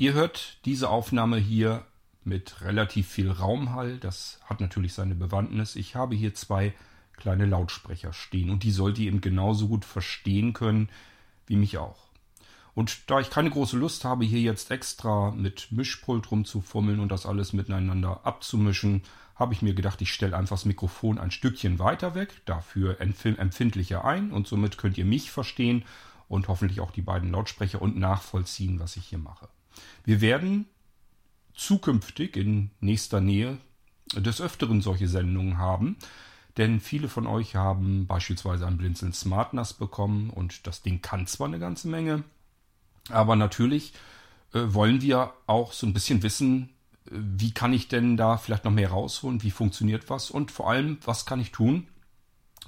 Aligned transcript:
Ihr 0.00 0.14
hört 0.14 0.56
diese 0.64 0.88
Aufnahme 0.88 1.36
hier 1.36 1.84
mit 2.24 2.62
relativ 2.62 3.06
viel 3.06 3.30
Raumhall. 3.30 3.98
Das 3.98 4.40
hat 4.46 4.62
natürlich 4.62 4.94
seine 4.94 5.14
Bewandtnis. 5.14 5.76
Ich 5.76 5.94
habe 5.94 6.14
hier 6.14 6.32
zwei 6.32 6.72
kleine 7.18 7.44
Lautsprecher 7.44 8.14
stehen 8.14 8.48
und 8.48 8.62
die 8.62 8.70
sollt 8.70 8.98
ihr 8.98 9.08
eben 9.08 9.20
genauso 9.20 9.68
gut 9.68 9.84
verstehen 9.84 10.54
können 10.54 10.88
wie 11.46 11.56
mich 11.56 11.76
auch. 11.76 11.98
Und 12.72 13.10
da 13.10 13.20
ich 13.20 13.28
keine 13.28 13.50
große 13.50 13.76
Lust 13.76 14.06
habe, 14.06 14.24
hier 14.24 14.40
jetzt 14.40 14.70
extra 14.70 15.32
mit 15.32 15.70
Mischpult 15.70 16.30
rumzufummeln 16.30 16.98
und 16.98 17.12
das 17.12 17.26
alles 17.26 17.52
miteinander 17.52 18.24
abzumischen, 18.24 19.02
habe 19.34 19.52
ich 19.52 19.60
mir 19.60 19.74
gedacht, 19.74 20.00
ich 20.00 20.14
stelle 20.14 20.34
einfach 20.34 20.56
das 20.56 20.64
Mikrofon 20.64 21.18
ein 21.18 21.30
Stückchen 21.30 21.78
weiter 21.78 22.14
weg, 22.14 22.40
dafür 22.46 23.02
empfindlicher 23.02 24.02
ein 24.06 24.32
und 24.32 24.46
somit 24.46 24.78
könnt 24.78 24.96
ihr 24.96 25.04
mich 25.04 25.30
verstehen 25.30 25.84
und 26.26 26.48
hoffentlich 26.48 26.80
auch 26.80 26.90
die 26.90 27.02
beiden 27.02 27.32
Lautsprecher 27.32 27.82
und 27.82 27.98
nachvollziehen, 27.98 28.80
was 28.80 28.96
ich 28.96 29.04
hier 29.04 29.18
mache. 29.18 29.50
Wir 30.04 30.20
werden 30.20 30.66
zukünftig 31.54 32.36
in 32.36 32.70
nächster 32.80 33.20
Nähe 33.20 33.58
des 34.14 34.40
Öfteren 34.40 34.80
solche 34.80 35.08
Sendungen 35.08 35.58
haben, 35.58 35.96
denn 36.56 36.80
viele 36.80 37.08
von 37.08 37.26
euch 37.26 37.54
haben 37.54 38.06
beispielsweise 38.06 38.66
ein 38.66 38.76
Blinzeln 38.76 39.12
Smart 39.12 39.54
NAS 39.54 39.74
bekommen 39.74 40.30
und 40.30 40.66
das 40.66 40.82
Ding 40.82 41.00
kann 41.02 41.26
zwar 41.26 41.48
eine 41.48 41.58
ganze 41.58 41.88
Menge, 41.88 42.24
aber 43.08 43.36
natürlich 43.36 43.92
äh, 44.52 44.60
wollen 44.66 45.00
wir 45.02 45.32
auch 45.46 45.72
so 45.72 45.86
ein 45.86 45.92
bisschen 45.92 46.22
wissen, 46.22 46.70
äh, 47.06 47.10
wie 47.12 47.52
kann 47.52 47.72
ich 47.72 47.88
denn 47.88 48.16
da 48.16 48.36
vielleicht 48.36 48.64
noch 48.64 48.72
mehr 48.72 48.90
rausholen, 48.90 49.42
wie 49.42 49.50
funktioniert 49.50 50.10
was 50.10 50.30
und 50.30 50.50
vor 50.50 50.70
allem, 50.70 50.98
was 51.04 51.26
kann 51.26 51.40
ich 51.40 51.52
tun, 51.52 51.86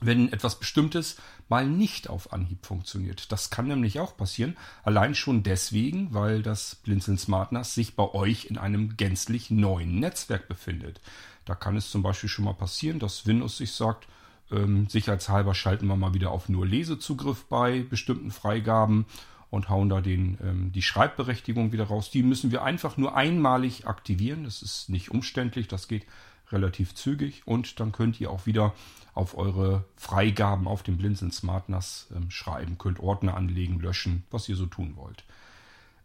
wenn 0.05 0.33
etwas 0.33 0.59
Bestimmtes 0.59 1.17
mal 1.49 1.67
nicht 1.67 2.09
auf 2.09 2.33
Anhieb 2.33 2.67
funktioniert. 2.67 3.31
Das 3.33 3.51
kann 3.51 3.69
nämlich 3.69 4.01
auch 4.01 4.17
passieren, 4.17 4.57
allein 4.83 5.15
schon 5.15 5.43
deswegen, 5.43 6.13
weil 6.13 6.43
das 6.43 6.77
Blinzeln 6.77 7.19
SmartNAS 7.19 7.75
sich 7.75 7.97
bei 7.97 8.13
euch 8.13 8.47
in 8.47 8.59
einem 8.59 8.97
gänzlich 8.97 9.51
neuen 9.51 9.99
Netzwerk 10.01 10.49
befindet. 10.49 11.01
Da 11.45 11.55
kann 11.55 11.77
es 11.77 11.91
zum 11.91 12.03
Beispiel 12.03 12.29
schon 12.29 12.45
mal 12.45 12.55
passieren, 12.55 12.99
dass 12.99 13.27
Windows 13.27 13.57
sich 13.57 13.73
sagt, 13.73 14.07
ähm, 14.51 14.89
sicherheitshalber 14.89 15.55
schalten 15.55 15.87
wir 15.87 15.97
mal 15.97 16.15
wieder 16.15 16.31
auf 16.31 16.49
nur 16.49 16.67
Lesezugriff 16.67 17.45
bei 17.45 17.83
bestimmten 17.89 18.31
Freigaben 18.31 19.07
und 19.51 19.69
hauen 19.69 19.89
da 19.89 20.01
den, 20.01 20.39
ähm, 20.43 20.73
die 20.73 20.83
Schreibberechtigung 20.83 21.73
wieder 21.73 21.85
raus. 21.85 22.11
Die 22.11 22.23
müssen 22.23 22.51
wir 22.51 22.63
einfach 22.63 22.97
nur 22.97 23.17
einmalig 23.17 23.87
aktivieren. 23.87 24.45
Das 24.45 24.63
ist 24.63 24.89
nicht 24.89 25.11
umständlich, 25.11 25.69
das 25.69 25.89
geht 25.89 26.07
relativ 26.51 26.95
zügig 26.95 27.43
und 27.47 27.81
dann 27.81 27.93
könnt 27.93 28.21
ihr 28.21 28.31
auch 28.31 28.47
wieder 28.47 28.75
auf 29.15 29.37
eure 29.37 29.85
Freigaben 29.97 30.67
auf 30.67 30.83
dem 30.83 30.97
Blinzeln 30.97 31.33
SmartNAS 31.33 32.09
ähm, 32.15 32.31
schreiben, 32.31 32.79
könnt 32.79 33.01
Ordner 33.01 33.37
anlegen, 33.37 33.81
löschen, 33.81 34.25
was 34.31 34.49
ihr 34.49 34.57
so 34.57 34.67
tun 34.67 34.97
wollt. 34.97 35.25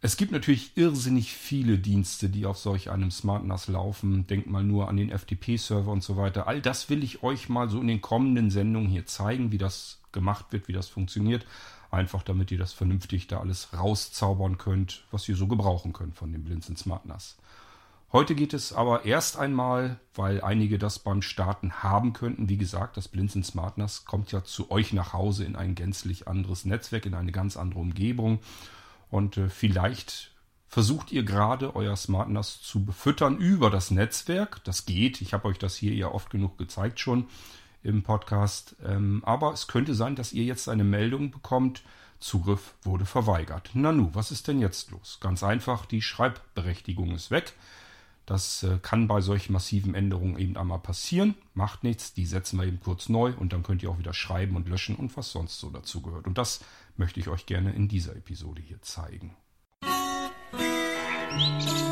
Es 0.00 0.16
gibt 0.16 0.30
natürlich 0.30 0.76
irrsinnig 0.76 1.32
viele 1.32 1.76
Dienste, 1.76 2.28
die 2.28 2.46
auf 2.46 2.56
solch 2.56 2.90
einem 2.90 3.10
SmartNAS 3.10 3.66
laufen. 3.66 4.28
Denkt 4.28 4.48
mal 4.48 4.62
nur 4.62 4.88
an 4.88 4.96
den 4.96 5.10
FTP-Server 5.10 5.90
und 5.90 6.04
so 6.04 6.16
weiter. 6.16 6.46
All 6.46 6.60
das 6.60 6.88
will 6.88 7.02
ich 7.02 7.24
euch 7.24 7.48
mal 7.48 7.68
so 7.68 7.80
in 7.80 7.88
den 7.88 8.00
kommenden 8.00 8.50
Sendungen 8.50 8.88
hier 8.88 9.06
zeigen, 9.06 9.50
wie 9.50 9.58
das 9.58 9.98
gemacht 10.12 10.46
wird, 10.50 10.68
wie 10.68 10.72
das 10.72 10.88
funktioniert. 10.88 11.46
Einfach 11.90 12.22
damit 12.22 12.52
ihr 12.52 12.58
das 12.58 12.72
vernünftig 12.72 13.26
da 13.26 13.40
alles 13.40 13.72
rauszaubern 13.72 14.56
könnt, 14.56 15.04
was 15.10 15.28
ihr 15.28 15.34
so 15.34 15.48
gebrauchen 15.48 15.92
könnt 15.92 16.14
von 16.14 16.30
dem 16.30 16.44
Blinzeln 16.44 16.76
SmartNAS. 16.76 17.36
Heute 18.10 18.34
geht 18.34 18.54
es 18.54 18.72
aber 18.72 19.04
erst 19.04 19.36
einmal, 19.36 20.00
weil 20.14 20.40
einige 20.40 20.78
das 20.78 20.98
beim 20.98 21.20
Starten 21.20 21.82
haben 21.82 22.14
könnten. 22.14 22.48
Wie 22.48 22.56
gesagt, 22.56 22.96
das 22.96 23.06
Blinzeln 23.06 23.44
SmartNAS 23.44 24.06
kommt 24.06 24.32
ja 24.32 24.42
zu 24.42 24.70
euch 24.70 24.94
nach 24.94 25.12
Hause 25.12 25.44
in 25.44 25.56
ein 25.56 25.74
gänzlich 25.74 26.26
anderes 26.26 26.64
Netzwerk, 26.64 27.04
in 27.04 27.12
eine 27.12 27.32
ganz 27.32 27.58
andere 27.58 27.80
Umgebung. 27.80 28.38
Und 29.10 29.36
äh, 29.36 29.50
vielleicht 29.50 30.32
versucht 30.68 31.12
ihr 31.12 31.22
gerade 31.22 31.76
euer 31.76 31.96
SmartNAS 31.96 32.62
zu 32.62 32.82
befüttern 32.82 33.36
über 33.36 33.68
das 33.68 33.90
Netzwerk. 33.90 34.64
Das 34.64 34.86
geht. 34.86 35.20
Ich 35.20 35.34
habe 35.34 35.46
euch 35.46 35.58
das 35.58 35.76
hier 35.76 35.92
ja 35.94 36.08
oft 36.08 36.30
genug 36.30 36.56
gezeigt 36.56 37.00
schon 37.00 37.26
im 37.82 38.04
Podcast. 38.04 38.76
Ähm, 38.86 39.22
aber 39.26 39.52
es 39.52 39.66
könnte 39.66 39.94
sein, 39.94 40.16
dass 40.16 40.32
ihr 40.32 40.44
jetzt 40.44 40.70
eine 40.70 40.84
Meldung 40.84 41.30
bekommt, 41.30 41.82
Zugriff 42.20 42.74
wurde 42.82 43.04
verweigert. 43.04 43.70
Nanu, 43.74 44.08
was 44.14 44.30
ist 44.30 44.48
denn 44.48 44.60
jetzt 44.60 44.90
los? 44.90 45.18
Ganz 45.20 45.42
einfach, 45.42 45.84
die 45.84 46.02
Schreibberechtigung 46.02 47.10
ist 47.10 47.30
weg. 47.30 47.52
Das 48.28 48.62
äh, 48.62 48.78
kann 48.82 49.08
bei 49.08 49.22
solchen 49.22 49.54
massiven 49.54 49.94
Änderungen 49.94 50.38
eben 50.38 50.58
einmal 50.58 50.80
passieren. 50.80 51.34
Macht 51.54 51.82
nichts, 51.82 52.12
die 52.12 52.26
setzen 52.26 52.58
wir 52.58 52.66
eben 52.66 52.78
kurz 52.78 53.08
neu 53.08 53.32
und 53.32 53.54
dann 53.54 53.62
könnt 53.62 53.82
ihr 53.82 53.88
auch 53.88 53.98
wieder 53.98 54.12
schreiben 54.12 54.54
und 54.54 54.68
löschen 54.68 54.96
und 54.96 55.16
was 55.16 55.32
sonst 55.32 55.58
so 55.58 55.70
dazu 55.70 56.02
gehört. 56.02 56.26
Und 56.26 56.36
das 56.36 56.60
möchte 56.98 57.20
ich 57.20 57.28
euch 57.28 57.46
gerne 57.46 57.72
in 57.72 57.88
dieser 57.88 58.14
Episode 58.14 58.60
hier 58.60 58.82
zeigen. 58.82 59.34
Musik 61.32 61.88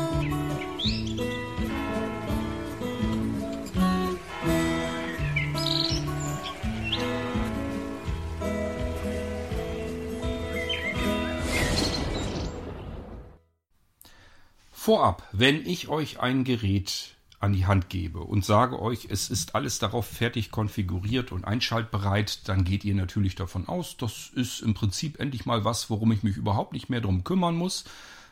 Vorab, 14.87 15.27
wenn 15.33 15.65
ich 15.65 15.89
euch 15.89 16.21
ein 16.21 16.45
Gerät 16.45 17.09
an 17.41 17.51
die 17.51 17.65
Hand 17.65 17.89
gebe 17.89 18.21
und 18.21 18.45
sage 18.45 18.81
euch, 18.81 19.07
es 19.09 19.29
ist 19.29 19.53
alles 19.53 19.79
darauf 19.79 20.07
fertig 20.07 20.49
konfiguriert 20.49 21.33
und 21.33 21.43
einschaltbereit, 21.43 22.47
dann 22.47 22.63
geht 22.63 22.85
ihr 22.85 22.95
natürlich 22.95 23.35
davon 23.35 23.67
aus, 23.67 23.97
das 23.97 24.31
ist 24.33 24.61
im 24.61 24.75
Prinzip 24.75 25.19
endlich 25.19 25.45
mal 25.45 25.65
was, 25.65 25.89
worum 25.89 26.13
ich 26.13 26.23
mich 26.23 26.37
überhaupt 26.37 26.71
nicht 26.71 26.89
mehr 26.89 27.01
drum 27.01 27.25
kümmern 27.25 27.57
muss. 27.57 27.83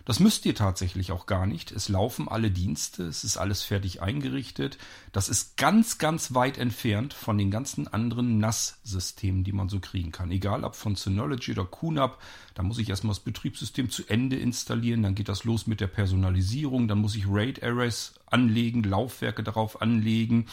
Das 0.06 0.20
müsst 0.20 0.46
ihr 0.46 0.54
tatsächlich 0.54 1.12
auch 1.12 1.26
gar 1.26 1.48
nicht. 1.48 1.72
Es 1.72 1.90
laufen 1.90 2.28
alle 2.28 2.52
Dienste, 2.52 3.04
es 3.04 3.24
ist 3.24 3.38
alles 3.38 3.64
fertig 3.64 4.04
eingerichtet. 4.04 4.78
Das 5.12 5.30
ist 5.30 5.58
ganz, 5.58 5.98
ganz 5.98 6.36
weit 6.36 6.60
entfernt 6.60 7.14
von 7.14 7.40
den 7.40 7.50
ganzen 7.50 7.88
anderen 7.88 8.38
NAS-Systemen, 8.38 9.44
die 9.44 9.52
man 9.52 9.68
so 9.68 9.80
kriegen 9.80 10.12
kann. 10.12 10.30
Egal 10.30 10.64
ob 10.64 10.76
von 10.76 10.96
Synology 10.96 11.52
oder 11.54 11.66
QNAP, 11.66 12.20
da 12.54 12.62
muss 12.62 12.78
ich 12.78 12.90
erstmal 12.90 13.16
das 13.16 13.24
Betriebssystem 13.24 13.90
zu 13.90 14.04
Ende 14.08 14.38
installieren, 14.38 15.02
dann 15.02 15.16
geht 15.16 15.28
das 15.28 15.44
los 15.44 15.66
mit 15.66 15.82
der 15.82 15.88
Personalisierung, 15.88 16.88
dann 16.88 17.00
muss 17.00 17.16
ich 17.16 17.28
RAID-Arrays 17.28 18.14
anlegen, 18.28 18.84
Laufwerke 18.84 19.44
darauf 19.44 19.82
anlegen 19.82 20.46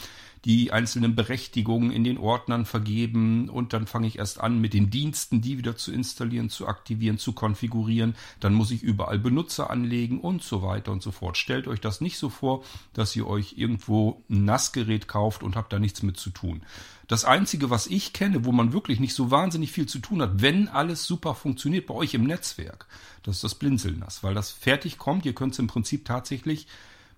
die 0.45 0.73
einzelnen 0.73 1.15
Berechtigungen 1.15 1.91
in 1.91 2.03
den 2.03 2.17
Ordnern 2.17 2.65
vergeben 2.65 3.47
und 3.47 3.71
dann 3.71 3.87
fange 3.87 4.07
ich 4.07 4.17
erst 4.17 4.41
an 4.41 4.59
mit 4.59 4.73
den 4.73 4.89
Diensten, 4.89 5.39
die 5.39 5.57
wieder 5.57 5.77
zu 5.77 5.93
installieren, 5.93 6.49
zu 6.49 6.67
aktivieren, 6.67 7.17
zu 7.17 7.31
konfigurieren. 7.31 8.15
Dann 8.41 8.53
muss 8.53 8.71
ich 8.71 8.83
überall 8.83 9.19
Benutzer 9.19 9.69
anlegen 9.69 10.19
und 10.19 10.43
so 10.43 10.61
weiter 10.61 10.91
und 10.91 11.01
so 11.01 11.11
fort. 11.11 11.37
Stellt 11.37 11.67
euch 11.67 11.79
das 11.79 12.01
nicht 12.01 12.17
so 12.17 12.29
vor, 12.29 12.63
dass 12.93 13.15
ihr 13.15 13.25
euch 13.25 13.53
irgendwo 13.57 14.23
ein 14.29 14.43
NAS-Gerät 14.43 15.07
kauft 15.07 15.43
und 15.43 15.55
habt 15.55 15.71
da 15.71 15.79
nichts 15.79 16.03
mit 16.03 16.17
zu 16.17 16.29
tun. 16.29 16.63
Das 17.07 17.23
Einzige, 17.23 17.69
was 17.69 17.87
ich 17.87 18.11
kenne, 18.11 18.43
wo 18.43 18.51
man 18.51 18.73
wirklich 18.73 18.99
nicht 18.99 19.13
so 19.13 19.31
wahnsinnig 19.31 19.71
viel 19.71 19.85
zu 19.85 19.99
tun 19.99 20.21
hat, 20.21 20.41
wenn 20.41 20.67
alles 20.67 21.05
super 21.05 21.35
funktioniert 21.35 21.87
bei 21.87 21.93
euch 21.93 22.13
im 22.13 22.25
Netzwerk, 22.25 22.87
das 23.23 23.35
ist 23.35 23.43
das 23.45 23.55
Blinzeln-NAS, 23.55 24.23
weil 24.23 24.33
das 24.33 24.51
fertig 24.51 24.97
kommt. 24.97 25.25
Ihr 25.25 25.35
könnt 25.35 25.53
es 25.53 25.59
im 25.59 25.67
Prinzip 25.67 26.03
tatsächlich 26.03 26.67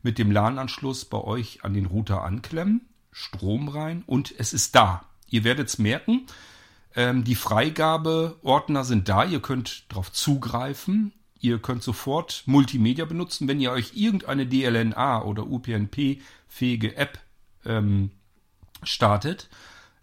mit 0.03 0.19
dem 0.19 0.31
LAN-Anschluss 0.31 1.06
bei 1.06 1.18
euch 1.18 1.64
an 1.64 1.74
den 1.74 1.88
Router 1.88 2.24
anklemmen 2.24 2.81
Strom 3.18 3.70
rein 3.70 4.03
und 4.08 4.36
es 4.38 4.52
ist 4.52 4.76
da. 4.76 5.06
Ihr 5.30 5.46
werdet 5.46 5.70
es 5.70 5.80
merken. 5.80 6.26
Ähm, 6.98 7.24
die 7.24 7.36
Freigabeordner 7.36 8.84
sind 8.84 9.08
da. 9.08 9.24
Ihr 9.24 9.42
könnt 9.42 9.86
darauf 9.88 10.12
zugreifen. 10.12 11.14
Ihr 11.40 11.59
könnt 11.59 11.81
sofort 11.81 12.44
Multimedia 12.46 13.06
benutzen, 13.06 13.48
wenn 13.48 13.62
ihr 13.62 13.72
euch 13.72 13.94
irgendeine 13.96 14.46
DLNA 14.46 15.24
oder 15.24 15.48
UPnP-fähige 15.48 16.98
App 16.98 17.20
ähm, 17.66 18.12
startet. 18.84 19.47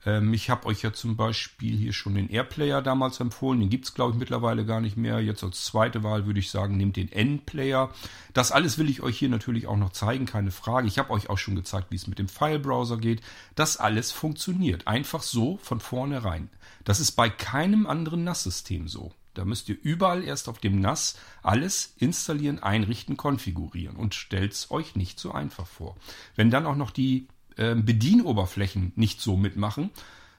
Ähm, 0.05 0.35
ich 0.35 0.51
habe 0.51 0.67
euch 0.67 0.83
ja 0.83 0.93
zum 0.93 1.17
Beispiel 1.17 1.77
hier 1.77 1.93
schon 1.93 2.15
den 2.15 2.29
Airplayer 2.29 2.83
damals 2.83 3.21
empfohlen. 3.21 3.61
Den 3.61 3.71
gibt 3.71 3.85
es, 3.85 3.95
glaube 3.95 4.13
ich, 4.13 4.19
mittlerweile 4.19 4.65
gar 4.65 4.81
nicht 4.81 4.97
mehr. 4.97 5.21
Jetzt 5.21 5.45
als 5.45 5.65
zweite 5.65 6.03
Wahl 6.03 6.27
würde 6.27 6.41
ich 6.41 6.51
sagen, 6.51 6.77
nehmt 6.77 6.97
den 6.97 7.11
N-Player. 7.11 7.91
Das 8.33 8.53
alles 8.53 8.79
will 8.79 8.91
ich 8.91 9.03
euch 9.03 9.19
hier 9.19 9.29
natürlich 9.29 9.67
auch 9.67 9.77
noch 9.77 9.91
zeigen, 9.91 10.27
keine 10.27 10.51
Frage. 10.51 10.89
Ich 10.89 10.99
habe 10.99 11.11
euch 11.11 11.31
auch 11.31 11.39
schon 11.39 11.55
gezeigt, 11.55 11.89
wie 11.91 11.97
es 11.97 12.07
mit 12.07 12.19
dem 12.19 12.29
File-Browser 12.29 12.99
geht. 12.99 13.23
Das 13.55 13.77
alles 13.77 14.13
funktioniert. 14.13 14.87
Einfach 14.87 15.23
so 15.23 15.59
von 15.63 15.81
vornherein. 15.81 16.51
Das 16.85 17.01
ist 17.01 17.13
bei 17.13 17.31
keinem 17.31 17.87
anderen 17.87 18.25
NAS-System 18.25 18.89
so. 18.89 19.13
Da 19.35 19.45
müsst 19.47 19.69
ihr 19.71 19.79
überall 19.81 20.25
erst 20.25 20.49
auf 20.49 20.59
dem 20.59 20.81
NAS 20.81 21.19
alles 21.43 21.95
installieren, 21.99 22.59
einrichten, 22.59 23.17
konfigurieren 23.17 23.97
und 23.97 24.15
stellt 24.15 24.53
es 24.53 24.71
euch 24.71 24.95
nicht 24.95 25.19
so 25.19 25.33
einfach 25.33 25.67
vor. 25.67 25.97
Wenn 26.37 26.51
dann 26.51 26.67
auch 26.67 26.77
noch 26.77 26.91
die 26.91 27.29
äh, 27.57 27.75
Bedienoberflächen 27.75 28.93
nicht 28.97 29.21
so 29.21 29.37
mitmachen, 29.37 29.91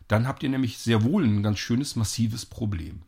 dann 0.07 0.27
habt 0.27 0.44
ihr 0.44 0.50
nämlich 0.50 0.77
sehr 0.77 1.04
wohl 1.04 1.24
ein 1.24 1.44
ganz 1.44 1.60
schönes, 1.60 1.95
massives 1.95 2.45
Problem. 2.45 3.04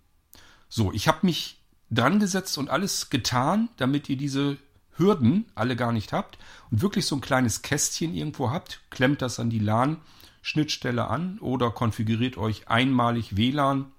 So, 0.69 0.91
ich 0.91 1.07
habe 1.07 1.19
mich 1.23 1.57
dran 1.91 2.19
gesetzt 2.19 2.57
und 2.57 2.69
alles 2.69 3.09
getan, 3.09 3.69
damit 3.77 4.09
ihr 4.09 4.17
diese 4.17 4.57
Hürden 4.97 5.45
alle 5.55 5.75
gar 5.75 5.91
nicht 5.91 6.13
habt 6.13 6.37
und 6.71 6.81
wirklich 6.81 7.05
so 7.05 7.15
ein 7.15 7.21
kleines 7.21 7.61
Kästchen 7.61 8.13
irgendwo 8.13 8.49
habt, 8.49 8.81
klemmt 8.89 9.21
das 9.21 9.39
an 9.39 9.49
die 9.49 9.59
LAN-Schnittstelle 9.59 11.07
an 11.07 11.39
oder 11.39 11.71
konfiguriert 11.71 12.37
euch 12.37 12.69
einmalig 12.69 13.35
WLAN 13.35 13.91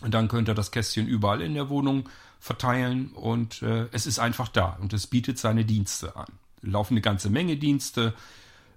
und 0.00 0.14
dann 0.14 0.28
könnt 0.28 0.48
ihr 0.48 0.54
das 0.54 0.70
Kästchen 0.70 1.06
überall 1.06 1.42
in 1.42 1.54
der 1.54 1.68
Wohnung 1.68 2.08
verteilen 2.40 3.12
und 3.12 3.62
äh, 3.62 3.88
es 3.92 4.06
ist 4.06 4.18
einfach 4.18 4.48
da 4.48 4.76
und 4.80 4.92
es 4.92 5.06
bietet 5.06 5.38
seine 5.38 5.64
Dienste 5.64 6.16
an. 6.16 6.26
Laufen 6.60 6.94
eine 6.94 7.02
ganze 7.02 7.30
Menge 7.30 7.56
Dienste, 7.56 8.14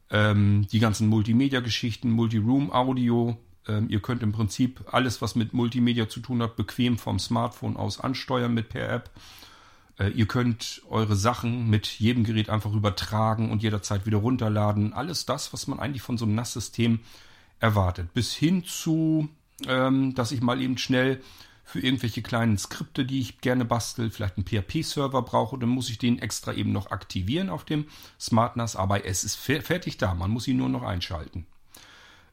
ähm, 0.09 0.67
die 0.71 0.79
ganzen 0.79 1.07
Multimedia-Geschichten, 1.07 2.11
Multiroom, 2.11 2.71
Audio. 2.71 3.37
Ähm, 3.67 3.87
ihr 3.89 4.01
könnt 4.01 4.23
im 4.23 4.31
Prinzip 4.31 4.83
alles, 4.91 5.21
was 5.21 5.35
mit 5.35 5.53
Multimedia 5.53 6.07
zu 6.07 6.19
tun 6.19 6.41
hat, 6.41 6.55
bequem 6.55 6.97
vom 6.97 7.19
Smartphone 7.19 7.77
aus 7.77 7.99
ansteuern 7.99 8.53
mit 8.53 8.69
per 8.69 8.89
App. 8.89 9.09
Äh, 9.97 10.09
ihr 10.09 10.27
könnt 10.27 10.81
eure 10.89 11.15
Sachen 11.15 11.69
mit 11.69 11.87
jedem 11.87 12.23
Gerät 12.23 12.49
einfach 12.49 12.73
übertragen 12.73 13.51
und 13.51 13.63
jederzeit 13.63 14.05
wieder 14.05 14.17
runterladen. 14.17 14.93
Alles 14.93 15.25
das, 15.25 15.53
was 15.53 15.67
man 15.67 15.79
eigentlich 15.79 16.01
von 16.01 16.17
so 16.17 16.25
einem 16.25 16.35
NAS-System 16.35 16.99
erwartet. 17.59 18.13
Bis 18.13 18.33
hin 18.33 18.63
zu, 18.63 19.29
ähm, 19.67 20.13
dass 20.15 20.31
ich 20.31 20.41
mal 20.41 20.61
eben 20.61 20.77
schnell 20.77 21.21
für 21.65 21.79
irgendwelche 21.79 22.21
kleinen 22.21 22.57
Skripte, 22.57 23.05
die 23.05 23.19
ich 23.19 23.41
gerne 23.41 23.65
bastel, 23.65 24.11
vielleicht 24.11 24.37
einen 24.37 24.45
PHP-Server 24.45 25.23
brauche, 25.23 25.57
dann 25.57 25.69
muss 25.69 25.89
ich 25.89 25.97
den 25.97 26.19
extra 26.19 26.53
eben 26.53 26.71
noch 26.71 26.91
aktivieren 26.91 27.49
auf 27.49 27.65
dem 27.65 27.87
SmartNAS, 28.19 28.75
aber 28.75 29.05
es 29.05 29.23
ist 29.23 29.35
fertig 29.35 29.97
da, 29.97 30.13
man 30.13 30.31
muss 30.31 30.47
ihn 30.47 30.57
nur 30.57 30.69
noch 30.69 30.83
einschalten. 30.83 31.47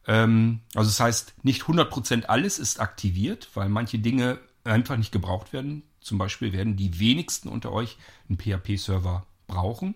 Ähm, 0.06 0.61
also 0.75 0.88
das 0.90 1.00
heißt, 1.00 1.44
nicht 1.44 1.62
100% 1.62 2.25
alles 2.26 2.58
ist 2.58 2.79
aktiviert, 2.79 3.49
weil 3.55 3.69
manche 3.69 3.99
Dinge 3.99 4.38
einfach 4.64 4.96
nicht 4.96 5.12
gebraucht 5.12 5.52
werden. 5.52 5.82
Zum 6.00 6.19
Beispiel 6.19 6.52
werden 6.52 6.76
die 6.76 7.00
wenigsten 7.00 7.49
unter 7.49 7.73
euch 7.73 7.96
einen 8.28 8.38
PHP-Server 8.38 9.26
brauchen. 9.46 9.94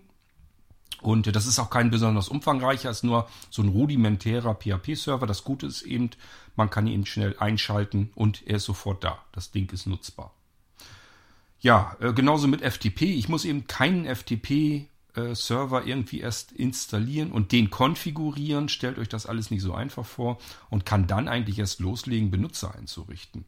Und 1.01 1.35
das 1.35 1.45
ist 1.45 1.59
auch 1.59 1.69
kein 1.69 1.91
besonders 1.91 2.27
umfangreicher, 2.27 2.89
ist 2.89 3.03
nur 3.03 3.29
so 3.49 3.61
ein 3.61 3.69
rudimentärer 3.69 4.55
PHP-Server. 4.55 5.27
Das 5.27 5.43
Gute 5.43 5.67
ist 5.67 5.83
eben, 5.83 6.09
man 6.55 6.69
kann 6.69 6.87
ihn 6.87 7.05
schnell 7.05 7.35
einschalten 7.37 8.11
und 8.15 8.45
er 8.47 8.57
ist 8.57 8.65
sofort 8.65 9.03
da. 9.03 9.19
Das 9.31 9.51
Ding 9.51 9.71
ist 9.71 9.85
nutzbar. 9.85 10.33
Ja, 11.59 11.95
äh, 11.99 12.13
genauso 12.13 12.47
mit 12.47 12.61
FTP. 12.61 13.03
Ich 13.03 13.29
muss 13.29 13.45
eben 13.45 13.67
keinen 13.67 14.05
FTP-Server 14.05 15.85
irgendwie 15.85 16.19
erst 16.19 16.51
installieren 16.51 17.31
und 17.31 17.51
den 17.51 17.69
konfigurieren. 17.69 18.69
Stellt 18.69 18.97
euch 18.97 19.09
das 19.09 19.27
alles 19.27 19.51
nicht 19.51 19.61
so 19.61 19.73
einfach 19.73 20.05
vor 20.05 20.39
und 20.69 20.85
kann 20.85 21.07
dann 21.07 21.27
eigentlich 21.27 21.59
erst 21.59 21.79
loslegen, 21.79 22.31
Benutzer 22.31 22.73
einzurichten. 22.73 23.45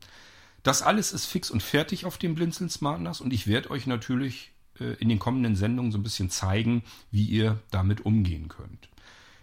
Das 0.64 0.82
alles 0.82 1.14
ist 1.14 1.26
fix 1.26 1.50
und 1.50 1.64
fertig 1.64 2.06
auf 2.06 2.18
dem 2.18 2.36
Blinzeln 2.36 2.70
Smart 2.70 3.02
NAS 3.02 3.22
und 3.22 3.32
ich 3.32 3.48
werde 3.48 3.72
euch 3.72 3.88
natürlich 3.88 4.48
äh, 4.48 4.59
in 4.86 5.10
den 5.10 5.20
kommenden 5.20 5.56
Sendungen 5.56 5.92
so 5.92 5.98
ein 5.98 6.04
bisschen 6.04 6.30
zeigen, 6.30 6.84
wie 7.12 7.26
ihr 7.26 7.60
damit 7.72 8.06
umgehen 8.06 8.48
könnt. 8.48 8.90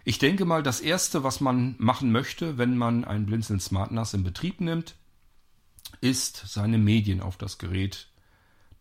Ich 0.03 0.19
denke 0.19 0.45
mal, 0.45 0.63
das 0.63 0.79
Erste, 0.79 1.23
was 1.23 1.41
man 1.41 1.75
machen 1.79 2.11
möchte, 2.11 2.57
wenn 2.57 2.77
man 2.77 3.03
ein 3.03 3.25
Blinzeln 3.25 3.59
Smart 3.59 3.91
NAS 3.91 4.13
in 4.13 4.23
Betrieb 4.23 4.61
nimmt, 4.61 4.95
ist, 6.01 6.43
seine 6.47 6.77
Medien 6.77 7.21
auf 7.21 7.37
das 7.37 7.57
Gerät 7.57 8.07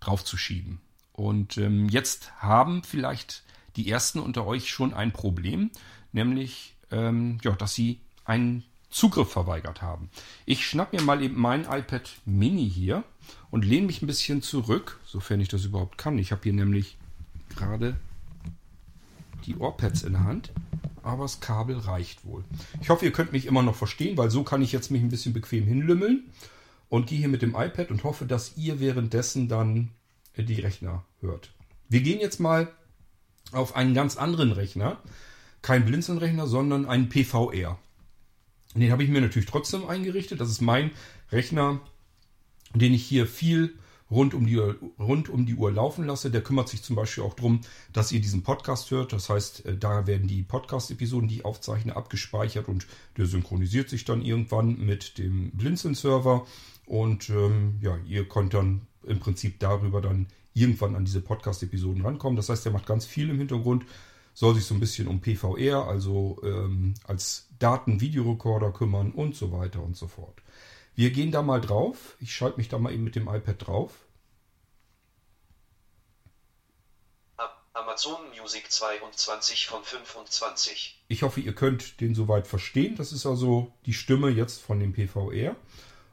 draufzuschieben. 0.00 0.80
Und 1.12 1.58
ähm, 1.58 1.88
jetzt 1.88 2.32
haben 2.40 2.84
vielleicht 2.84 3.42
die 3.76 3.90
Ersten 3.90 4.20
unter 4.20 4.46
euch 4.46 4.70
schon 4.70 4.94
ein 4.94 5.12
Problem, 5.12 5.70
nämlich, 6.12 6.76
ähm, 6.90 7.38
ja, 7.42 7.52
dass 7.52 7.74
sie 7.74 8.00
einen 8.24 8.64
Zugriff 8.96 9.30
verweigert 9.30 9.82
haben. 9.82 10.08
Ich 10.46 10.66
schnapp 10.66 10.94
mir 10.94 11.02
mal 11.02 11.22
eben 11.22 11.38
mein 11.38 11.64
iPad 11.64 12.16
Mini 12.24 12.70
hier 12.70 13.04
und 13.50 13.66
lehne 13.66 13.88
mich 13.88 14.00
ein 14.00 14.06
bisschen 14.06 14.40
zurück, 14.40 14.98
sofern 15.04 15.38
ich 15.38 15.48
das 15.48 15.66
überhaupt 15.66 15.98
kann. 15.98 16.16
Ich 16.16 16.32
habe 16.32 16.40
hier 16.44 16.54
nämlich 16.54 16.96
gerade 17.54 17.98
die 19.44 19.54
Ohrpads 19.56 20.02
in 20.02 20.14
der 20.14 20.24
Hand, 20.24 20.50
aber 21.02 21.24
das 21.24 21.40
Kabel 21.40 21.76
reicht 21.76 22.24
wohl. 22.24 22.42
Ich 22.80 22.88
hoffe, 22.88 23.04
ihr 23.04 23.12
könnt 23.12 23.32
mich 23.32 23.44
immer 23.44 23.62
noch 23.62 23.74
verstehen, 23.74 24.16
weil 24.16 24.30
so 24.30 24.44
kann 24.44 24.62
ich 24.62 24.72
jetzt 24.72 24.90
mich 24.90 25.02
ein 25.02 25.10
bisschen 25.10 25.34
bequem 25.34 25.66
hinlümmeln 25.66 26.24
und 26.88 27.06
gehe 27.06 27.18
hier 27.18 27.28
mit 27.28 27.42
dem 27.42 27.54
iPad 27.54 27.90
und 27.90 28.02
hoffe, 28.02 28.24
dass 28.24 28.56
ihr 28.56 28.80
währenddessen 28.80 29.46
dann 29.46 29.90
die 30.38 30.60
Rechner 30.60 31.04
hört. 31.20 31.50
Wir 31.90 32.00
gehen 32.00 32.18
jetzt 32.18 32.40
mal 32.40 32.72
auf 33.52 33.76
einen 33.76 33.92
ganz 33.92 34.16
anderen 34.16 34.52
Rechner. 34.52 34.96
Kein 35.60 35.84
Blinzeln-Rechner, 35.84 36.46
sondern 36.46 36.86
einen 36.86 37.10
PVR. 37.10 37.78
Den 38.76 38.92
habe 38.92 39.02
ich 39.02 39.10
mir 39.10 39.20
natürlich 39.20 39.48
trotzdem 39.48 39.86
eingerichtet. 39.86 40.40
Das 40.40 40.50
ist 40.50 40.60
mein 40.60 40.90
Rechner, 41.32 41.80
den 42.74 42.92
ich 42.92 43.04
hier 43.04 43.26
viel 43.26 43.74
rund 44.10 44.34
um, 44.34 44.46
die, 44.46 44.56
rund 44.98 45.28
um 45.28 45.46
die 45.46 45.54
Uhr 45.54 45.72
laufen 45.72 46.06
lasse. 46.06 46.30
Der 46.30 46.42
kümmert 46.42 46.68
sich 46.68 46.82
zum 46.82 46.96
Beispiel 46.96 47.24
auch 47.24 47.34
darum, 47.34 47.60
dass 47.92 48.12
ihr 48.12 48.20
diesen 48.20 48.42
Podcast 48.42 48.90
hört. 48.90 49.12
Das 49.12 49.28
heißt, 49.28 49.66
äh, 49.66 49.76
da 49.76 50.06
werden 50.06 50.28
die 50.28 50.42
Podcast-Episoden, 50.42 51.28
die 51.28 51.36
ich 51.36 51.44
aufzeichne, 51.44 51.96
abgespeichert 51.96 52.68
und 52.68 52.86
der 53.16 53.26
synchronisiert 53.26 53.88
sich 53.88 54.04
dann 54.04 54.22
irgendwann 54.22 54.78
mit 54.78 55.18
dem 55.18 55.50
Blinzeln-Server. 55.52 56.46
Und 56.86 57.30
ähm, 57.30 57.78
ja, 57.80 57.98
ihr 58.06 58.28
könnt 58.28 58.54
dann 58.54 58.82
im 59.04 59.18
Prinzip 59.18 59.58
darüber 59.58 60.00
dann 60.00 60.26
irgendwann 60.54 60.94
an 60.94 61.04
diese 61.04 61.20
Podcast-Episoden 61.20 62.02
rankommen. 62.02 62.36
Das 62.36 62.48
heißt, 62.48 62.64
der 62.64 62.72
macht 62.72 62.86
ganz 62.86 63.04
viel 63.04 63.28
im 63.28 63.38
Hintergrund, 63.38 63.84
soll 64.36 64.54
sich 64.54 64.66
so 64.66 64.74
ein 64.74 64.80
bisschen 64.80 65.08
um 65.08 65.22
PVR, 65.22 65.88
also 65.88 66.38
ähm, 66.42 66.92
als 67.06 67.48
Daten-Videorekorder 67.58 68.70
kümmern 68.70 69.10
und 69.12 69.34
so 69.34 69.50
weiter 69.50 69.82
und 69.82 69.96
so 69.96 70.08
fort. 70.08 70.42
Wir 70.94 71.10
gehen 71.10 71.32
da 71.32 71.40
mal 71.40 71.58
drauf. 71.58 72.16
Ich 72.20 72.34
schalte 72.36 72.58
mich 72.58 72.68
da 72.68 72.78
mal 72.78 72.92
eben 72.92 73.02
mit 73.02 73.16
dem 73.16 73.28
iPad 73.28 73.66
drauf. 73.66 73.92
Amazon 77.72 78.18
Music 78.38 78.70
22 78.70 79.66
von 79.68 79.82
25. 79.82 81.02
Ich 81.08 81.22
hoffe, 81.22 81.40
ihr 81.40 81.54
könnt 81.54 82.02
den 82.02 82.14
soweit 82.14 82.46
verstehen. 82.46 82.94
Das 82.96 83.12
ist 83.12 83.24
also 83.24 83.72
die 83.86 83.94
Stimme 83.94 84.28
jetzt 84.28 84.60
von 84.60 84.78
dem 84.80 84.92
PVR. 84.92 85.56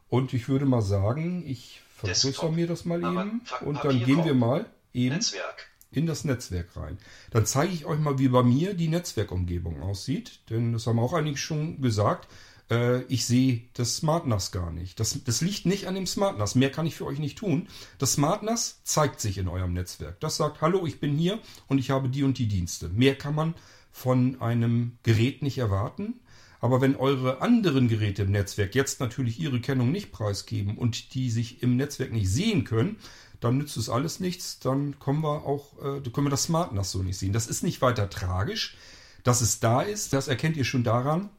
Und 0.08 0.34
ich 0.34 0.48
würde 0.48 0.66
mal 0.66 0.82
sagen, 0.82 1.46
ich 1.46 1.82
vergrößere 1.98 2.54
mir 2.54 2.68
das 2.68 2.86
mal 2.86 3.00
eben. 3.00 3.42
Und 3.66 3.84
dann 3.84 4.02
gehen 4.06 4.24
wir 4.24 4.34
mal 4.34 4.66
eben 4.94 5.16
Netzwerk. 5.16 5.73
In 5.96 6.06
das 6.06 6.26
Netzwerk 6.26 6.76
rein. 6.76 6.98
Dann 7.32 7.46
zeige 7.46 7.74
ich 7.74 7.86
euch 7.86 8.00
mal, 8.00 8.20
wie 8.20 8.28
bei 8.28 8.44
mir 8.44 8.74
die 8.74 8.88
Netzwerkumgebung 8.88 9.82
aussieht. 9.82 10.40
Denn 10.50 10.74
das 10.74 10.88
haben 10.88 11.00
auch 11.00 11.14
einige 11.14 11.38
schon 11.38 11.82
gesagt 11.82 12.28
äh, 12.70 13.04
ich 13.04 13.26
sehe 13.26 13.64
das 13.74 13.98
SmartNAS 13.98 14.52
gar 14.52 14.72
nicht. 14.72 15.00
Das, 15.00 15.24
das 15.24 15.42
liegt 15.42 15.66
nicht 15.66 15.88
an 15.88 15.96
dem 15.96 16.08
SmartNAS. 16.08 16.56
Mehr 16.56 16.72
kann 16.72 16.86
ich 16.86 16.96
für 16.96 17.06
euch 17.06 17.20
nicht 17.20 17.38
tun. 17.38 17.68
Das 17.98 18.14
SmartNAS 18.14 18.82
zeigt 18.84 19.20
sich 19.22 19.38
in 19.38 19.48
eurem 19.48 19.74
Netzwerk. 19.74 20.20
Das 20.20 20.38
sagt, 20.38 20.62
hallo, 20.62 20.86
ich 20.86 21.00
bin 21.00 21.16
hier 21.16 21.40
und 21.68 21.78
ich 21.78 21.92
habe 21.92 22.10
die 22.10 22.24
und 22.24 22.38
die 22.38 22.48
Dienste. 22.48 22.90
Mehr 22.90 23.16
kann 23.16 23.36
man 23.36 23.54
von 23.92 24.42
einem 24.42 24.98
Gerät 25.04 25.42
nicht 25.42 25.58
erwarten. 25.58 26.16
Aber 26.60 26.80
wenn 26.80 26.96
eure 26.96 27.42
anderen 27.42 27.90
Geräte 27.90 28.22
im 28.22 28.32
Netzwerk 28.32 28.74
jetzt 28.74 29.02
natürlich 29.02 29.38
ihre 29.38 29.60
Kennung 29.60 29.92
nicht 29.92 30.14
preisgeben 30.14 30.78
und 30.78 31.14
die 31.14 31.30
sich 31.30 31.62
im 31.62 31.76
Netzwerk 31.76 32.14
nicht 32.14 32.30
sehen 32.30 32.64
können, 32.64 32.96
dann 33.44 33.58
nützt 33.58 33.78
es 33.78 33.90
alles 33.90 34.20
nichts. 34.20 34.60
Dann 34.60 35.00
kommen 35.00 35.22
wir 35.22 35.46
auch, 35.46 35.74
äh, 35.80 36.10
können 36.10 36.28
wir 36.28 36.32
das 36.32 36.44
SmartNAS 36.44 36.92
so 36.92 37.04
nicht 37.04 37.18
sehen. 37.18 37.34
Das 37.34 37.48
ist 37.48 37.64
nicht 37.64 37.82
weiter 37.82 38.10
tragisch. 38.10 38.78
Dass 39.24 39.42
es 39.42 39.60
da 39.60 39.82
ist, 39.82 40.14
das 40.14 40.28
erkennt 40.28 40.58
ihr 40.58 40.66
schon 40.66 40.84
daran, 40.84 41.30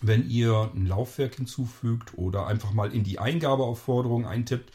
wenn 0.00 0.28
ihr 0.30 0.70
ein 0.74 0.86
Laufwerk 0.86 1.34
hinzufügt 1.34 2.16
oder 2.16 2.46
einfach 2.46 2.72
mal 2.72 2.94
in 2.94 3.04
die 3.04 3.18
Eingabeaufforderung 3.18 4.26
eintippt, 4.26 4.72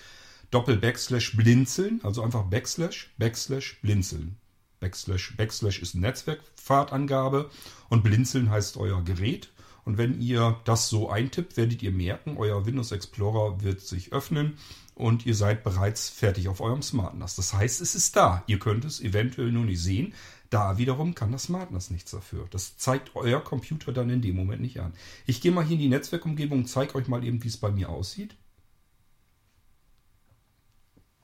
Doppel 0.51 0.77
Backslash 0.77 1.35
blinzeln, 1.35 1.99
also 2.03 2.21
einfach 2.21 2.43
Backslash, 2.43 3.11
Backslash 3.17 3.79
blinzeln. 3.81 4.37
Backslash, 4.79 5.35
Backslash 5.35 5.79
ist 5.79 5.95
eine 5.95 6.07
Netzwerkpfadangabe 6.07 7.49
und 7.89 8.03
blinzeln 8.03 8.51
heißt 8.51 8.77
euer 8.77 9.03
Gerät. 9.03 9.49
Und 9.85 9.97
wenn 9.97 10.21
ihr 10.21 10.59
das 10.65 10.89
so 10.89 11.09
eintippt, 11.09 11.57
werdet 11.57 11.81
ihr 11.81 11.91
merken, 11.91 12.37
euer 12.37 12.65
Windows 12.65 12.91
Explorer 12.91 13.61
wird 13.63 13.81
sich 13.81 14.13
öffnen 14.13 14.57
und 14.95 15.25
ihr 15.25 15.35
seid 15.35 15.63
bereits 15.63 16.09
fertig 16.09 16.47
auf 16.47 16.61
eurem 16.61 16.81
Smart 16.81 17.15
NAS. 17.15 17.35
Das 17.35 17.53
heißt, 17.53 17.81
es 17.81 17.95
ist 17.95 18.15
da. 18.15 18.43
Ihr 18.47 18.59
könnt 18.59 18.85
es 18.85 19.01
eventuell 19.01 19.51
nur 19.51 19.65
nicht 19.65 19.81
sehen, 19.81 20.13
da 20.53 20.77
wiederum 20.77 21.15
kann 21.15 21.31
das 21.31 21.45
SmartNAS 21.45 21.89
nichts 21.89 22.11
dafür. 22.11 22.45
Das 22.51 22.77
zeigt 22.77 23.15
euer 23.15 23.43
Computer 23.43 23.91
dann 23.91 24.11
in 24.11 24.21
dem 24.21 24.35
Moment 24.35 24.61
nicht 24.61 24.79
an. 24.79 24.93
Ich 25.25 25.41
gehe 25.41 25.51
mal 25.51 25.63
hier 25.63 25.73
in 25.73 25.81
die 25.81 25.89
Netzwerkumgebung 25.89 26.59
und 26.59 26.67
zeige 26.67 26.93
euch 26.93 27.07
mal 27.07 27.23
eben, 27.23 27.43
wie 27.43 27.47
es 27.47 27.57
bei 27.57 27.71
mir 27.71 27.89
aussieht. 27.89 28.35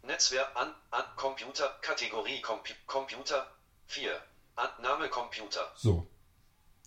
Netzwerk 0.01 0.49
an, 0.55 0.73
an 0.89 1.03
Computer, 1.15 1.69
Kategorie 1.83 2.41
Compu 2.41 2.73
Computer 2.87 3.45
4. 3.85 4.09
An, 4.55 4.69
Name 4.81 5.09
Computer. 5.09 5.61
So. 5.75 6.07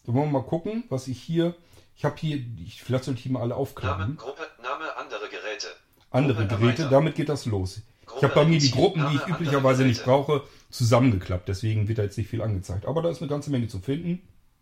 Dann 0.04 0.16
wollen 0.16 0.32
wir 0.32 0.40
mal 0.40 0.48
gucken, 0.48 0.82
was 0.88 1.06
ich 1.06 1.22
hier. 1.22 1.54
Ich 1.94 2.04
habe 2.04 2.16
hier, 2.16 2.44
ich, 2.58 2.82
vielleicht 2.82 3.04
sollte 3.04 3.20
ich 3.20 3.26
mal 3.26 3.42
alle 3.42 3.54
aufklappen. 3.54 4.00
Name, 4.00 4.14
Gruppe, 4.16 4.50
Name, 4.60 4.96
andere 4.96 5.28
Geräte. 5.28 5.68
Andere 6.12 6.46
Geräte, 6.46 6.88
damit 6.88 7.14
geht 7.14 7.28
das 7.28 7.46
los. 7.46 7.80
Ich 8.16 8.22
habe 8.24 8.34
bei 8.34 8.44
mir 8.44 8.58
die 8.58 8.70
Gruppen, 8.70 9.06
die 9.10 9.16
ich 9.16 9.26
üblicherweise 9.26 9.84
nicht 9.84 10.04
brauche, 10.04 10.42
zusammengeklappt. 10.70 11.48
Deswegen 11.48 11.88
wird 11.88 11.98
da 11.98 12.02
jetzt 12.02 12.18
nicht 12.18 12.28
viel 12.28 12.42
angezeigt. 12.42 12.84
Aber 12.86 13.00
da 13.02 13.10
ist 13.10 13.20
eine 13.22 13.28
ganze 13.28 13.50
Menge 13.50 13.68
zu 13.68 13.80
finden. 13.80 14.20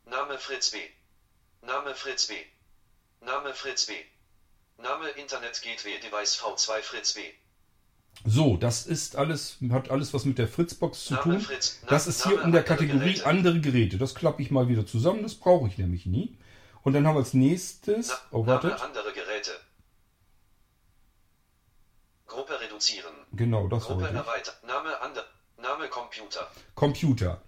Name 0.08 0.38
Fritz 0.38 0.70
B. 0.70 0.78
Name 1.66 1.94
Fritz 1.94 2.28
B. 2.28 2.34
Name 3.24 3.52
Fritz 3.54 3.86
B. 3.86 3.92
Name 4.82 5.08
Internet 5.10 5.60
Gateway 5.62 5.98
Device 6.00 6.40
V2 6.40 6.80
Fritz 6.82 7.14
B. 7.14 7.20
So, 8.24 8.56
das 8.56 8.86
ist 8.86 9.16
alles, 9.16 9.56
hat 9.70 9.90
alles 9.90 10.12
was 10.14 10.24
mit 10.24 10.38
der 10.38 10.48
Fritzbox 10.48 11.04
zu 11.04 11.14
Name 11.14 11.22
tun. 11.24 11.40
Fritz, 11.40 11.80
das 11.88 12.06
ist 12.06 12.24
hier 12.24 12.36
Name 12.36 12.46
in 12.46 12.52
der 12.52 12.62
Kategorie 12.62 12.98
Geräte. 13.14 13.26
andere 13.26 13.60
Geräte. 13.60 13.98
Das 13.98 14.14
klappe 14.14 14.42
ich 14.42 14.50
mal 14.50 14.68
wieder 14.68 14.86
zusammen. 14.86 15.22
Das 15.22 15.34
brauche 15.34 15.68
ich 15.68 15.78
nämlich 15.78 16.06
nie. 16.06 16.36
Und 16.82 16.92
dann 16.92 17.06
haben 17.06 17.14
wir 17.14 17.20
als 17.20 17.34
nächstes. 17.34 18.08
Na, 18.08 18.14
Oh, 18.30 18.38
Name 18.44 18.48
wartet. 18.62 18.80
andere 18.82 19.12
Geräte. 19.12 19.50
Gruppe 22.30 22.60
reduzieren. 22.60 23.12
Genau, 23.32 23.68
das 23.68 23.84
Gruppe 23.84 24.06
erweitern. 24.06 24.54
Name 24.66 25.00
ander. 25.00 25.24
Name 25.60 25.88
Computer. 25.88 26.48
Computer. 26.74 27.42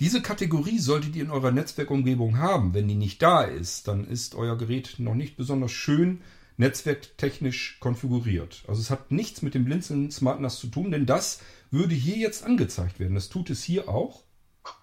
Diese 0.00 0.22
Kategorie 0.22 0.78
solltet 0.78 1.16
ihr 1.16 1.24
in 1.24 1.30
eurer 1.30 1.50
Netzwerkumgebung 1.50 2.38
haben. 2.38 2.72
Wenn 2.72 2.88
die 2.88 2.94
nicht 2.94 3.20
da 3.20 3.42
ist, 3.42 3.88
dann 3.88 4.06
ist 4.06 4.34
euer 4.36 4.56
Gerät 4.56 4.94
noch 4.98 5.14
nicht 5.14 5.36
besonders 5.36 5.72
schön 5.72 6.22
netzwerktechnisch 6.56 7.78
konfiguriert. 7.80 8.64
Also 8.68 8.80
es 8.80 8.90
hat 8.90 9.10
nichts 9.10 9.42
mit 9.42 9.54
dem 9.54 9.64
Blinzeln 9.64 10.10
SmartNAS 10.10 10.58
zu 10.58 10.68
tun, 10.68 10.90
denn 10.90 11.06
das 11.06 11.40
würde 11.70 11.94
hier 11.94 12.16
jetzt 12.16 12.44
angezeigt 12.44 13.00
werden. 13.00 13.14
Das 13.14 13.28
tut 13.28 13.50
es 13.50 13.62
hier 13.62 13.88
auch. 13.88 14.22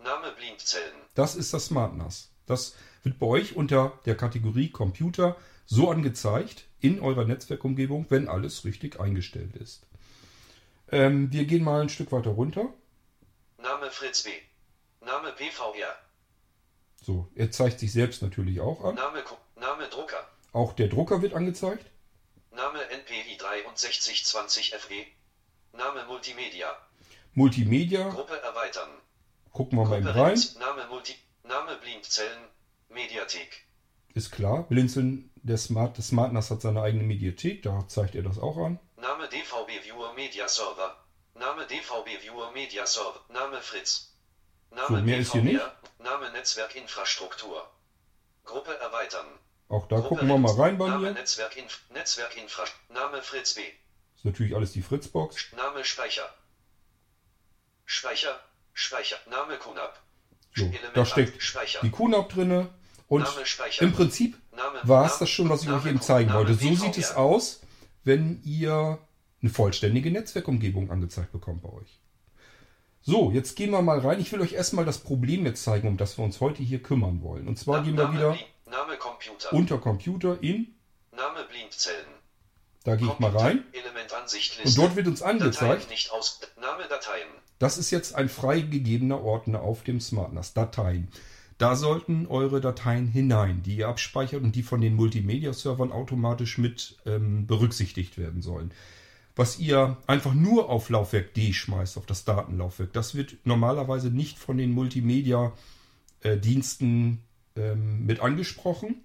Name 0.03 0.33
Blindzellen. 0.38 0.95
Das 1.15 1.35
ist 1.35 1.53
das 1.53 1.67
SmartNAS. 1.67 2.31
Das 2.45 2.75
wird 3.03 3.19
bei 3.19 3.27
euch 3.27 3.55
unter 3.55 4.00
der 4.05 4.15
Kategorie 4.15 4.69
Computer 4.69 5.38
so 5.65 5.89
angezeigt 5.89 6.65
in 6.79 7.00
eurer 7.00 7.25
Netzwerkumgebung, 7.25 8.05
wenn 8.10 8.27
alles 8.27 8.65
richtig 8.65 9.00
eingestellt 9.00 9.55
ist. 9.55 9.88
Ähm, 10.91 11.31
wir 11.31 11.45
gehen 11.45 11.63
mal 11.63 11.81
ein 11.81 11.89
Stück 11.89 12.12
weiter 12.12 12.31
runter. 12.31 12.74
Name 13.57 13.89
Fritz 13.89 14.24
B. 14.24 14.29
Name 15.01 15.31
PVR. 15.31 15.95
So, 17.01 17.27
er 17.36 17.51
zeigt 17.51 17.79
sich 17.79 17.91
selbst 17.91 18.22
natürlich 18.22 18.62
auch 18.62 18.84
an. 18.84 18.95
Name, 18.95 19.24
Name 19.55 19.88
Drucker. 19.89 20.27
Auch 20.53 20.74
der 20.74 20.88
Drucker 20.88 21.22
wird 21.22 21.34
angezeigt. 21.34 21.86
Name 22.51 22.79
NPI 22.89 23.38
6320 23.75 24.74
FE. 24.75 25.05
Name 25.74 26.05
Multimedia. 26.05 26.67
Multimedia, 27.34 28.10
Gruppe 28.10 28.39
erweitern. 28.41 28.89
gucken 29.51 29.77
wir 29.77 29.86
mal 29.86 29.98
eben 29.98 30.05
Gruppe 30.05 30.19
rein. 30.22 30.39
Name 30.60 30.88
Multi. 30.88 31.15
Name 31.43 31.75
Blindzellen. 31.77 32.48
Mediathek. 32.89 33.64
Ist 34.15 34.31
klar, 34.31 34.63
Blinzeln, 34.63 35.29
der 35.36 35.57
Smart, 35.57 35.98
das 35.98 36.07
SmartNAS 36.07 36.50
hat 36.50 36.62
seine 36.62 36.81
eigene 36.81 37.03
Mediathek, 37.03 37.63
da 37.63 37.86
zeigt 37.89 38.15
er 38.15 38.24
das 38.24 38.39
auch 38.39 38.55
an. 38.57 38.79
Name 38.95 39.27
DVB 39.27 39.84
Viewer 39.84 40.13
Media 40.13 40.48
Server. 40.48 40.95
Name 41.34 41.67
DVB 41.67 42.24
Viewer 42.24 42.50
Media 42.53 42.86
Server. 42.86 43.19
Name 43.27 43.62
Fritz. 43.62 44.15
Name 44.72 45.00
So, 45.00 45.03
mehr 45.03 45.17
ist 45.17 45.34
hier 45.34 45.41
nicht. 45.41 45.60
Name 46.00 46.31
Netzwerkinfrastruktur. 46.31 47.69
Gruppe 48.45 48.79
erweitern. 48.79 49.25
Auch 49.67 49.86
da 49.89 49.98
Gruppe 49.98 50.07
gucken 50.07 50.27
wir 50.29 50.38
mal 50.38 50.53
rein 50.53 50.77
bei 50.77 50.88
Name 50.88 51.07
mir. 51.07 51.13
Netzwerkinf 51.13 51.81
Netzwerkinfra. 51.89 52.63
Name 52.88 53.22
Fritz 53.22 53.55
B. 53.55 53.63
Ist 54.15 54.24
natürlich 54.24 54.55
alles 54.55 54.72
die 54.72 54.81
Fritzbox. 54.81 55.51
Name 55.57 55.84
Speicher. 55.84 56.34
Speicher. 57.84 58.39
Speicher. 58.72 59.17
Name 59.29 59.57
QNAP. 59.57 60.00
So, 60.55 60.72
da 60.93 61.05
steckt 61.05 61.43
Speicher. 61.43 61.81
die 61.81 61.91
QNAP 61.91 62.29
drinne. 62.29 62.69
Und 63.07 63.27
im 63.79 63.91
Prinzip 63.93 64.38
war 64.83 65.05
es 65.05 65.19
das 65.19 65.29
schon, 65.29 65.50
was 65.50 65.62
ich 65.62 65.67
Name 65.67 65.79
euch 65.81 65.85
eben 65.88 66.01
zeigen 66.01 66.29
Name 66.29 66.39
wollte. 66.39 66.53
So 66.55 66.74
sieht 66.75 66.97
es 66.97 67.13
aus, 67.13 67.62
wenn 68.03 68.41
ihr 68.43 68.97
eine 69.41 69.51
vollständige 69.51 70.09
Netzwerkumgebung 70.12 70.89
angezeigt 70.89 71.31
bekommt 71.31 71.62
bei 71.62 71.69
euch. 71.69 72.00
So, 73.01 73.29
jetzt 73.31 73.55
gehen 73.55 73.69
wir 73.69 73.83
mal 73.83 74.00
rein. 74.00 74.19
Ich 74.19 74.31
will 74.31 74.41
euch 74.41 74.53
erstmal 74.53 74.85
das 74.85 74.97
Problem 74.97 75.45
jetzt 75.45 75.63
zeigen, 75.63 75.88
um 75.88 75.97
das 75.97 76.17
wir 76.17 76.25
uns 76.25 76.41
heute 76.41 76.63
hier 76.63 76.81
kümmern 76.81 77.21
wollen. 77.21 77.47
Und 77.47 77.59
zwar 77.59 77.77
Na- 77.77 77.83
gehen 77.83 77.95
wir 77.95 78.05
Name 78.05 78.15
wieder 78.17 78.97
Computer. 78.97 79.53
unter 79.53 79.77
Computer 79.77 80.41
in. 80.41 80.74
Name 81.12 81.45
Blindzellen. 81.47 82.07
Da 82.83 82.95
gehe 82.95 83.07
ich 83.07 83.19
mal 83.19 83.35
rein. 83.35 83.63
Und 84.63 84.77
dort 84.77 84.95
wird 84.95 85.07
uns 85.07 85.21
angezeigt, 85.21 85.88
das 87.59 87.77
ist 87.77 87.91
jetzt 87.91 88.15
ein 88.15 88.29
freigegebener 88.29 89.24
Ordner 89.24 89.62
auf 89.62 89.83
dem 89.83 90.00
SmartNAS. 90.01 90.53
Dateien. 90.53 91.07
Da 91.57 91.77
sollten 91.77 92.27
eure 92.27 92.59
Dateien 92.59 93.07
hinein, 93.07 93.63
die 93.63 93.77
ihr 93.77 93.88
abspeichert 93.88 94.43
und 94.43 94.57
die 94.57 94.63
von 94.63 94.81
den 94.81 94.95
Multimedia-Servern 94.95 95.93
automatisch 95.93 96.57
mit 96.57 96.97
ähm, 97.05 97.47
berücksichtigt 97.47 98.17
werden 98.17 98.41
sollen. 98.41 98.71
Was 99.38 99.59
ihr 99.59 99.97
einfach 100.07 100.33
nur 100.33 100.69
auf 100.69 100.89
Laufwerk 100.89 101.33
D 101.33 101.51
schmeißt, 101.53 101.97
auf 101.97 102.05
das 102.05 102.25
Datenlaufwerk, 102.25 102.91
das 102.93 103.15
wird 103.15 103.38
normalerweise 103.45 104.09
nicht 104.09 104.38
von 104.38 104.57
den 104.57 104.71
Multimedia-Diensten 104.71 107.19
ähm, 107.55 108.05
mit 108.05 108.19
angesprochen. 108.19 108.97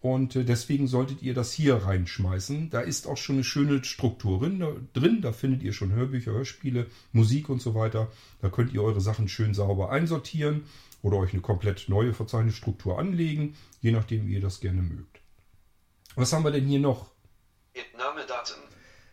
Und 0.00 0.34
äh, 0.34 0.44
deswegen 0.44 0.88
solltet 0.88 1.22
ihr 1.22 1.34
das 1.34 1.52
hier 1.52 1.76
reinschmeißen. 1.76 2.70
Da 2.70 2.80
ist 2.80 3.06
auch 3.06 3.16
schon 3.16 3.36
eine 3.36 3.44
schöne 3.44 3.84
Struktur 3.84 4.40
drin. 4.40 4.58
Da, 4.58 4.72
drin. 4.92 5.20
da 5.20 5.30
findet 5.32 5.62
ihr 5.62 5.72
schon 5.72 5.92
Hörbücher, 5.92 6.32
Hörspiele, 6.32 6.88
Musik 7.12 7.48
und 7.48 7.62
so 7.62 7.76
weiter. 7.76 8.10
Da 8.40 8.50
könnt 8.50 8.72
ihr 8.72 8.82
eure 8.82 9.00
Sachen 9.00 9.28
schön 9.28 9.54
sauber 9.54 9.92
einsortieren 9.92 10.64
oder 11.02 11.18
euch 11.18 11.32
eine 11.32 11.42
komplett 11.42 11.88
neue 11.88 12.14
Verzeichnisstruktur 12.14 12.98
anlegen, 12.98 13.56
je 13.80 13.92
nachdem, 13.92 14.26
wie 14.26 14.34
ihr 14.34 14.40
das 14.40 14.60
gerne 14.60 14.82
mögt. 14.82 15.20
Was 16.14 16.32
haben 16.32 16.44
wir 16.44 16.50
denn 16.50 16.66
hier 16.66 16.80
noch? 16.80 17.10
Name 17.96 18.26
Daten. 18.26 18.60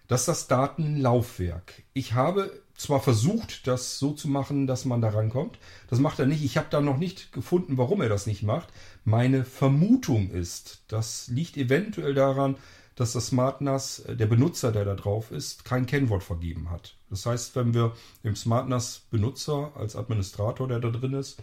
Das 0.07 0.21
ist 0.21 0.27
das 0.27 0.47
Datenlaufwerk. 0.47 1.83
Ich 1.93 2.13
habe 2.13 2.63
zwar 2.75 2.99
versucht, 2.99 3.67
das 3.67 3.99
so 3.99 4.13
zu 4.13 4.27
machen, 4.27 4.65
dass 4.65 4.85
man 4.85 5.01
da 5.01 5.09
rankommt. 5.09 5.59
Das 5.87 5.99
macht 5.99 6.19
er 6.19 6.25
nicht. 6.25 6.43
Ich 6.43 6.57
habe 6.57 6.67
da 6.69 6.81
noch 6.81 6.97
nicht 6.97 7.31
gefunden, 7.31 7.77
warum 7.77 8.01
er 8.01 8.09
das 8.09 8.25
nicht 8.25 8.41
macht. 8.41 8.69
Meine 9.03 9.45
Vermutung 9.45 10.31
ist, 10.31 10.83
das 10.87 11.27
liegt 11.27 11.57
eventuell 11.57 12.13
daran, 12.13 12.57
dass 12.95 13.13
das 13.13 13.27
SmartNAS, 13.27 13.99
äh, 13.99 14.15
der 14.15 14.25
Benutzer, 14.25 14.71
der 14.71 14.83
da 14.83 14.95
drauf 14.95 15.31
ist, 15.31 15.63
kein 15.63 15.85
Kennwort 15.85 16.23
vergeben 16.23 16.69
hat. 16.69 16.97
Das 17.09 17.25
heißt, 17.25 17.55
wenn 17.55 17.73
wir 17.73 17.93
dem 18.23 18.35
SmartNAS 18.35 19.03
Benutzer 19.09 19.71
als 19.75 19.95
Administrator, 19.95 20.67
der 20.67 20.79
da 20.79 20.89
drin 20.89 21.13
ist, 21.13 21.41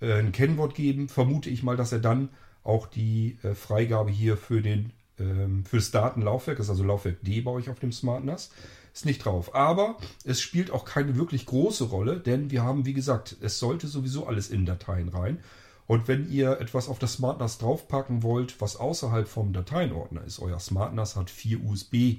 äh, 0.00 0.14
ein 0.14 0.32
Kennwort 0.32 0.74
geben, 0.74 1.08
vermute 1.08 1.50
ich 1.50 1.62
mal, 1.62 1.76
dass 1.76 1.92
er 1.92 2.00
dann 2.00 2.28
auch 2.64 2.86
die 2.86 3.38
äh, 3.42 3.54
Freigabe 3.54 4.10
hier 4.10 4.36
für 4.36 4.60
den 4.60 4.92
ähm, 5.18 5.64
für 5.64 5.76
das 5.76 5.90
Datenlaufwerk, 5.90 6.58
ist 6.58 6.70
also 6.70 6.84
Laufwerk 6.84 7.22
D 7.22 7.40
bei 7.40 7.50
euch 7.50 7.68
auf 7.68 7.80
dem 7.80 7.92
SmartNAS, 7.92 8.50
ist 8.92 9.06
nicht 9.06 9.24
drauf. 9.24 9.54
Aber 9.54 9.96
es 10.24 10.40
spielt 10.40 10.70
auch 10.70 10.84
keine 10.84 11.16
wirklich 11.16 11.46
große 11.46 11.84
Rolle, 11.84 12.20
denn 12.20 12.50
wir 12.50 12.62
haben, 12.62 12.86
wie 12.86 12.94
gesagt, 12.94 13.36
es 13.40 13.58
sollte 13.58 13.86
sowieso 13.88 14.26
alles 14.26 14.50
in 14.50 14.66
Dateien 14.66 15.08
rein. 15.08 15.38
Und 15.86 16.06
wenn 16.06 16.30
ihr 16.30 16.60
etwas 16.60 16.88
auf 16.88 16.98
das 16.98 17.14
SmartNAS 17.14 17.58
draufpacken 17.58 18.22
wollt, 18.22 18.60
was 18.60 18.76
außerhalb 18.76 19.26
vom 19.26 19.52
Dateienordner 19.52 20.22
ist, 20.24 20.38
euer 20.38 20.60
SmartNAS 20.60 21.16
hat 21.16 21.30
vier 21.30 21.64
USB 21.64 22.18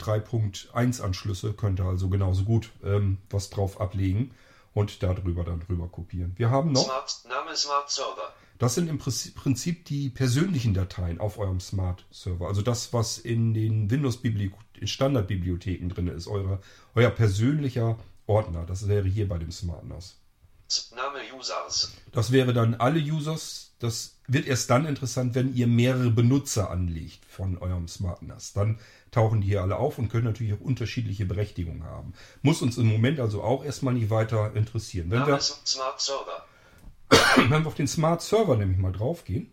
3.1 0.00 1.00
Anschlüsse, 1.00 1.52
könnt 1.52 1.80
ihr 1.80 1.84
also 1.84 2.08
genauso 2.08 2.44
gut 2.44 2.70
ähm, 2.82 3.18
was 3.30 3.50
drauf 3.50 3.80
ablegen 3.80 4.32
und 4.74 5.02
darüber 5.02 5.44
dann 5.44 5.60
drüber 5.60 5.88
kopieren. 5.88 6.32
Wir 6.36 6.50
haben 6.50 6.72
noch 6.72 6.84
Smart. 6.84 7.24
Name 7.28 7.56
Smart 7.56 7.90
Server. 7.90 8.32
das 8.58 8.74
sind 8.74 8.88
im 8.88 8.98
Prinzip- 8.98 9.84
die 9.84 10.10
persönlichen 10.10 10.74
Dateien 10.74 11.20
auf 11.20 11.38
eurem 11.38 11.60
Smart 11.60 12.04
Server. 12.10 12.48
Also 12.48 12.62
das, 12.62 12.92
was 12.92 13.18
in 13.18 13.54
den 13.54 13.90
Windows 13.90 14.18
Standardbibliotheken 14.82 15.88
drin 15.88 16.08
ist, 16.08 16.26
eure, 16.26 16.60
euer 16.94 17.10
persönlicher 17.10 17.98
Ordner. 18.26 18.64
Das 18.66 18.88
wäre 18.88 19.06
hier 19.06 19.28
bei 19.28 19.38
dem 19.38 19.50
SmartNAS. 19.50 20.16
Name 20.96 21.18
Users. 21.36 21.92
Das 22.10 22.32
wäre 22.32 22.52
dann 22.52 22.74
alle 22.74 22.98
Users. 22.98 23.63
Das 23.78 24.16
wird 24.26 24.46
erst 24.46 24.70
dann 24.70 24.86
interessant, 24.86 25.34
wenn 25.34 25.54
ihr 25.54 25.66
mehrere 25.66 26.10
Benutzer 26.10 26.70
anlegt 26.70 27.24
von 27.26 27.58
eurem 27.58 27.88
SmartNAS. 27.88 28.52
Dann 28.52 28.78
tauchen 29.10 29.40
die 29.40 29.48
hier 29.48 29.62
alle 29.62 29.76
auf 29.76 29.98
und 29.98 30.08
können 30.08 30.24
natürlich 30.24 30.54
auch 30.54 30.60
unterschiedliche 30.60 31.26
Berechtigungen 31.26 31.84
haben. 31.84 32.14
Muss 32.42 32.62
uns 32.62 32.78
im 32.78 32.86
Moment 32.86 33.20
also 33.20 33.42
auch 33.42 33.64
erstmal 33.64 33.94
nicht 33.94 34.10
weiter 34.10 34.54
interessieren. 34.54 35.10
Wenn 35.10 35.26
wir, 35.26 35.40
Smart 35.40 36.00
wenn 37.36 37.50
wir 37.50 37.66
auf 37.66 37.74
den 37.74 37.88
Smart 37.88 38.22
Server 38.22 38.56
nämlich 38.56 38.78
mal 38.78 38.92
draufgehen, 38.92 39.52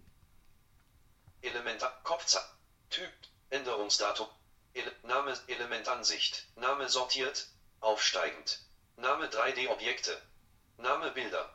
Elementar. 1.42 1.92
Kopfzahl. 2.04 2.44
Typ. 2.90 3.10
Änderungsdatum. 3.50 4.28
Ele 4.74 4.92
Name 5.04 5.34
Elementansicht. 5.48 6.48
Name 6.56 6.88
sortiert. 6.88 7.48
Aufsteigend. 7.80 8.60
Name 8.96 9.26
3D-Objekte. 9.26 10.12
Name 10.78 11.12
Bilder. 11.12 11.50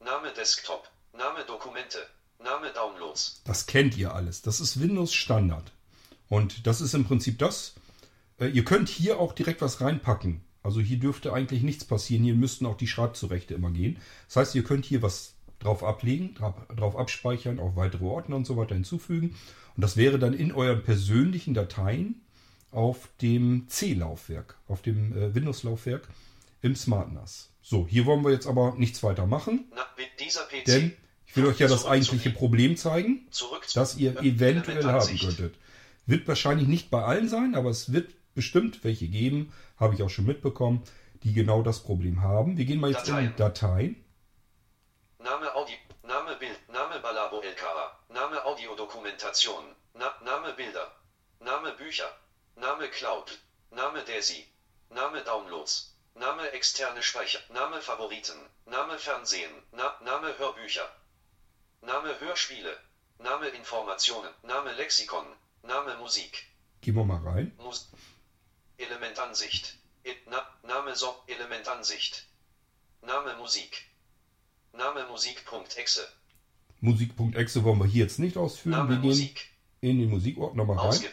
Name 0.00 0.32
Desktop. 0.32 0.90
Name 1.12 1.44
Dokumente. 1.46 1.98
Name 2.42 2.72
Downloads. 2.72 3.42
Das 3.44 3.66
kennt 3.66 3.96
ihr 3.96 4.14
alles. 4.14 4.42
Das 4.42 4.60
ist 4.60 4.80
Windows 4.80 5.12
Standard. 5.12 5.72
Und 6.28 6.66
das 6.66 6.80
ist 6.80 6.94
im 6.94 7.04
Prinzip 7.04 7.38
das. 7.38 7.74
Äh, 8.38 8.48
Ihr 8.48 8.64
könnt 8.64 8.88
hier 8.88 9.18
auch 9.18 9.32
direkt 9.32 9.60
was 9.60 9.80
reinpacken. 9.80 10.42
Also 10.62 10.80
hier 10.80 10.98
dürfte 10.98 11.32
eigentlich 11.32 11.62
nichts 11.62 11.84
passieren. 11.84 12.24
Hier 12.24 12.34
müssten 12.34 12.66
auch 12.66 12.76
die 12.76 12.86
Schreibzurechte 12.86 13.54
immer 13.54 13.70
gehen. 13.70 13.98
Das 14.26 14.36
heißt, 14.36 14.54
ihr 14.54 14.64
könnt 14.64 14.84
hier 14.84 15.02
was 15.02 15.34
drauf 15.58 15.82
ablegen, 15.82 16.34
drauf, 16.34 16.96
abspeichern, 16.96 17.58
auch 17.58 17.74
weitere 17.74 18.04
Ordner 18.04 18.36
und 18.36 18.46
so 18.46 18.56
weiter 18.56 18.74
hinzufügen. 18.74 19.34
Und 19.76 19.82
das 19.82 19.96
wäre 19.96 20.18
dann 20.18 20.34
in 20.34 20.52
euren 20.52 20.82
persönlichen 20.82 21.54
Dateien 21.54 22.20
auf 22.70 23.08
dem 23.22 23.66
C-Laufwerk, 23.68 24.56
auf 24.68 24.82
dem 24.82 25.16
äh, 25.16 25.34
Windows-Laufwerk 25.34 26.08
im 26.60 26.76
SmartNAS. 26.76 27.50
So, 27.70 27.86
hier 27.86 28.06
wollen 28.06 28.24
wir 28.24 28.32
jetzt 28.32 28.46
aber 28.46 28.76
nichts 28.78 29.02
weiter 29.02 29.26
machen, 29.26 29.70
Na, 29.74 29.84
denn 30.66 30.96
ich 31.26 31.36
will 31.36 31.44
euch 31.44 31.58
ja 31.58 31.68
das 31.68 31.84
eigentliche 31.84 32.30
Problem 32.30 32.78
zeigen 32.78 33.28
das 33.74 33.98
ihr 33.98 34.18
eventuell 34.22 34.82
haben 34.84 35.18
könntet. 35.18 35.54
Wird 36.06 36.26
wahrscheinlich 36.26 36.66
nicht 36.66 36.90
bei 36.90 37.04
allen 37.04 37.28
sein, 37.28 37.54
aber 37.54 37.68
es 37.68 37.92
wird 37.92 38.14
bestimmt 38.34 38.84
welche 38.84 39.08
geben, 39.08 39.52
habe 39.76 39.94
ich 39.94 40.02
auch 40.02 40.08
schon 40.08 40.24
mitbekommen, 40.24 40.82
die 41.24 41.34
genau 41.34 41.60
das 41.60 41.82
Problem 41.82 42.22
haben. 42.22 42.56
Wir 42.56 42.64
gehen 42.64 42.80
mal 42.80 42.90
jetzt 42.90 43.06
in 43.06 43.14
Dateien. 43.14 43.36
Dateien. 43.36 44.04
Name 45.18 45.54
Audi, 45.54 45.74
Name 46.04 46.36
Bild, 46.36 46.58
Name 46.72 47.00
Balabo 47.02 47.42
LKA, 47.42 47.98
Name 48.08 48.46
Audiodokumentation, 48.46 49.62
Na, 49.92 50.14
Name 50.24 50.54
Bilder, 50.56 50.90
Name 51.40 51.74
Bücher, 51.76 52.08
Name 52.56 52.88
Cloud, 52.88 53.38
Name 53.72 54.02
Desi, 54.06 54.46
Name 54.88 55.20
Downloads. 55.22 55.97
Name 56.18 56.50
externe 56.52 57.02
Speicher. 57.02 57.40
Name 57.50 57.80
Favoriten. 57.80 58.38
Name 58.66 58.98
Fernsehen. 58.98 59.50
Na, 59.72 59.94
Name 60.02 60.36
Hörbücher. 60.38 60.88
Name 61.82 62.18
Hörspiele. 62.20 62.76
Name 63.18 63.48
Informationen. 63.48 64.32
Name 64.42 64.72
Lexikon. 64.72 65.26
Name 65.62 65.96
Musik. 65.98 66.46
Gehen 66.80 66.94
wir 66.96 67.04
mal 67.04 67.22
rein. 67.28 67.52
Mus 67.58 67.88
Elementansicht. 68.78 69.76
E 70.04 70.14
Na 70.26 70.46
Name 70.62 70.94
so 70.96 71.14
Elementansicht. 71.26 72.24
Name 73.02 73.36
Musik. 73.36 73.84
Name 74.72 75.06
Musik.exe. 75.06 76.08
Musik.exe 76.80 77.64
wollen 77.64 77.78
wir 77.80 77.86
hier 77.86 78.04
jetzt 78.04 78.18
nicht 78.18 78.36
ausführen. 78.36 78.78
Name 78.78 78.90
wir 78.90 78.96
gehen 78.96 79.08
Musik. 79.08 79.50
in 79.80 79.98
den 80.00 80.10
Musikordner 80.10 80.64
mal 80.64 80.78
rein. 80.78 80.88
Ausge 80.88 81.10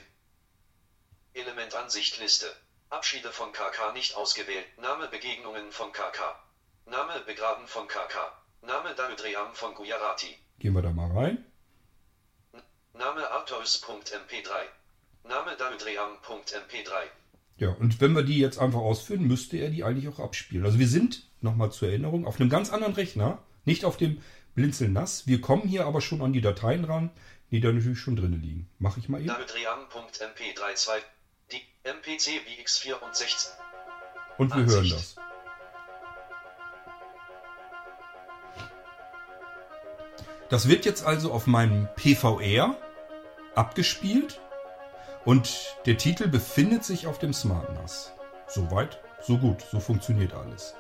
Elementansicht 1.34 2.20
Liste. 2.20 2.48
Abschiede 2.90 3.30
von 3.32 3.52
KK 3.52 3.94
nicht 3.94 4.16
ausgewählt. 4.16 4.66
Name 4.80 5.08
Begegnungen 5.08 5.72
von 5.72 5.92
KK. 5.92 6.40
Name 6.86 7.20
Begraben 7.26 7.68
von 7.68 7.88
KK. 7.88 8.32
Name 8.62 8.94
Darudream 8.96 9.54
von 9.54 9.74
Gujarati. 9.74 10.36
Gehen 10.60 10.74
wir 10.74 10.82
da 10.82 10.92
mal 10.92 11.12
rein. 11.12 11.46
Name 12.94 13.30
Arthurs.mp3. 13.30 14.50
Name 15.28 15.58
Darudream.mp3. 15.58 16.92
Ja, 17.58 17.70
und 17.70 18.02
wenn 18.02 18.14
wir 18.14 18.24
die 18.24 18.38
jetzt 18.38 18.60
einfach 18.60 18.80
ausführen, 18.80 19.28
müsste 19.28 19.58
er 19.58 19.70
die 19.70 19.84
eigentlich 19.84 20.08
auch 20.08 20.20
abspielen. 20.20 20.66
Also 20.66 20.78
wir 20.78 20.88
sind, 20.88 21.24
nochmal 21.42 21.72
zur 21.72 21.90
Erinnerung, 21.90 22.26
auf 22.26 22.40
einem 22.40 22.50
ganz 22.50 22.72
anderen 22.72 22.94
Rechner, 22.94 23.40
nicht 23.66 23.86
auf 23.86 23.98
dem 23.98 24.22
Blinzeln 24.56 24.94
nass. 24.94 25.28
Wir 25.28 25.42
kommen 25.42 25.68
hier 25.68 25.86
aber 25.86 26.02
schon 26.02 26.22
an 26.22 26.34
die 26.34 26.42
Dateien 26.42 26.86
ran, 26.86 27.12
die 27.52 27.62
da 27.62 27.72
natürlich 27.72 28.00
schon 28.00 28.16
drin 28.16 28.42
liegen. 28.42 28.70
Mache 28.80 29.00
ich 29.00 29.10
mal 29.10 29.20
eben. 29.20 29.28
Darudream.mp32. 29.28 31.02
Die 31.52 31.62
MPC 31.84 32.42
BX64. 32.46 33.48
Und 34.38 34.56
wir 34.56 34.66
hören 34.66 34.78
Ansicht. 34.78 34.96
das. 34.96 35.16
Das 40.50 40.68
wird 40.68 40.86
jetzt 40.86 41.06
also 41.06 41.32
auf 41.32 41.48
meinem 41.48 41.88
PVR 41.96 42.76
abgespielt 43.56 44.40
und 45.24 45.76
der 45.86 45.98
Titel 45.98 46.28
befindet 46.28 46.84
sich 46.84 47.08
auf 47.08 47.18
dem 47.18 47.34
Smart 47.34 47.74
NAS. 47.74 48.12
Soweit, 48.48 49.02
so 49.24 49.38
gut, 49.38 49.66
so 49.72 49.80
funktioniert 49.80 50.34
alles. 50.34 50.76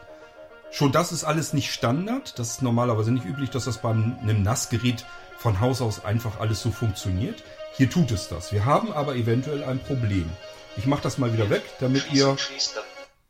Schon 0.71 0.91
das 0.91 1.11
ist 1.11 1.23
alles 1.23 1.53
nicht 1.53 1.71
Standard. 1.71 2.37
Das 2.37 2.51
ist 2.51 2.61
normalerweise 2.61 3.11
nicht 3.11 3.25
üblich, 3.25 3.49
dass 3.49 3.65
das 3.65 3.79
bei 3.81 3.89
einem 3.89 4.43
NAS-Gerät 4.43 5.05
von 5.37 5.59
Haus 5.59 5.81
aus 5.81 6.05
einfach 6.05 6.39
alles 6.39 6.61
so 6.61 6.69
funktioniert. 6.69 7.43
Hier 7.73 7.89
tut 7.89 8.11
es 8.11 8.27
das. 8.27 8.51
Wir 8.51 8.65
haben 8.65 8.91
aber 8.91 9.15
eventuell 9.15 9.63
ein 9.63 9.79
Problem. 9.79 10.29
Ich 10.77 10.85
mache 10.85 11.01
das 11.03 11.17
mal 11.17 11.31
wieder 11.33 11.49
weg, 11.49 11.63
damit 11.79 12.11
ihr 12.11 12.37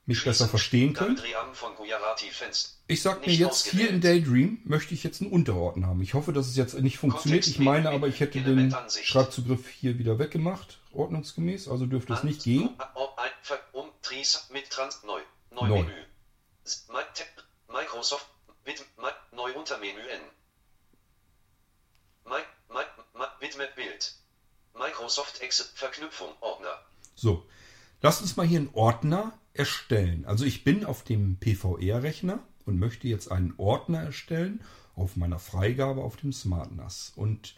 mich 0.08 0.24
besser 0.24 0.48
verstehen 0.48 0.94
könnt. 0.94 1.24
Ich 2.88 3.02
sag 3.02 3.26
mir 3.26 3.34
jetzt 3.34 3.68
hier 3.68 3.90
in. 3.90 4.02
Daydream 4.02 4.60
möchte 4.66 4.94
ich 4.94 5.04
jetzt 5.04 5.22
einen 5.22 5.32
Unterordner 5.32 5.88
haben. 5.88 6.02
Ich 6.02 6.14
hoffe, 6.14 6.32
dass 6.34 6.48
es 6.48 6.56
jetzt 6.56 6.74
nicht 6.76 6.98
funktioniert. 6.98 7.48
Ich 7.48 7.60
meine 7.60 7.90
aber, 7.90 8.08
ich 8.08 8.20
hätte 8.20 8.40
den. 8.42 8.76
Schreibzugriff 9.04 9.68
hier 9.70 9.98
wieder 9.98 10.20
weggemacht, 10.20 10.80
ordnungsgemäß, 10.94 11.68
also 11.68 11.86
dürfte 11.86 12.14
es 12.14 12.24
nicht 12.24 12.44
gehen. 12.44 12.70
Neu, 15.52 15.86
Microsoft, 17.70 18.26
mit, 18.66 18.80
Mi- 18.98 19.36
neu 19.36 19.54
Untermenü 19.54 20.00
N. 20.00 20.22
Bitmap 23.40 23.76
Bild. 23.76 24.14
Microsoft 24.74 25.42
Excel, 25.42 25.66
Verknüpfung, 25.74 26.30
Ordner. 26.42 26.80
So, 27.16 27.46
lasst 28.02 28.22
uns 28.22 28.36
mal 28.38 28.46
hier 28.46 28.60
einen 28.60 28.70
Ordner 28.74 29.38
erstellen. 29.54 30.26
Also 30.26 30.46
ich 30.46 30.64
bin 30.64 30.86
auf 30.86 31.04
dem 31.04 31.38
PVR-Rechner 31.40 32.40
und 32.66 32.78
möchte 32.80 33.08
jetzt 33.08 33.32
einen 33.32 33.54
Ordner 33.58 34.02
erstellen 34.04 34.62
auf 34.96 35.16
meiner 35.16 35.40
Freigabe 35.40 36.02
auf 36.02 36.18
dem 36.18 36.34
Smart 36.34 36.72
NAS. 36.72 37.14
Und 37.16 37.56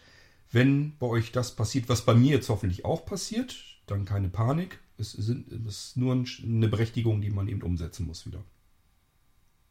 wenn 0.51 0.97
bei 0.97 1.07
euch 1.07 1.31
das 1.31 1.55
passiert, 1.55 1.89
was 1.89 2.05
bei 2.05 2.13
mir 2.13 2.31
jetzt 2.35 2.49
hoffentlich 2.49 2.85
auch 2.85 3.05
passiert, 3.05 3.55
dann 3.87 4.05
keine 4.05 4.29
Panik. 4.29 4.79
Es, 4.97 5.13
ist 5.13 5.97
nur 5.97 6.15
ein- 6.15 6.27
eine 6.43 6.67
Berechtigung, 6.67 7.21
die 7.21 7.29
man 7.29 7.47
eben 7.47 7.61
umsetzen 7.61 8.05
muss 8.07 8.25
wieder. 8.25 8.43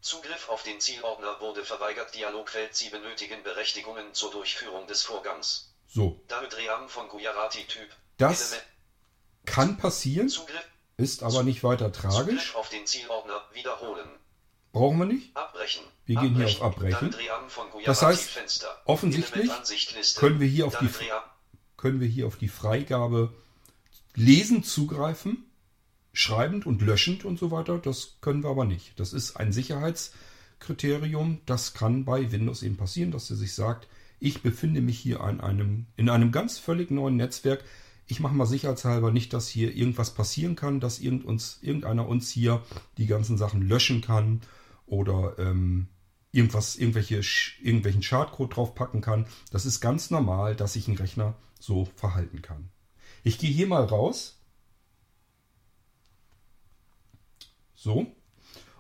Zugriff 0.01 0.49
auf 0.49 0.63
den 0.63 0.79
Zielordner 0.81 1.41
wurde 1.41 1.65
verweigert. 1.65 2.15
Dialogfeld 2.15 2.75
Sie 2.75 2.91
benötigen 2.91 3.43
Berechtigungen 3.43 4.13
zur 4.15 4.31
Durchführung 4.31 4.87
des 4.87 5.03
Vorgangs. 5.03 5.75
So, 5.89 6.21
Darudream 6.29 6.89
von 6.89 7.09
Gujarati 7.09 7.65
Typ. 7.65 7.89
Das 8.19 8.53
Element- 8.53 8.69
kann 9.47 9.77
passieren, 9.79 10.29
Zugriff, 10.29 10.57
ist 10.97 11.23
aber 11.23 11.43
nicht 11.43 11.63
weiter 11.65 11.93
tragisch. 11.93 12.19
Zugriff 12.19 12.55
auf 12.57 12.69
den 12.69 12.87
Zielordner 12.87 13.41
wiederholen. 13.53 14.09
Brauchen 14.73 14.99
wir 14.99 15.07
nicht. 15.07 15.35
Abbrechen. 15.37 15.83
Wir 16.05 16.21
gehen 16.21 16.35
hier 16.37 16.47
auf 16.47 16.63
Abbrechen. 16.63 17.15
Das 17.85 18.03
heißt, 18.03 18.39
offensichtlich 18.85 19.51
können 20.17 20.41
wir 20.41 20.47
hier 20.49 20.67
auf 20.67 20.79
die- 20.79 20.89
Können 21.77 22.01
wir 22.01 22.09
hier 22.09 22.27
auf 22.27 22.37
die 22.37 22.49
Freigabe 22.49 23.33
lesend 24.15 24.67
zugreifen, 24.67 25.45
schreibend 26.13 26.67
und 26.67 26.81
löschend 26.83 27.25
und 27.25 27.39
so 27.39 27.51
weiter. 27.51 27.79
Das 27.79 28.17
können 28.21 28.43
wir 28.43 28.51
aber 28.51 28.65
nicht. 28.65 28.99
Das 28.99 29.13
ist 29.13 29.37
ein 29.37 29.53
Sicherheitskriterium. 29.53 31.41
Das 31.47 31.75
kann 31.75 32.05
bei 32.05 32.33
Windows 32.33 32.63
eben 32.63 32.77
passieren, 32.77 33.11
dass 33.13 33.31
er 33.31 33.37
sich 33.37 33.55
sagt, 33.55 33.89
ich 34.21 34.43
befinde 34.43 34.81
mich 34.81 34.99
hier 34.99 35.21
an 35.21 35.41
einem, 35.41 35.87
in 35.97 36.09
einem 36.09 36.33
ganz 36.33 36.59
völlig 36.59 36.91
neuen 36.91 37.17
Netzwerk. 37.17 37.63
Ich 38.07 38.21
mache 38.21 38.35
mal 38.35 38.47
sicherheitshalber 38.47 39.11
nicht, 39.11 39.33
dass 39.33 39.49
hier 39.49 39.75
irgendwas 39.75 40.15
passieren 40.15 40.55
kann, 40.55 40.79
dass 40.81 41.01
irgend 41.01 41.25
uns, 41.25 41.59
irgendeiner 41.61 42.07
uns 42.07 42.31
hier 42.31 42.63
die 42.99 43.07
ganzen 43.07 43.37
Sachen 43.37 43.63
löschen 43.63 44.01
kann 44.01 44.43
oder 44.87 45.37
ähm, 45.39 45.89
irgendwas, 46.31 46.77
irgendwelche, 46.77 47.21
irgendwelchen 47.61 48.03
Schadcode 48.03 48.55
draufpacken 48.55 49.01
kann. 49.01 49.27
Das 49.51 49.67
ist 49.67 49.81
ganz 49.81 50.11
normal, 50.11 50.55
dass 50.55 50.75
sich 50.75 50.87
ein 50.87 50.97
Rechner 50.97 51.35
so 51.59 51.87
verhalten 51.97 52.43
kann. 52.43 52.71
Ich 53.25 53.39
gehe 53.39 53.51
hier 53.51 53.67
mal 53.67 53.85
raus. 53.85 54.41
So. 57.75 58.07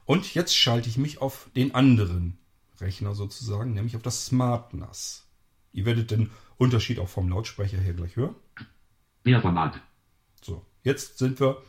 Und 0.05 0.35
jetzt 0.35 0.57
schalte 0.57 0.89
ich 0.89 0.99
mich 0.99 1.21
auf 1.21 1.51
den 1.57 1.75
anderen 1.75 2.39
Rechner 2.81 3.15
sozusagen, 3.15 3.75
nämlich 3.75 3.97
auf 3.97 4.03
das 4.03 4.27
Smart 4.27 4.73
NAS. 4.73 5.27
Ihr 5.73 5.85
werdet 5.85 6.13
den 6.13 6.31
Unterschied 6.59 7.01
auch 7.01 7.09
vom 7.09 7.29
Lautsprecher 7.29 7.79
her 7.79 7.95
gleich 7.95 8.15
hören. 8.15 8.37
Querformat. 9.27 9.81
So, 10.41 10.65
jetzt 10.85 11.19
sind 11.19 11.41
wir, 11.41 11.61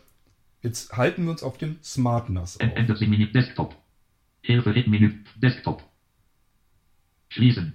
jetzt 0.61 0.95
halten 0.95 1.23
wir 1.23 1.31
uns 1.31 1.41
auf 1.41 1.57
dem 1.57 1.79
Smart 1.83 2.29
NAS 2.29 2.59
auf. 2.59 2.61
Enter 2.61 2.93
Menü 2.99 3.31
Desktop. 3.31 3.75
Hilfe 4.43 4.69
Menü 4.85 5.23
Desktop. 5.37 5.81
Schließen. 7.29 7.73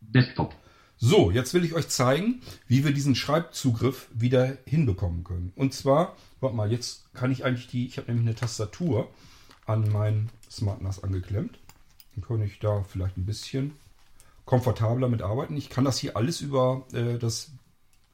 Desktop. 0.00 0.54
So, 0.96 1.30
jetzt 1.30 1.52
will 1.52 1.66
ich 1.66 1.74
euch 1.74 1.88
zeigen, 1.88 2.40
wie 2.66 2.82
wir 2.82 2.94
diesen 2.94 3.14
Schreibzugriff 3.14 4.08
wieder 4.14 4.56
hinbekommen 4.64 5.22
können. 5.22 5.52
Und 5.54 5.74
zwar, 5.74 6.16
warte 6.40 6.56
mal, 6.56 6.72
jetzt 6.72 7.12
kann 7.12 7.30
ich 7.30 7.44
eigentlich 7.44 7.66
die, 7.66 7.86
ich 7.86 7.98
habe 7.98 8.08
nämlich 8.08 8.26
eine 8.26 8.36
Tastatur 8.36 9.10
an 9.66 9.92
mein 9.92 10.30
Smart 10.50 10.80
NAS 10.80 11.04
angeklemmt. 11.04 11.58
Dann 12.14 12.24
kann 12.24 12.42
ich 12.42 12.58
da 12.58 12.84
vielleicht 12.84 13.18
ein 13.18 13.26
bisschen 13.26 13.72
komfortabler 14.46 15.10
mit 15.10 15.20
arbeiten. 15.20 15.58
Ich 15.58 15.68
kann 15.68 15.84
das 15.84 15.98
hier 15.98 16.16
alles 16.16 16.40
über 16.40 16.86
äh, 16.94 17.18
das 17.18 17.52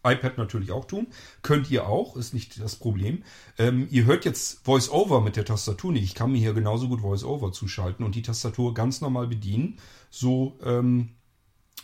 iPad 0.04 0.38
natürlich 0.38 0.70
auch 0.70 0.84
tun. 0.84 1.06
Könnt 1.42 1.70
ihr 1.70 1.86
auch, 1.86 2.16
ist 2.16 2.34
nicht 2.34 2.60
das 2.60 2.76
Problem. 2.76 3.24
Ähm, 3.58 3.88
ihr 3.90 4.04
hört 4.04 4.24
jetzt 4.24 4.66
VoiceOver 4.66 5.20
mit 5.20 5.36
der 5.36 5.44
Tastatur 5.44 5.92
nicht. 5.92 6.04
Ich 6.04 6.14
kann 6.14 6.32
mir 6.32 6.38
hier 6.38 6.54
genauso 6.54 6.88
gut 6.88 7.02
VoiceOver 7.02 7.52
zuschalten 7.52 8.04
und 8.04 8.14
die 8.14 8.22
Tastatur 8.22 8.74
ganz 8.74 9.00
normal 9.00 9.26
bedienen. 9.26 9.78
So 10.10 10.58
ähm, 10.62 11.10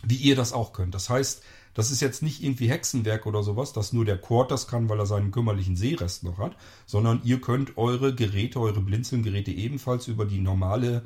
wie 0.03 0.15
ihr 0.15 0.35
das 0.35 0.53
auch 0.53 0.73
könnt. 0.73 0.95
Das 0.95 1.09
heißt, 1.09 1.43
das 1.73 1.91
ist 1.91 2.01
jetzt 2.01 2.21
nicht 2.21 2.43
irgendwie 2.43 2.69
Hexenwerk 2.69 3.25
oder 3.25 3.43
sowas, 3.43 3.71
dass 3.73 3.93
nur 3.93 4.03
der 4.03 4.17
Cord 4.17 4.51
das 4.51 4.67
kann, 4.67 4.89
weil 4.89 4.99
er 4.99 5.05
seinen 5.05 5.31
kümmerlichen 5.31 5.77
Sehrest 5.77 6.23
noch 6.23 6.37
hat, 6.37 6.55
sondern 6.85 7.21
ihr 7.23 7.39
könnt 7.39 7.77
eure 7.77 8.13
Geräte, 8.13 8.59
eure 8.59 8.81
Blinzeln-Geräte 8.81 9.51
ebenfalls 9.51 10.07
über 10.07 10.25
die 10.25 10.39
normale 10.39 11.03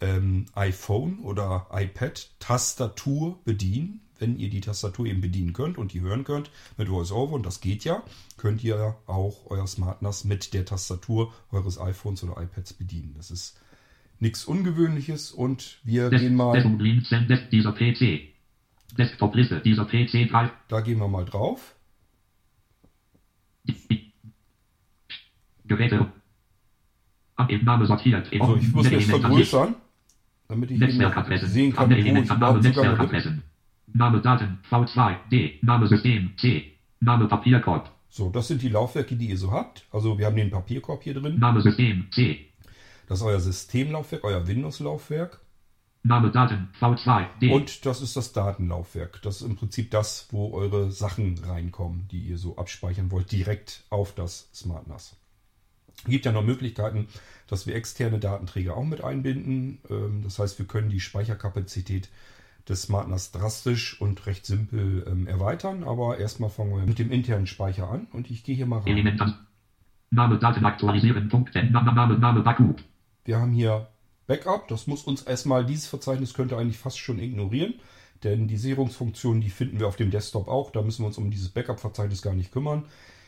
ähm, 0.00 0.46
iPhone 0.54 1.20
oder 1.20 1.68
iPad-Tastatur 1.72 3.38
bedienen. 3.44 4.00
Wenn 4.18 4.38
ihr 4.38 4.48
die 4.48 4.60
Tastatur 4.60 5.06
eben 5.06 5.20
bedienen 5.20 5.52
könnt 5.52 5.76
und 5.76 5.92
die 5.92 6.00
hören 6.00 6.24
könnt 6.24 6.50
mit 6.76 6.88
VoiceOver, 6.88 7.32
und 7.34 7.44
das 7.44 7.60
geht 7.60 7.84
ja, 7.84 8.02
könnt 8.36 8.62
ihr 8.62 8.96
auch 9.06 9.50
euer 9.50 9.66
Smart 9.66 10.02
NAS 10.02 10.24
mit 10.24 10.54
der 10.54 10.64
Tastatur 10.64 11.32
eures 11.50 11.80
iPhones 11.80 12.22
oder 12.22 12.40
iPads 12.40 12.74
bedienen. 12.74 13.14
Das 13.16 13.30
ist 13.30 13.60
nichts 14.20 14.44
Ungewöhnliches 14.44 15.32
und 15.32 15.78
wir 15.82 16.10
Des 16.10 16.20
gehen 16.20 16.36
mal. 16.36 16.52
Dieser 17.50 17.72
PC. 17.72 18.34
Dieser 19.64 19.84
PC 19.84 20.30
3. 20.30 20.50
Da 20.68 20.80
gehen 20.80 20.98
wir 20.98 21.08
mal 21.08 21.24
drauf. 21.24 21.74
Geräte. 25.64 26.12
Abnahme 27.36 27.86
sortiert. 27.86 28.30
Also 28.32 28.56
ich 28.56 28.72
muss 28.72 28.88
jetzt 28.90 29.10
vergrößern, 29.10 29.74
damit 30.48 30.70
ich 30.70 30.78
sehen 30.78 31.72
kann, 31.72 31.90
wo 31.90 31.94
ich 31.94 32.04
Name 32.04 32.20
überhaupt 32.22 32.62
sogar 32.62 33.06
bin. 33.08 33.42
Name 33.94 34.20
Daten 34.20 34.58
V2 34.68 35.16
D. 35.30 35.58
Name 35.62 35.86
System 35.86 36.32
C. 36.36 36.72
Name 37.00 37.28
Papierkorb. 37.28 37.90
So, 38.08 38.28
das 38.28 38.48
sind 38.48 38.60
die 38.60 38.68
Laufwerke, 38.68 39.14
die 39.14 39.28
ihr 39.28 39.38
so 39.38 39.52
habt. 39.52 39.86
Also 39.92 40.18
wir 40.18 40.26
haben 40.26 40.36
den 40.36 40.50
Papierkorb 40.50 41.04
hier 41.04 41.14
drin. 41.14 41.38
Name 41.38 41.62
System 41.62 42.08
C. 42.12 42.46
Das 43.06 43.20
ist 43.20 43.24
euer 43.24 43.38
Systemlaufwerk, 43.38 44.24
euer 44.24 44.46
Windows-Laufwerk. 44.46 45.40
Name 46.02 46.32
Daten 46.32 46.68
V2 46.80 47.26
D. 47.40 47.52
Und 47.52 47.86
das 47.86 48.02
ist 48.02 48.16
das 48.16 48.32
Datenlaufwerk. 48.32 49.22
Das 49.22 49.36
ist 49.36 49.42
im 49.46 49.54
Prinzip 49.56 49.92
das, 49.92 50.26
wo 50.32 50.52
eure 50.52 50.90
Sachen 50.90 51.38
reinkommen, 51.38 52.08
die 52.10 52.20
ihr 52.20 52.36
so 52.38 52.56
abspeichern 52.56 53.12
wollt, 53.12 53.30
direkt 53.30 53.84
auf 53.90 54.12
das 54.12 54.50
Smart 54.52 54.88
NAS. 54.88 55.16
Es 55.98 56.10
gibt 56.10 56.26
ja 56.26 56.32
noch 56.32 56.44
Möglichkeiten, 56.44 57.06
dass 57.46 57.66
wir 57.66 57.76
externe 57.76 58.18
Datenträger 58.18 58.76
auch 58.76 58.84
mit 58.84 59.04
einbinden. 59.04 59.78
Ähm, 59.88 60.22
Das 60.24 60.38
heißt, 60.40 60.58
wir 60.58 60.66
können 60.66 60.90
die 60.90 61.00
Speicherkapazität 61.00 62.08
des 62.68 62.82
Smart 62.82 63.08
NAS 63.08 63.32
drastisch 63.32 64.00
und 64.00 64.26
recht 64.26 64.46
simpel 64.46 65.04
ähm, 65.06 65.26
erweitern. 65.26 65.84
Aber 65.84 66.18
erstmal 66.18 66.50
fangen 66.50 66.76
wir 66.76 66.84
mit 66.86 66.98
dem 66.98 67.10
internen 67.10 67.46
Speicher 67.46 67.90
an 67.90 68.06
und 68.12 68.30
ich 68.30 68.44
gehe 68.44 68.56
hier 68.56 68.66
mal 68.66 68.80
rein. 68.80 68.96
Element. 68.96 69.38
Name 70.10 70.38
Daten 70.38 70.64
aktualisieren. 70.64 71.28
Punkt. 71.28 71.54
Name 71.54 71.92
Name 71.92 72.18
Name 72.18 72.42
Baku. 72.42 72.74
Wir 73.24 73.38
haben 73.38 73.52
hier 73.52 73.88
Backup. 74.26 74.68
Das 74.68 74.86
muss 74.86 75.02
uns 75.02 75.22
erstmal, 75.22 75.66
dieses 75.66 75.86
Verzeichnis 75.86 76.34
könnt 76.34 76.52
ihr 76.52 76.58
eigentlich 76.58 76.78
fast 76.78 76.98
schon 76.98 77.18
ignorieren. 77.18 77.74
Denn 78.22 78.48
die 78.48 78.56
Sicherungsfunktionen, 78.56 79.40
die 79.42 79.50
finden 79.50 79.80
wir 79.80 79.86
auf 79.86 79.96
dem 79.96 80.10
Desktop 80.10 80.48
auch. 80.48 80.70
Da 80.70 80.82
müssen 80.82 81.02
wir 81.02 81.08
uns 81.08 81.18
um 81.18 81.30
dieses 81.30 81.50
Backup-Verzeichnis 81.50 82.22
gar 82.22 82.34
nicht 82.34 82.52
kümmern. 82.52 82.84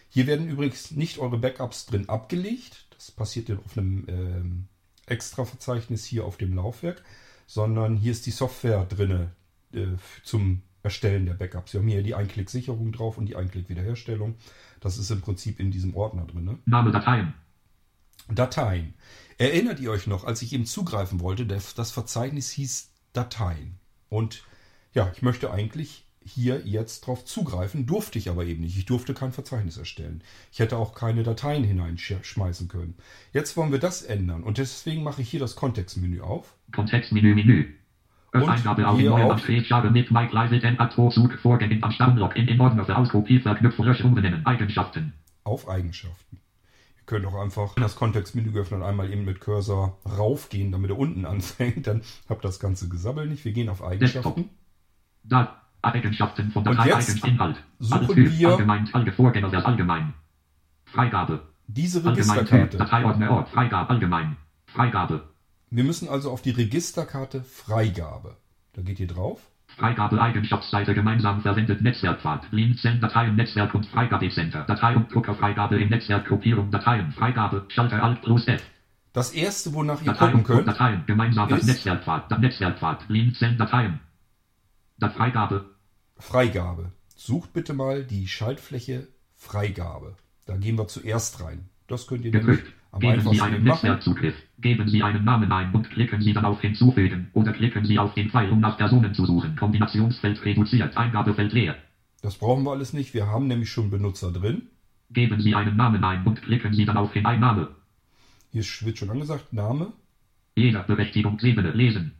Hier 0.08 0.26
werden 0.26 0.48
übrigens 0.48 0.92
nicht 0.92 1.18
eure 1.18 1.38
Backups 1.38 1.86
drin 1.86 2.08
abgelegt. 2.08 2.86
Das 2.90 3.10
passiert 3.10 3.48
dann 3.48 3.58
auf 3.58 3.76
einem 3.76 4.04
ähm, 4.08 4.68
Extra-Verzeichnis 5.06 6.04
hier 6.04 6.24
auf 6.24 6.36
dem 6.36 6.54
Laufwerk. 6.54 7.02
Sondern 7.46 7.96
hier 7.96 8.12
ist 8.12 8.26
die 8.26 8.32
Software 8.32 8.84
drin 8.84 9.30
äh, 9.72 9.86
zum 10.24 10.62
Erstellen 10.82 11.26
der 11.26 11.34
Backups. 11.34 11.72
Wir 11.72 11.80
haben 11.80 11.88
hier 11.88 12.02
die 12.02 12.14
Einklick-Sicherung 12.14 12.92
drauf 12.92 13.18
und 13.18 13.26
die 13.26 13.36
Einklick-Wiederherstellung. 13.36 14.36
Das 14.80 14.98
ist 14.98 15.10
im 15.10 15.20
Prinzip 15.20 15.58
in 15.60 15.70
diesem 15.70 15.94
Ordner 15.94 16.26
drin. 16.26 16.58
Name 16.64 16.92
Dateien. 16.92 17.34
Dateien. 18.28 18.94
Erinnert 19.38 19.80
ihr 19.80 19.90
euch 19.90 20.06
noch, 20.06 20.24
als 20.24 20.42
ich 20.42 20.52
eben 20.52 20.66
zugreifen 20.66 21.20
wollte, 21.20 21.46
das, 21.46 21.74
das 21.74 21.90
Verzeichnis 21.90 22.50
hieß 22.50 22.90
Dateien. 23.12 23.78
Und 24.08 24.44
ja, 24.94 25.10
ich 25.14 25.22
möchte 25.22 25.50
eigentlich 25.50 26.05
hier 26.26 26.62
jetzt 26.64 27.06
drauf 27.06 27.24
zugreifen, 27.24 27.86
durfte 27.86 28.18
ich 28.18 28.28
aber 28.28 28.44
eben 28.44 28.62
nicht. 28.62 28.76
Ich 28.76 28.84
durfte 28.86 29.14
kein 29.14 29.32
Verzeichnis 29.32 29.76
erstellen. 29.78 30.22
Ich 30.52 30.58
hätte 30.58 30.76
auch 30.76 30.94
keine 30.94 31.22
Dateien 31.22 31.64
hineinschmeißen 31.64 32.68
können. 32.68 32.94
Jetzt 33.32 33.56
wollen 33.56 33.72
wir 33.72 33.78
das 33.78 34.02
ändern 34.02 34.42
und 34.42 34.58
deswegen 34.58 35.02
mache 35.02 35.22
ich 35.22 35.30
hier 35.30 35.40
das 35.40 35.56
Kontextmenü 35.56 36.20
auf. 36.20 36.54
Kontextmenü 36.74 37.34
Menü. 37.34 37.66
Und 38.32 38.48
Eingabe 38.48 38.86
auf 38.86 38.98
neue 38.98 39.24
auch. 39.24 39.32
Antriebsschale 39.32 39.90
mit 39.90 40.10
Mike 40.10 40.34
Leise 40.34 40.58
den 40.58 40.78
Atom 40.78 41.30
Vorgängen 41.40 41.82
am 41.82 41.92
Stammlog 41.92 42.36
in 42.36 42.46
den 42.46 42.60
Ordner 42.60 42.84
für 42.84 42.96
Auskopie 42.96 43.40
verknüpfen 43.40 43.84
Lösch 43.84 44.02
umbenennen 44.02 44.44
Eigenschaften. 44.44 45.14
auf 45.44 45.68
Eigenschaften. 45.68 46.38
Ihr 46.98 47.04
könnt 47.06 47.24
auch 47.24 47.36
einfach 47.40 47.74
das 47.76 47.94
Kontextmenü 47.96 48.58
öffnen 48.58 48.82
und 48.82 48.86
einmal 48.88 49.10
eben 49.12 49.24
mit 49.24 49.40
Cursor 49.40 49.96
raufgehen, 50.04 50.72
damit 50.72 50.90
er 50.90 50.98
unten 50.98 51.24
anfängt. 51.26 51.86
Dann 51.86 52.02
habt 52.28 52.44
das 52.44 52.58
ganze 52.58 52.88
Gesabbel 52.88 53.26
nicht. 53.26 53.44
Wir 53.44 53.52
gehen 53.52 53.68
auf 53.68 53.82
Eigenschaften. 53.82 54.50
Da 55.22 55.62
Eigenschaften 55.86 56.50
von 56.50 56.66
Und 56.66 56.76
Datei 56.78 56.88
jetzt 56.88 57.10
Eigens 57.10 57.24
Inhalt. 57.24 57.56
suchen 57.78 58.16
wir- 58.16 59.66
allgemein. 59.66 60.14
Freigabe. 60.84 61.40
Diese 61.66 62.04
Registerkarte. 62.04 62.76
Dateiordner 62.78 63.30
Ort. 63.30 63.48
Freigabe 63.50 63.90
allgemein. 63.90 64.36
Freigabe. 64.66 65.22
Wir 65.70 65.84
müssen 65.84 66.08
also 66.08 66.30
auf 66.30 66.42
die 66.42 66.50
Registerkarte 66.50 67.42
Freigabe. 67.42 68.36
Da 68.74 68.82
geht 68.82 69.00
ihr 69.00 69.08
drauf. 69.08 69.40
Freigabe 69.76 70.20
Eigenschaftsseite 70.22 70.94
gemeinsam 70.94 71.42
verwendet 71.42 71.82
Netzwerkpfad. 71.82 72.46
Linzen 72.52 73.00
Dateien 73.00 73.34
Netzwerk 73.36 73.74
und 73.74 73.84
Freigabecenter. 73.86 74.62
Datei 74.62 74.94
und 74.96 75.12
Druckerfreigabe 75.12 75.76
im 75.78 75.88
Netzwerk 75.90 76.26
Gruppierung 76.26 76.70
Dateien. 76.70 77.10
Freigabe 77.12 77.64
Schalter 77.68 78.02
Alt 78.02 78.22
plus 78.22 78.46
F. 78.46 78.62
Das 79.12 79.32
erste, 79.32 79.74
wonach 79.74 80.00
ihr 80.02 80.06
Datei 80.12 80.26
gucken 80.26 80.40
und 80.40 80.44
könnt, 80.46 80.68
Dateien 80.68 81.04
gemeinsam 81.06 81.48
das 81.48 81.60
ist- 81.60 81.66
Netzwerkpfad. 81.66 82.38
Netzwerkpfad. 82.38 83.04
Linzen 83.08 83.58
Dateien. 83.58 84.00
Das 84.98 85.12
Freigabe. 85.14 85.64
Freigabe. 86.18 86.92
Sucht 87.14 87.52
bitte 87.52 87.74
mal 87.74 88.04
die 88.04 88.28
Schaltfläche 88.28 89.08
Freigabe. 89.34 90.16
Da 90.46 90.56
gehen 90.56 90.76
wir 90.76 90.88
zuerst 90.88 91.42
rein. 91.42 91.68
Das 91.86 92.06
könnt 92.06 92.24
ihr 92.24 92.32
nämlich 92.32 92.60
am 92.90 93.00
Geben 93.00 93.20
Sie 93.20 93.28
einfachsten 93.28 93.42
einen 93.42 93.64
machen. 93.64 93.68
Netzwerkzugriff. 93.68 94.34
Geben 94.58 94.88
Sie 94.88 95.02
einen 95.02 95.24
Namen 95.24 95.52
ein 95.52 95.74
und 95.74 95.90
klicken 95.90 96.20
Sie 96.20 96.32
dann 96.32 96.44
auf 96.44 96.60
Hinzufügen. 96.60 97.30
Oder 97.32 97.52
klicken 97.52 97.84
Sie 97.84 97.98
auf 97.98 98.14
den 98.14 98.30
Pfeil, 98.30 98.50
um 98.50 98.60
nach 98.60 98.76
Personen 98.76 99.14
zu 99.14 99.26
suchen. 99.26 99.56
Kombinationsfeld 99.56 100.44
reduziert. 100.44 100.96
Eingabefeld 100.96 101.52
leer. 101.52 101.76
Das 102.22 102.36
brauchen 102.38 102.64
wir 102.64 102.72
alles 102.72 102.92
nicht. 102.92 103.14
Wir 103.14 103.26
haben 103.26 103.46
nämlich 103.46 103.70
schon 103.70 103.90
Benutzer 103.90 104.32
drin. 104.32 104.68
Geben 105.10 105.40
Sie 105.40 105.54
einen 105.54 105.76
Namen 105.76 106.02
ein 106.02 106.26
und 106.26 106.42
klicken 106.42 106.72
Sie 106.72 106.84
dann 106.84 106.96
auf 106.96 107.12
den 107.12 107.26
Einnahme. 107.26 107.76
Hier 108.50 108.64
wird 108.80 108.98
schon 108.98 109.10
angesagt, 109.10 109.52
Name. 109.52 109.92
Jeder 110.56 110.82
Berechtigungsebene 110.82 111.72
lesen. 111.72 112.12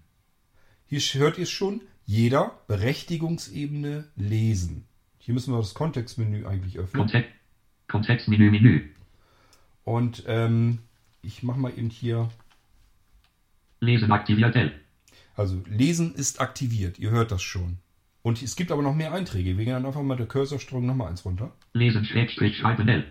Hier 0.87 1.01
hört 1.15 1.39
ihr 1.39 1.45
es 1.45 1.51
schon. 1.51 1.81
Jeder 2.07 2.59
Berechtigungsebene 2.69 4.05
lesen. 4.15 4.87
Hier 5.19 5.35
müssen 5.35 5.53
wir 5.53 5.59
das 5.59 5.75
Kontextmenü 5.75 6.47
eigentlich 6.47 6.79
öffnen. 6.79 7.03
Kontext. 7.03 7.31
Kontextmenü 7.89 8.51
Menü. 8.51 8.89
Und 9.85 10.25
ähm, 10.27 10.79
ich 11.23 11.43
mache 11.43 11.59
mal 11.59 11.73
eben 11.77 11.91
hier. 11.91 12.29
Lesen 13.81 14.11
aktiviert 14.13 14.55
L. 14.55 14.73
Also 15.35 15.63
lesen 15.69 16.15
ist 16.15 16.41
aktiviert. 16.41 16.99
Ihr 16.99 17.11
hört 17.11 17.33
das 17.33 17.43
schon. 17.43 17.79
Und 18.23 18.41
es 18.41 18.57
gibt 18.57 18.71
aber 18.71 18.83
noch 18.83 18.95
mehr 18.95 19.13
Einträge. 19.13 19.59
Wir 19.59 19.65
gehen 19.65 19.75
dann 19.75 19.87
einfach 19.87 20.03
mal 20.03 20.17
der 20.17 20.27
Cursorsteuerung 20.27 20.87
nochmal 20.87 21.09
eins 21.11 21.25
runter. 21.25 21.53
Lesen 21.73 22.05
schreiben 22.05 22.89
L. 22.89 23.05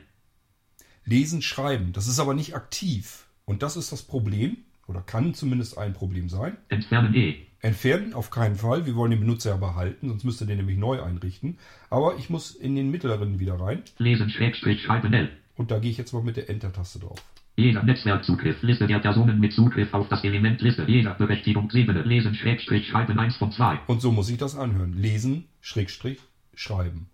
Lesen, 1.06 1.42
schreiben. 1.42 1.94
Das 1.94 2.08
ist 2.08 2.20
aber 2.20 2.34
nicht 2.34 2.56
aktiv. 2.56 3.28
Und 3.46 3.62
das 3.62 3.78
ist 3.78 3.92
das 3.92 4.02
Problem. 4.04 4.58
Oder 4.88 5.02
kann 5.02 5.34
zumindest 5.34 5.78
ein 5.78 5.94
Problem 5.94 6.30
sein. 6.30 6.58
Entfernen 6.70 7.14
E. 7.14 7.46
Entfernen 7.66 8.14
auf 8.14 8.30
keinen 8.30 8.58
Fall. 8.58 8.86
Wir 8.86 8.96
wollen 8.96 9.10
den 9.10 9.22
Benutzer 9.22 9.50
ja 9.50 9.58
behalten, 9.58 10.10
sonst 10.10 10.24
müsst 10.24 10.40
ihr 10.40 10.46
den 10.46 10.58
nämlich 10.58 10.78
neu 10.78 11.02
einrichten. 11.02 11.58
Aber 11.90 12.16
ich 12.18 12.30
muss 12.30 12.52
in 12.52 12.76
den 12.76 12.92
mittleren 12.92 13.40
wieder 13.40 13.60
rein. 13.60 13.82
Lesen 13.98 14.30
Schrägstrich 14.30 14.84
schreiben 14.84 15.12
L. 15.14 15.32
Und 15.56 15.72
da 15.72 15.80
gehe 15.80 15.90
ich 15.90 15.98
jetzt 15.98 16.14
mal 16.14 16.22
mit 16.22 16.38
der 16.38 16.48
Enter-Taste 16.48 17.00
drauf. 17.00 17.18
Jeder 17.56 17.82
Netzwerkzugriff. 17.82 18.62
Liste 18.62 18.86
der 18.86 19.00
Personen 19.00 19.40
mit 19.40 19.52
Zugriff 19.54 19.92
auf 19.96 20.08
das 20.10 20.24
Element 20.24 20.62
Liste. 20.62 20.84
Jeder 20.88 21.16
Berechtigungsebene. 21.16 22.04
Lesen 22.04 22.36
Schrägstrich 22.36 22.88
schreiben 22.88 23.18
1 23.18 23.38
von 23.38 23.52
2. 23.52 23.80
Und 23.88 24.00
so 24.00 24.12
muss 24.12 24.30
ich 24.30 24.38
das 24.38 24.56
anhören. 24.56 24.94
Lesen, 24.94 25.46
Schrägstrich, 25.60 26.20
schreiben. 26.54 27.08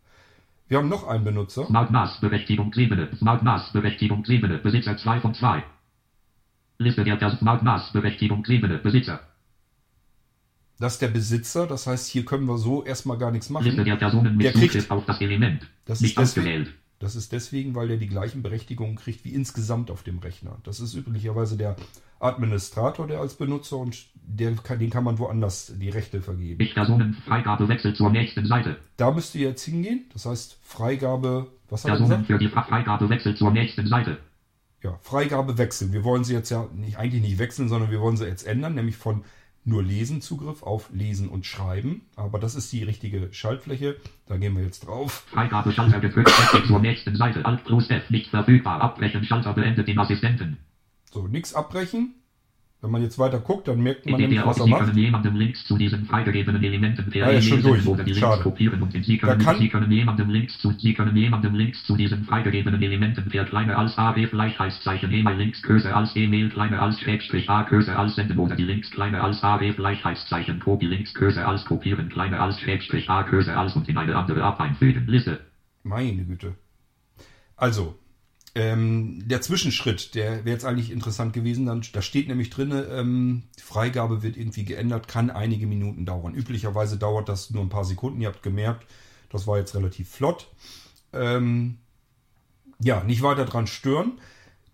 Wir 0.68 0.80
haben 0.80 0.90
noch 0.90 1.08
einen 1.08 1.24
Benutzer. 1.24 1.66
Smart 1.68 1.92
NAS 1.92 2.20
Berechtigungsebene. 2.20 3.08
Smart 3.16 3.44
NAS 3.44 3.72
Berechtigungsebene. 3.72 4.58
Besitzer 4.58 4.98
2 4.98 5.22
von 5.22 5.34
2. 5.34 5.64
Liste 6.78 7.06
der 7.06 7.16
Personen. 7.16 7.40
Smart 7.40 7.64
NAS 7.64 7.94
Berechtigungsebene. 7.94 8.80
Besitzer. 8.80 9.22
Das 10.82 10.94
ist 10.94 11.02
der 11.02 11.08
Besitzer. 11.10 11.68
Das 11.68 11.88
heißt, 11.88 12.08
hier 12.10 12.26
können 12.26 12.46
wir 12.48 12.58
so 12.58 12.84
erstmal 12.84 13.18
gar 13.18 13.32
nichts 13.32 13.50
Liste 13.50 13.72
machen. 13.72 13.86
der 13.86 13.96
Personen 13.96 14.36
mit 14.36 14.46
Der 14.46 14.54
kriegt- 14.54 14.92
auf 14.92 15.06
das 15.06 15.22
Element. 15.22 15.68
Das 15.86 16.00
ist 16.00 16.02
Nicht 16.02 16.18
deswegen- 16.18 16.48
ausgewählt. 16.48 16.74
Das 17.00 17.16
ist 17.16 17.32
deswegen, 17.32 17.74
weil 17.74 17.88
der 17.88 17.98
die 17.98 18.08
gleichen 18.08 18.44
Berechtigungen 18.44 18.96
kriegt 18.96 19.26
wie 19.26 19.30
insgesamt 19.34 19.90
auf 19.90 20.04
dem 20.04 20.20
Rechner. 20.20 20.58
Das 20.64 20.80
ist 20.80 20.94
üblicherweise 20.94 21.58
der 21.58 21.76
Administrator, 22.20 23.08
der 23.08 23.20
als 23.20 23.34
Benutzer 23.34 23.78
und 23.78 24.06
der 24.14 24.52
kann, 24.54 24.78
den 24.80 24.90
kann 24.92 25.04
man 25.04 25.18
woanders 25.18 25.74
die 25.76 25.90
Rechte 25.90 26.22
vergeben. 26.22 26.62
Ich 26.62 26.76
Personen 26.76 27.16
Freigabe 27.26 27.68
wechselt 27.68 27.98
zur 27.98 28.12
nächsten 28.12 28.46
Seite. 28.46 28.78
Da 28.98 29.12
müsst 29.12 29.34
ihr 29.36 29.50
jetzt 29.50 29.64
hingehen. 29.64 30.06
Das 30.14 30.26
heißt, 30.28 30.58
Freigabe, 30.62 31.48
was 31.70 31.84
hat 31.84 31.90
er 31.92 31.98
Personen 31.98 32.10
gesagt? 32.10 32.28
für 32.28 32.38
die 32.38 32.50
Freigabe 32.50 33.10
wechselt 33.10 33.38
zur 33.38 33.52
nächsten 33.52 33.88
Seite. 33.88 34.18
Ja, 34.84 34.98
Freigabe 35.02 35.58
wechseln. 35.58 35.94
Wir 35.94 36.04
wollen 36.04 36.24
sie 36.24 36.34
jetzt 36.34 36.50
ja 36.50 36.68
nicht, 36.76 36.98
eigentlich 36.98 37.22
nicht 37.22 37.40
wechseln, 37.40 37.70
sondern 37.70 37.92
wir 37.92 38.00
wollen 38.02 38.18
sie 38.18 38.26
jetzt 38.26 38.46
ändern, 38.48 38.76
nämlich 38.76 38.96
von 38.98 39.24
nur 39.64 39.84
Lesen 39.84 40.22
Zugriff 40.22 40.64
auf 40.64 40.90
Lesen 40.92 41.30
und 41.30 41.46
Schreiben. 41.46 42.02
Aber 42.16 42.40
das 42.40 42.56
ist 42.56 42.72
die 42.72 42.84
richtige 42.84 43.30
Schaltfläche. 43.32 43.98
Da 44.28 44.38
gehen 44.38 44.56
wir 44.56 44.64
jetzt 44.64 44.88
drauf. 44.88 45.26
Freigabe 45.28 45.72
Schalter 45.72 46.02
wechselt 46.02 46.68
zur 46.68 46.80
nächsten 46.80 47.16
Seite. 47.16 47.46
Alt 47.46 47.64
plus 47.64 47.90
F 47.90 48.10
nicht 48.10 48.30
verfügbar. 48.30 48.82
Abbrechen 48.82 49.24
Schalter 49.24 49.54
beendet 49.54 49.88
den 49.88 50.00
Assistenten. 50.00 50.58
So, 51.12 51.28
nichts 51.28 51.54
abbrechen. 51.54 52.16
Wenn 52.84 52.90
man 52.90 53.04
jetzt 53.04 53.20
weiter 53.20 53.40
guckt, 53.40 53.68
dann 53.68 53.80
merkt 53.80 54.08
man 54.08 54.20
nämlich, 54.20 54.44
was 54.44 54.58
er 54.58 54.64
Sie 54.64 54.72
macht. 54.72 54.86
können 54.86 54.98
jemandem 54.98 55.36
Links 55.36 55.64
zu 55.66 55.78
diesen 55.78 56.04
freigegebenen 56.06 56.64
Elementen 56.64 57.12
per 57.12 57.28
Ah, 57.28 57.30
ist 57.30 57.46
schon 57.48 57.62
durch. 57.62 57.86
oder 57.86 58.04
die 58.04 58.10
Links 58.14 58.20
Schade. 58.28 58.42
kopieren 58.42 58.82
und 58.82 58.96
in 58.96 59.04
Sie 59.04 59.20
können, 59.20 59.40
kann- 59.40 59.60
Sie 59.60 59.70
können 59.70 59.92
jemandem 59.92 60.32
Links 60.32 60.58
zu 60.58 60.72
Sie 60.80 60.96
können 60.96 61.16
jemandem 61.16 61.54
Links 61.54 61.84
zu 61.84 61.96
diesen 61.96 62.24
freigegebenen 62.24 62.82
Elementen 62.82 63.30
per 63.30 63.46
kleiner 63.46 63.78
als 63.78 63.96
AB 64.00 64.26
Gleichheitszeichen 64.26 65.12
E-Mail 65.12 65.38
Links 65.38 65.62
größer 65.62 65.96
als 65.96 66.16
E-Mail 66.16 66.50
kleiner 66.50 66.82
als 66.82 67.00
Schrägstrich 67.00 67.48
A 67.52 67.62
größer 67.62 68.00
als 68.00 68.16
senden 68.16 68.40
oder 68.40 68.56
die 68.56 68.64
Links 68.64 68.90
kleiner 68.90 69.24
als 69.24 69.44
AB 69.44 69.74
Gleichheitszeichen 69.76 70.60
Copy 70.60 70.88
Links 70.88 71.14
größer 71.14 71.48
als 71.48 71.64
kopieren 71.66 72.10
kleiner 72.10 72.40
als 72.42 72.60
Schrägstrich 72.60 73.08
A 73.12 73.22
größer 73.22 73.56
als 73.56 73.76
und 73.76 73.88
in 73.90 73.98
eine 73.98 74.16
andere 74.16 74.40
App 74.42 74.60
einfügen. 74.60 75.06
Liste. 75.06 75.40
Meine 75.84 76.24
Güte. 76.24 76.56
Also, 77.58 78.00
ähm, 78.54 79.28
der 79.28 79.42
Zwischenschritt, 79.42 80.14
der 80.14 80.44
wäre 80.44 80.50
jetzt 80.50 80.66
eigentlich 80.66 80.92
interessant 80.92 81.34
gewesen. 81.34 81.66
Dann, 81.66 81.84
da 81.94 82.02
steht 82.02 82.28
nämlich 82.28 82.50
drin, 82.50 82.72
ähm, 82.72 83.44
die 83.58 83.64
Freigabe 83.64 84.24
wird 84.24 84.36
irgendwie 84.36 84.66
geändert, 84.66 85.08
kann 85.08 85.30
einige 85.30 85.68
Minuten 85.68 86.06
dauern. 86.06 86.34
Üblicherweise 86.34 86.98
dauert 86.98 87.30
das 87.30 87.50
nur 87.52 87.64
ein 87.64 87.70
paar 87.70 87.86
Sekunden. 87.86 88.20
Ihr 88.20 88.28
habt 88.28 88.44
gemerkt, 88.44 88.86
das 89.30 89.48
war 89.48 89.58
jetzt 89.58 89.74
relativ 89.76 90.10
flott. 90.10 90.50
Ähm, 91.14 91.78
ja, 92.80 93.04
nicht 93.04 93.22
weiter 93.22 93.46
dran 93.46 93.68
stören. 93.68 94.20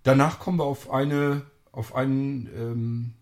Danach 0.03 0.39
kommen 0.39 0.57
wir 0.57 0.63
auf 0.63 0.89
eine, 0.89 1.43
auf 1.71 1.93
einen, 1.93 2.49
ähm, 2.55 3.13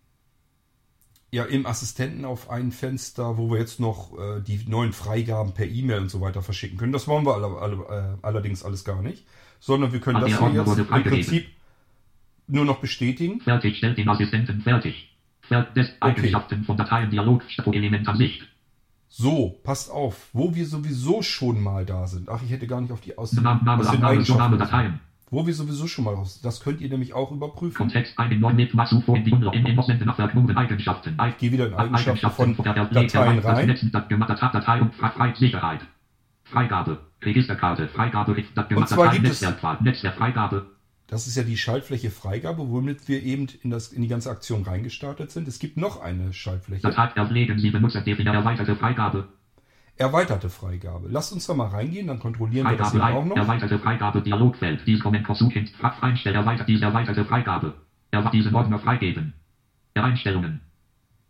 ja, 1.31 1.43
im 1.43 1.65
Assistenten 1.65 2.23
auf 2.23 2.49
ein 2.49 2.71
Fenster, 2.71 3.37
wo 3.37 3.49
wir 3.49 3.59
jetzt 3.59 3.81
noch 3.81 4.17
äh, 4.17 4.41
die 4.41 4.63
neuen 4.69 4.93
Freigaben 4.93 5.53
per 5.53 5.65
E-Mail 5.65 6.01
und 6.01 6.09
so 6.09 6.21
weiter 6.21 6.41
verschicken 6.41 6.77
können. 6.77 6.93
Das 6.93 7.07
wollen 7.09 7.25
wir 7.25 7.33
alle, 7.33 7.47
alle, 7.57 7.75
äh, 7.75 8.17
allerdings 8.21 8.63
alles 8.63 8.85
gar 8.85 9.01
nicht, 9.01 9.25
sondern 9.65 9.91
wir 9.91 9.99
können 9.99 10.21
das 10.21 10.37
hier 10.37 10.51
jetzt 10.53 10.77
im. 10.77 10.85
Prinzip 10.85 11.47
nur 12.47 12.65
noch 12.65 12.77
bestätigen. 12.77 13.41
Fertig, 13.41 13.77
stellt 13.77 13.97
den 13.97 14.07
Assistenten 14.07 14.61
fertig. 14.61 15.09
Fer 15.41 15.63
des 15.75 15.89
Eigenschaften 15.99 16.63
von 16.65 16.77
Dateien 16.77 17.09
Dialog 17.09 17.43
Element 17.73 18.07
an 18.07 18.17
Sicht. 18.17 18.43
So, 19.09 19.59
passt 19.63 19.89
auf, 19.89 20.29
wo 20.33 20.53
wir 20.53 20.67
sowieso 20.67 21.23
schon 21.23 21.63
mal 21.63 21.83
da 21.83 22.05
sind. 22.05 22.29
Ach, 22.29 22.43
ich 22.43 22.51
hätte 22.51 22.67
gar 22.67 22.79
nicht 22.79 22.91
auf 22.91 23.01
die 23.01 23.17
aus, 23.17 23.33
Name, 23.33 23.63
Name, 23.63 23.81
aus 23.81 23.89
den 23.89 24.01
Name, 24.01 24.13
Eigenschaften. 24.13 24.43
Name 24.43 24.57
Dateien. 24.57 24.99
Wo 25.31 25.47
wir 25.47 25.53
sowieso 25.55 25.87
schon 25.87 26.05
mal 26.05 26.13
raus. 26.13 26.41
Das 26.43 26.59
könnt 26.59 26.81
ihr 26.81 26.89
nämlich 26.89 27.15
auch 27.15 27.31
überprüfen. 27.31 27.75
Kontext 27.75 28.19
einen 28.19 28.39
neuen 28.39 28.57
mit 28.57 28.73
Masu 28.75 29.01
vor 29.01 29.17
die 29.17 29.31
in 29.31 29.65
Innocenten 29.65 30.05
nach 30.05 30.15
Verknüpfungen 30.15 30.57
Eigenschaften. 30.57 31.17
Ich 31.29 31.37
gehe 31.37 31.51
wieder 31.51 31.67
in 31.67 31.73
Eigenschaften 31.73 32.29
von 32.29 32.55
der 32.63 32.85
Dateien 32.85 33.39
rein. 33.39 33.67
Datei, 33.91 34.49
Datei 34.51 34.81
und 34.81 35.37
Sicherheit. 35.37 35.81
Freigabe. 36.45 36.99
Registerkarte. 37.21 37.87
Freigabe. 37.87 38.35
Und 38.75 38.87
zwar 38.87 39.11
gibt 39.11 39.27
es-. 39.27 39.41
Netzwerkfreigabe. 39.81 40.67
Das 41.07 41.27
ist 41.27 41.35
ja 41.35 41.43
die 41.43 41.57
Schaltfläche 41.57 42.09
Freigabe, 42.09 42.69
womit 42.69 43.07
wir 43.07 43.21
eben 43.21 43.47
in, 43.61 43.69
das, 43.69 43.89
in 43.93 44.01
die 44.01 44.07
ganze 44.07 44.31
Aktion 44.31 44.63
reingestartet 44.63 45.29
sind. 45.29 45.47
Es 45.47 45.59
gibt 45.59 45.77
noch 45.77 46.01
eine 46.01 46.33
Schaltfläche. 46.33 46.81
Datei 46.81 47.11
erlegen 47.15 47.59
Sie 47.59 47.71
erweiterte 47.71 48.75
Freigabe. 48.75 49.27
Erweiterte 49.97 50.49
Freigabe. 50.49 51.07
Lasst 51.09 51.31
uns 51.31 51.45
da 51.45 51.53
mal 51.53 51.67
reingehen, 51.67 52.07
dann 52.07 52.19
kontrollieren 52.19 52.67
wir 52.69 52.75
das 52.75 52.89
Freigabe 52.89 53.11
eben 53.11 53.17
auch 53.19 53.25
noch. 53.25 53.37
erweiterte 53.37 53.79
Freigabe 53.79 54.21
Dialogfeld. 54.21 54.81
Dies 54.85 54.99
Kommentar 54.99 55.35
suchen. 55.35 55.69
Einstellen 56.01 56.35
erweitert 56.35 56.67
diese 56.67 56.85
erweiterte 56.85 57.23
Freigabe. 57.23 57.75
Er 58.11 58.29
diesen 58.29 58.53
Ordner 58.55 58.79
freigeben. 58.79 59.33
Einstellungen. 59.93 60.61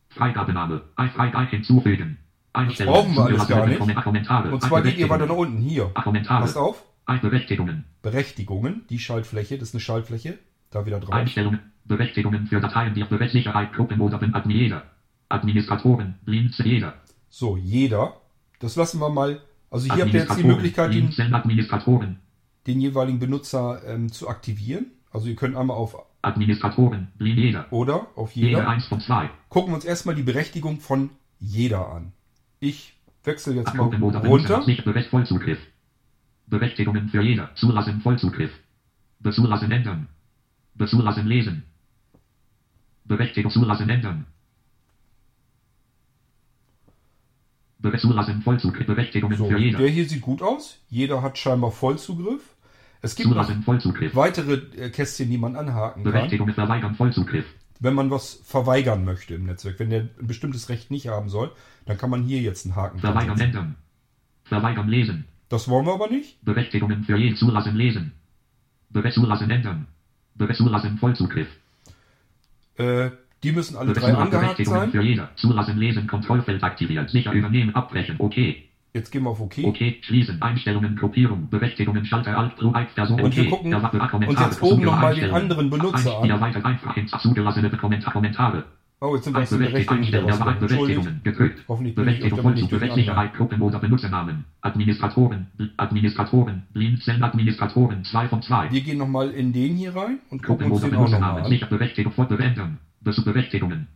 Freigabename. 0.09 0.81
Ein 0.95 1.11
Freigabe 1.11 1.47
hinzufügen. 1.47 2.17
Einstellungen. 2.55 3.15
brauchen 3.15 3.15
wir 3.15 3.25
alles 3.25 3.47
gar 3.47 3.67
nicht. 3.67 4.51
Und 4.51 4.61
zwar 4.61 4.81
geht 4.81 4.97
ihr 4.97 5.09
weiter 5.09 5.25
nach 5.25 5.35
unten. 5.35 5.57
Hier. 5.57 5.85
Passt 5.85 6.57
auf. 6.57 6.83
Berechtigungen. 7.21 7.85
Berechtigungen. 8.01 8.85
Die 8.89 8.99
Schaltfläche. 8.99 9.57
Das 9.57 9.69
ist 9.69 9.75
eine 9.75 9.81
Schaltfläche. 9.81 10.39
Da 10.71 10.85
wieder 10.85 10.99
drauf. 10.99 11.13
Einstellungen. 11.13 11.59
Berechtigungen 11.85 12.47
für 12.47 12.59
Dateien 12.59 12.95
der 12.95 13.05
Berechtigkeit 13.05 13.73
Gruppen 13.73 14.01
oder 14.01 14.19
Admin 14.33 14.57
jeder. 14.57 14.83
Administratoren. 15.29 16.15
Links 16.25 16.57
jeder. 16.57 16.95
So, 17.29 17.57
jeder. 17.57 18.13
Das 18.59 18.75
lassen 18.75 18.99
wir 18.99 19.09
mal. 19.09 19.41
Also 19.69 19.93
hier 19.93 20.03
habt 20.03 20.13
ihr 20.13 20.21
jetzt 20.21 20.37
die 20.37 20.43
Möglichkeit, 20.43 20.93
den, 20.93 21.13
den 22.65 22.81
jeweiligen 22.81 23.19
Benutzer 23.19 23.81
ähm, 23.85 24.11
zu 24.11 24.29
aktivieren. 24.29 24.87
Also 25.11 25.27
ihr 25.27 25.35
könnt 25.35 25.55
einmal 25.55 25.77
auf 25.77 25.97
Administratoren. 26.21 27.09
Jeder. 27.19 27.71
oder 27.71 28.07
auf 28.15 28.35
Jeder 28.35 28.59
jeder. 28.59 28.69
1 28.69 28.87
von 28.87 28.99
2. 28.99 29.29
Gucken 29.49 29.71
wir 29.71 29.75
uns 29.75 29.85
erstmal 29.85 30.15
die 30.15 30.23
Berechtigung 30.23 30.79
von 30.79 31.09
jeder 31.39 31.89
an. 31.89 32.13
Ich 32.65 32.93
wechsle 33.23 33.53
jetzt 33.53 33.75
mal 33.75 33.83
runter. 33.83 34.65
Nicht 34.65 34.83
Vollzugriff. 35.09 35.59
Berechtigungen 36.47 37.09
für 37.09 37.21
jeder. 37.21 37.53
Zulassen 37.53 38.01
Vollzugriff. 38.01 38.51
Bezulassen 39.19 39.71
ändern. 39.71 40.07
Bezulassen 40.73 41.27
lesen. 41.27 41.63
Berechtigung 43.03 43.51
zulassen 43.51 43.87
ändern. 43.87 44.25
Bezulassen 47.77 48.41
Vollzugriff. 48.41 48.87
Berechtigungen 48.87 49.37
So, 49.37 49.47
für 49.47 49.59
jeder. 49.59 49.77
der 49.77 49.89
hier 49.89 50.09
sieht 50.09 50.21
gut 50.21 50.41
aus. 50.41 50.79
Jeder 50.89 51.21
hat 51.21 51.37
scheinbar 51.37 51.71
Vollzugriff. 51.71 52.55
Es 53.03 53.15
gibt 53.15 53.29
noch 53.29 53.45
Zulassen 53.45 54.15
weitere 54.15 54.53
äh, 54.53 54.89
Kästchen, 54.89 55.29
die 55.29 55.37
man 55.37 55.55
anhaken 55.55 56.03
kann, 56.03 56.11
Berechtigungen 56.11 56.55
verweigern 56.55 56.95
Vollzugriff. 56.95 57.45
Wenn 57.79 57.93
man 57.93 58.11
was 58.11 58.41
verweigern 58.43 59.05
möchte 59.05 59.35
im 59.35 59.45
Netzwerk. 59.45 59.79
Wenn 59.79 59.89
der 59.89 60.01
ein 60.01 60.27
bestimmtes 60.27 60.69
Recht 60.69 60.91
nicht 60.91 61.07
haben 61.07 61.29
soll, 61.29 61.51
dann 61.85 61.97
kann 61.97 62.09
man 62.09 62.23
hier 62.23 62.41
jetzt 62.41 62.65
einen 62.65 62.75
Haken 62.75 62.99
Verweigern 62.99 63.39
ändern. 63.39 63.75
Verweigern 64.45 64.87
lesen. 64.87 65.25
Das 65.49 65.67
wollen 65.67 65.85
wir 65.85 65.93
aber 65.93 66.09
nicht. 66.09 66.43
Berechtigungen 66.43 67.03
für 67.03 67.17
jeden 67.17 67.35
zulassen 67.35 67.75
lesen. 67.75 68.13
Zulassen 68.93 69.49
ändern. 69.49 69.87
Zulassen 70.53 70.97
Vollzugriff. 70.97 71.47
Äh, 72.77 73.11
die 73.43 73.51
müssen 73.51 73.77
alle 73.77 73.93
drei 73.93 74.13
angehakt 74.13 74.31
Berechtigungen 74.31 74.79
sein. 74.79 74.91
für 74.91 75.01
jeder. 75.01 75.29
Zulassen 75.35 75.77
lesen 75.77 76.07
Kontrollfeld 76.07 76.63
aktiviert. 76.63 77.09
Sicher 77.09 77.31
übernehmen 77.31 77.75
abbrechen. 77.75 78.15
Okay. 78.19 78.69
Jetzt 78.95 79.11
gehen 79.11 79.23
wir 79.23 79.31
auf 79.31 79.41
OK. 79.41 79.57
Okay. 79.61 79.97
Schließen. 80.03 80.41
Einstellungen 80.41 80.95
Gruppierung. 80.95 81.49
Berechtigungen 81.49 82.05
Schalter 82.05 82.37
Alt 82.37 82.55
Pro 82.55 82.71
Alt 82.71 82.95
Person. 82.95 83.19
Und 83.19 83.35
wir 83.35 83.49
gucken 83.49 83.73
uns 83.75 84.39
jetzt 84.39 84.63
oben 84.63 84.85
nochmal 84.85 85.13
den 85.13 85.31
anderen 85.31 85.69
Benutzer 85.69 86.19
an. 86.19 86.29
Erweitert 86.29 86.63
einfach 86.63 86.95
ins 86.95 87.11
zugelassene 87.11 87.69
Kommentar 87.71 88.13
Kommentare. 88.13 88.63
Oh, 89.01 89.13
jetzt 89.13 89.25
sind 89.25 89.35
aus 89.35 89.49
den 89.49 89.59
Berechtigungen 89.59 90.59
Berechtigungen. 90.61 91.21
Gedrückt. 91.25 91.65
Hoffentlich 91.67 91.93
Berechtigung 91.93 92.39
Vollzug. 92.39 92.69
Sicherheit 92.93 93.33
Gruppen 93.33 93.61
oder 93.61 93.79
Benutzernamen. 93.79 94.45
Administratoren. 94.61 95.47
Administratoren. 95.75 96.63
Blinzeln 96.71 97.21
Administratoren. 97.21 98.05
2 98.05 98.29
von 98.29 98.41
2. 98.41 98.71
Wir 98.71 98.81
gehen 98.81 98.97
nochmal 98.97 99.31
in 99.31 99.51
den 99.51 99.75
hier 99.75 99.93
rein 99.93 100.19
und 100.29 100.41
gucken 100.41 100.69
Gruppen 100.69 100.71
uns 100.71 100.89
den 100.89 100.95
auch 100.95 101.09
nochmal 101.09 101.41
an. 101.41 101.49
Sicher 101.49 101.65
Berechtigung 101.65 102.13
Beendern. 102.15 102.77
Berechtigungen. 103.01 103.87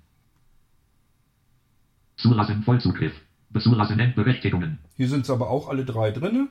Zulassen 2.17 2.63
Vollzugriff. 2.63 3.13
Zulassen 3.57 3.99
Endberechtigungen. 3.99 4.79
Hier 4.95 5.07
sind 5.07 5.21
es 5.21 5.29
aber 5.29 5.49
auch 5.49 5.69
alle 5.69 5.85
drei 5.85 6.11
drinne. 6.11 6.49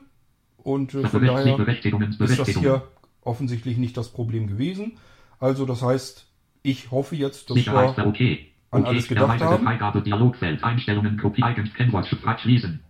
Und 0.57 0.93
äh, 0.93 1.07
von 1.07 1.21
Berechtigungen, 1.21 1.43
daher 1.43 1.57
Berechtigungen, 1.57 2.09
ist 2.09 2.19
das 2.19 2.29
Berechtigungen. 2.29 2.69
hier 2.69 2.87
offensichtlich 3.21 3.77
nicht 3.77 3.95
das 3.95 4.09
Problem 4.09 4.47
gewesen. 4.47 4.97
Also 5.39 5.65
das 5.65 5.81
heißt, 5.81 6.27
ich 6.63 6.91
hoffe 6.91 7.15
jetzt, 7.15 7.49
dass 7.49 7.55
wir 7.55 7.95
okay. 8.05 8.51
an 8.71 8.81
okay. 8.81 8.89
alles 8.89 9.07
gedacht 9.07 9.41
haben. 9.41 9.63
Freigabe 9.63 10.01
Dialogfeld. 10.01 10.63
Einstellungen 10.63 11.17
Kopie 11.17 11.43
Eigens 11.43 11.73
Kennwort 11.73 12.07
Frag 12.07 12.41
schließen. 12.41 12.81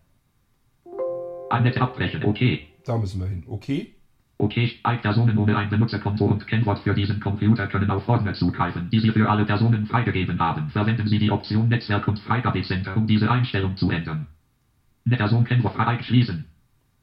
Annette 1.49 1.81
abbrechen. 1.81 2.23
Okay. 2.23 2.67
da 2.85 2.97
müssen 2.97 3.19
wir 3.19 3.27
hin. 3.27 3.43
Okay. 3.47 3.95
Okay, 4.41 4.79
Personen 5.01 5.37
ohne 5.37 5.57
ein 5.57 5.69
Benutzerkonto 5.69 6.23
und 6.25 6.47
Kennwort 6.47 6.79
für 6.79 6.93
diesen 6.93 7.19
Computer 7.19 7.67
können 7.67 7.91
auf 7.91 8.07
Ordner 8.07 8.33
zugreifen, 8.33 8.89
die 8.89 9.01
Sie 9.01 9.11
für 9.11 9.29
alle 9.29 9.43
Personen 9.43 9.85
freigegeben 9.85 10.39
haben. 10.39 10.69
Verwenden 10.69 11.07
Sie 11.07 11.19
die 11.19 11.29
Option 11.29 11.67
Netzwerk 11.67 12.07
und 12.07 12.19
Freigabecenter, 12.19 12.95
um 12.95 13.05
diese 13.05 13.29
Einstellung 13.29 13.75
zu 13.75 13.91
ändern. 13.91 14.27
Person 15.09 15.43
Kennwort 15.43 15.75
frei 15.75 16.01
schließen. 16.01 16.45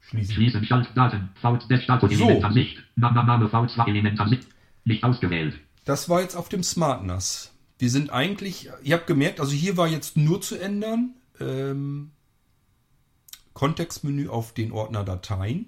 Schließen. 0.01 0.33
Schließen 0.33 0.65
Schaltdaten. 0.65 1.29
V 1.39 1.59
Status 1.59 2.11
So. 2.11 2.23
Element 2.23 2.43
an 2.43 2.53
Sicht. 2.53 2.83
Name 2.95 3.23
Name 3.23 3.45
V2 3.45 3.87
Element 3.87 4.19
an 4.19 4.29
Sicht. 4.29 4.47
Nicht 4.83 5.03
ausgewählt. 5.03 5.59
Das 5.85 6.09
war 6.09 6.21
jetzt 6.21 6.35
auf 6.35 6.49
dem 6.49 6.63
Smart 6.63 7.05
NAS. 7.05 7.53
Wir 7.77 7.91
sind 7.91 8.09
eigentlich, 8.09 8.69
ihr 8.83 8.95
habt 8.95 9.05
gemerkt, 9.05 9.39
also 9.39 9.51
hier 9.51 9.77
war 9.77 9.87
jetzt 9.87 10.17
nur 10.17 10.41
zu 10.41 10.59
ändern, 10.59 11.13
ähm, 11.39 12.09
Kontextmenü 13.53 14.27
auf 14.27 14.53
den 14.53 14.71
Ordner 14.71 15.03
Dateien, 15.03 15.67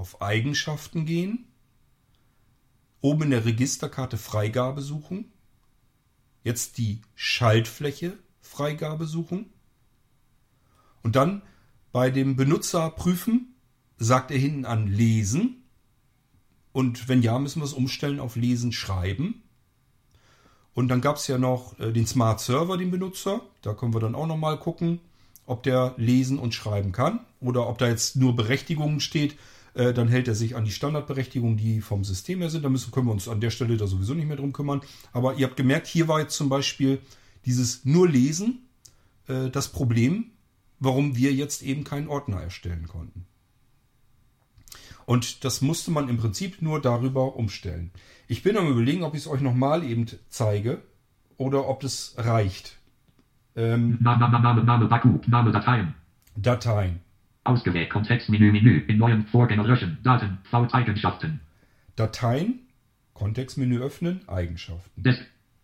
auf 0.00 0.22
Eigenschaften 0.22 1.04
gehen, 1.04 1.46
oben 3.00 3.24
in 3.24 3.30
der 3.30 3.44
Registerkarte 3.44 4.16
Freigabe 4.16 4.80
suchen, 4.82 5.32
jetzt 6.42 6.78
die 6.78 7.02
Schaltfläche 7.14 8.18
Freigabe 8.40 9.04
suchen 9.04 9.52
und 11.02 11.16
dann 11.16 11.42
bei 11.92 12.10
dem 12.10 12.36
Benutzer 12.36 12.90
prüfen, 12.90 13.54
sagt 13.98 14.30
er 14.30 14.38
hinten 14.38 14.64
an 14.64 14.86
Lesen 14.86 15.60
und 16.72 17.08
wenn 17.08 17.22
ja, 17.22 17.38
müssen 17.38 17.60
wir 17.60 17.66
es 17.66 17.72
umstellen 17.72 18.20
auf 18.20 18.36
Lesen 18.36 18.72
schreiben. 18.72 19.42
Und 20.72 20.88
dann 20.88 21.00
gab 21.00 21.16
es 21.16 21.26
ja 21.26 21.36
noch 21.36 21.78
äh, 21.80 21.92
den 21.92 22.06
Smart 22.06 22.40
Server, 22.40 22.76
den 22.78 22.90
Benutzer. 22.92 23.42
Da 23.60 23.74
können 23.74 23.92
wir 23.92 24.00
dann 24.00 24.14
auch 24.14 24.28
nochmal 24.28 24.58
gucken, 24.58 25.00
ob 25.46 25.64
der 25.64 25.94
lesen 25.96 26.38
und 26.38 26.54
schreiben 26.54 26.92
kann. 26.92 27.20
Oder 27.40 27.68
ob 27.68 27.78
da 27.78 27.88
jetzt 27.88 28.16
nur 28.16 28.36
Berechtigungen 28.36 29.00
steht. 29.00 29.36
Äh, 29.74 29.92
dann 29.92 30.08
hält 30.08 30.28
er 30.28 30.34
sich 30.34 30.56
an 30.56 30.64
die 30.64 30.72
Standardberechtigungen, 30.72 31.56
die 31.56 31.80
vom 31.80 32.04
System 32.04 32.40
her 32.40 32.50
sind. 32.50 32.64
Da 32.64 32.68
müssen, 32.68 32.90
können 32.90 33.06
wir 33.06 33.12
uns 33.12 33.28
an 33.28 33.40
der 33.40 33.50
Stelle 33.50 33.76
da 33.76 33.86
sowieso 33.86 34.14
nicht 34.14 34.26
mehr 34.26 34.36
drum 34.36 34.52
kümmern. 34.52 34.80
Aber 35.12 35.34
ihr 35.34 35.46
habt 35.46 35.56
gemerkt, 35.56 35.86
hier 35.86 36.08
war 36.08 36.20
jetzt 36.20 36.36
zum 36.36 36.48
Beispiel 36.48 37.00
dieses 37.44 37.84
nur 37.84 38.08
Lesen 38.08 38.68
äh, 39.28 39.50
das 39.50 39.68
Problem, 39.68 40.32
warum 40.78 41.16
wir 41.16 41.32
jetzt 41.32 41.62
eben 41.62 41.84
keinen 41.84 42.08
Ordner 42.08 42.40
erstellen 42.40 42.88
konnten. 42.88 43.26
Und 45.06 45.44
das 45.44 45.60
musste 45.60 45.90
man 45.90 46.08
im 46.08 46.18
Prinzip 46.18 46.62
nur 46.62 46.80
darüber 46.80 47.36
umstellen. 47.36 47.90
Ich 48.28 48.42
bin 48.42 48.56
am 48.56 48.68
überlegen, 48.68 49.02
ob 49.02 49.14
ich 49.14 49.22
es 49.22 49.26
euch 49.26 49.40
nochmal 49.40 49.82
eben 49.82 50.06
zeige 50.28 50.82
oder 51.36 51.68
ob 51.68 51.80
das 51.80 52.14
reicht. 52.16 52.78
Ähm, 53.56 53.98
Name, 54.00 54.20
Name, 54.20 54.40
Name, 54.40 54.64
Name, 54.64 55.20
Name, 55.26 55.52
Dateien. 55.52 55.94
Dateien. 56.36 57.00
Ausgewählt, 57.44 57.90
Kontextmenü, 57.90 58.52
Menü, 58.52 58.84
in 58.86 58.98
neuem 58.98 59.26
Vorgänger 59.26 59.64
löschen, 59.64 59.98
Daten, 60.02 60.38
V-Eigenschaften, 60.50 61.40
Dateien, 61.96 62.60
Kontextmenü 63.14 63.80
öffnen, 63.80 64.20
Eigenschaften. 64.28 65.02
des, 65.02 65.18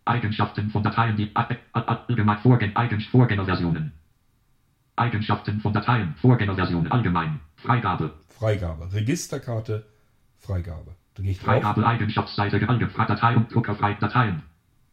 Eigenschaften 0.04 0.70
von 0.70 0.82
Dateien, 0.82 1.16
die 1.16 1.30
allgemein 1.34 2.38
Vorgänger, 2.38 2.76
Eigen, 2.76 3.00
Vorgängerversionen. 3.00 3.92
Eigenschaften 4.96 5.60
von 5.60 5.72
Dateien, 5.72 6.14
Vorgängerversionen, 6.20 6.90
allgemein, 6.90 7.40
Freigabe, 7.56 8.14
Freigabe. 8.28 8.92
Registerkarte, 8.92 9.86
Freigabe. 10.38 10.94
Da 11.14 11.22
gehe 11.22 11.32
ich 11.32 11.38
drauf. 11.38 11.54
Freigabe 11.54 11.86
Eigenschaftsseite 11.86 12.60
gealgebra 12.60 13.06
Datei 13.06 13.36
und 13.36 13.52
Druck 13.52 13.68
auf 13.68 13.78
Dateien. 13.78 14.42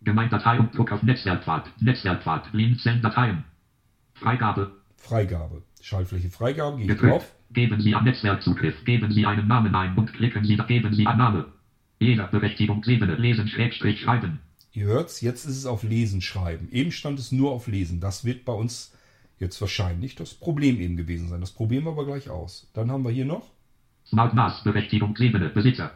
Gemeindatei 0.01 0.59
und 0.59 0.75
Druck 0.75 0.91
auf 0.91 1.03
Netzwerkpfad. 1.03 1.69
Netzwerkpfad. 1.81 2.53
Linzen 2.53 3.01
Dateien. 3.01 3.43
Freigabe. 4.13 4.71
Freigabe. 4.95 5.63
Schaltfläche 5.83 6.29
Freigabe, 6.29 6.77
gehe 6.77 6.85
ich 6.85 6.91
Gedrückt. 6.91 7.13
drauf. 7.13 7.35
Geben 7.51 7.81
Sie 7.81 7.93
an 7.93 8.05
Netzwerkzugriff. 8.05 8.83
Geben 8.85 9.11
Sie 9.11 9.25
einen 9.25 9.47
Namen 9.47 9.75
ein 9.75 9.95
und 9.97 10.13
klicken 10.13 10.45
Sie, 10.45 10.55
geben 10.57 10.93
Sie 10.93 11.05
Annahme. 11.05 11.51
Jeder 11.99 12.27
Berechtigungsebene 12.27 13.15
lesen, 13.15 13.47
Schrägstrich, 13.47 14.01
schreiben. 14.01 14.39
Ihr 14.71 14.85
hört's, 14.85 15.21
jetzt 15.21 15.45
ist 15.45 15.57
es 15.57 15.65
auf 15.65 15.83
Lesen 15.83 16.21
schreiben. 16.21 16.69
Eben 16.71 16.91
stand 16.91 17.19
es 17.19 17.31
nur 17.31 17.51
auf 17.51 17.67
Lesen. 17.67 17.99
Das 17.99 18.25
wird 18.25 18.45
bei 18.45 18.53
uns 18.53 18.93
jetzt 19.39 19.59
wahrscheinlich 19.61 20.15
das 20.15 20.33
Problem 20.33 20.79
eben 20.79 20.95
gewesen 20.97 21.27
sein. 21.29 21.41
Das 21.41 21.51
probieren 21.51 21.83
wir 21.83 21.91
aber 21.91 22.05
gleich 22.05 22.29
aus. 22.29 22.69
Dann 22.73 22.89
haben 22.89 23.03
wir 23.03 23.11
hier 23.11 23.25
noch, 23.25 23.51
Smart 24.05 24.33
NAS, 24.33 24.63
Berechtigungsebene, 24.63 25.49
Besitzer. 25.49 25.91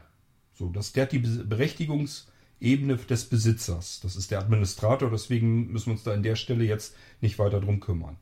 so, 0.54 0.70
das 0.70 0.92
der 0.92 1.06
die 1.08 1.20
Be- 1.20 1.46
Berechtigungsebene 1.46 2.98
des 2.98 3.26
Besitzers. 3.30 4.00
Das 4.02 4.16
ist 4.16 4.32
der 4.32 4.40
Administrator, 4.40 5.10
deswegen 5.10 5.72
müssen 5.72 5.88
wir 5.88 5.94
uns 5.94 6.04
da 6.04 6.14
an 6.14 6.24
der 6.24 6.36
Stelle 6.36 6.64
jetzt 6.66 6.96
nicht 7.22 7.40
weiter 7.40 7.60
drum 7.62 7.80
kümmern. 7.80 8.18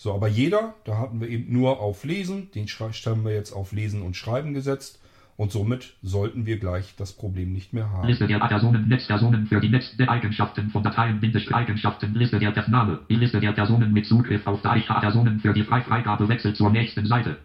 So, 0.00 0.14
aber 0.14 0.28
jeder, 0.28 0.76
da 0.84 0.96
hatten 0.96 1.20
wir 1.20 1.28
eben 1.28 1.52
nur 1.52 1.80
auf 1.80 2.04
Lesen, 2.04 2.52
den 2.52 2.68
haben 2.68 3.24
wir 3.24 3.34
jetzt 3.34 3.52
auf 3.52 3.72
Lesen 3.72 4.02
und 4.02 4.14
Schreiben 4.14 4.54
gesetzt 4.54 5.00
und 5.36 5.50
somit 5.50 5.96
sollten 6.02 6.46
wir 6.46 6.60
gleich 6.60 6.94
das 6.96 7.12
Problem 7.12 7.52
nicht 7.52 7.72
mehr 7.72 7.90
haben. 7.90 8.06
Liste 8.06 8.28
der 8.28 8.38
Personen, 8.38 8.86
Netzpersonen 8.86 9.48
für 9.48 9.58
die 9.60 9.70
Netz 9.70 9.96
der 9.96 10.08
Eigenschaften 10.08 10.70
von 10.70 10.84
Dateien, 10.84 11.20
Eigenschaften, 11.52 12.14
Liste 12.14 12.38
der 12.38 12.68
Name, 12.68 13.00
die 13.10 13.16
Liste 13.16 13.40
der 13.40 13.50
Personen 13.50 13.92
mit 13.92 14.06
Zugriff 14.06 14.46
auf 14.46 14.62
Datei, 14.62 14.82
Personen 15.00 15.40
für 15.40 15.52
die 15.52 15.64
Frei- 15.64 15.82
Freigabe 15.82 16.28
wechselt 16.28 16.56
zur 16.56 16.70
nächsten 16.70 17.04
Seite. 17.04 17.38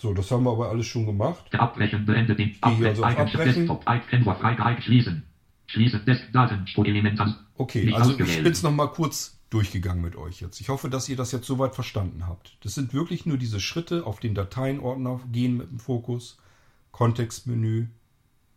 So, 0.00 0.12
das 0.12 0.28
haben 0.32 0.42
wir 0.46 0.50
aber 0.50 0.70
alles 0.70 0.86
schon 0.86 1.06
gemacht. 1.06 1.44
Der 1.52 1.62
Abbrechen 1.62 2.04
beendet 2.06 2.40
den 2.40 2.56
also 2.60 2.84
Abbrechen, 2.84 3.04
Abbrechen. 3.04 3.68
Desktop, 3.68 4.82
schließen. 4.82 5.22
Schließen 5.66 6.04
des 6.04 6.18
Datenspur-Element 6.32 7.20
an. 7.20 7.36
Okay, 7.56 7.92
also 7.94 8.18
ich 8.18 8.42
bin 8.42 8.52
es 8.52 8.64
nochmal 8.64 8.88
kurz 8.88 9.37
durchgegangen 9.50 10.02
mit 10.02 10.16
euch 10.16 10.40
jetzt. 10.40 10.60
Ich 10.60 10.68
hoffe, 10.68 10.90
dass 10.90 11.08
ihr 11.08 11.16
das 11.16 11.32
jetzt 11.32 11.46
soweit 11.46 11.74
verstanden 11.74 12.26
habt. 12.26 12.56
Das 12.62 12.74
sind 12.74 12.92
wirklich 12.92 13.26
nur 13.26 13.38
diese 13.38 13.60
Schritte 13.60 14.06
auf 14.06 14.20
den 14.20 14.34
Dateienordner 14.34 15.20
gehen 15.32 15.56
mit 15.56 15.70
dem 15.70 15.78
Fokus, 15.78 16.38
Kontextmenü, 16.92 17.86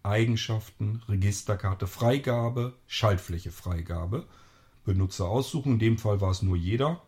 Eigenschaften, 0.04 1.02
Registerkarte, 1.08 1.88
Freigabe, 1.88 2.74
Schaltfläche 2.88 3.52
Freigabe, 3.52 4.26
Benutzer 4.84 5.28
aussuchen. 5.28 5.74
In 5.74 5.80
dem 5.80 5.98
Fall 5.98 6.22
war 6.22 6.32
es 6.32 6.42
nur 6.42 6.58
jeder. 6.58 7.02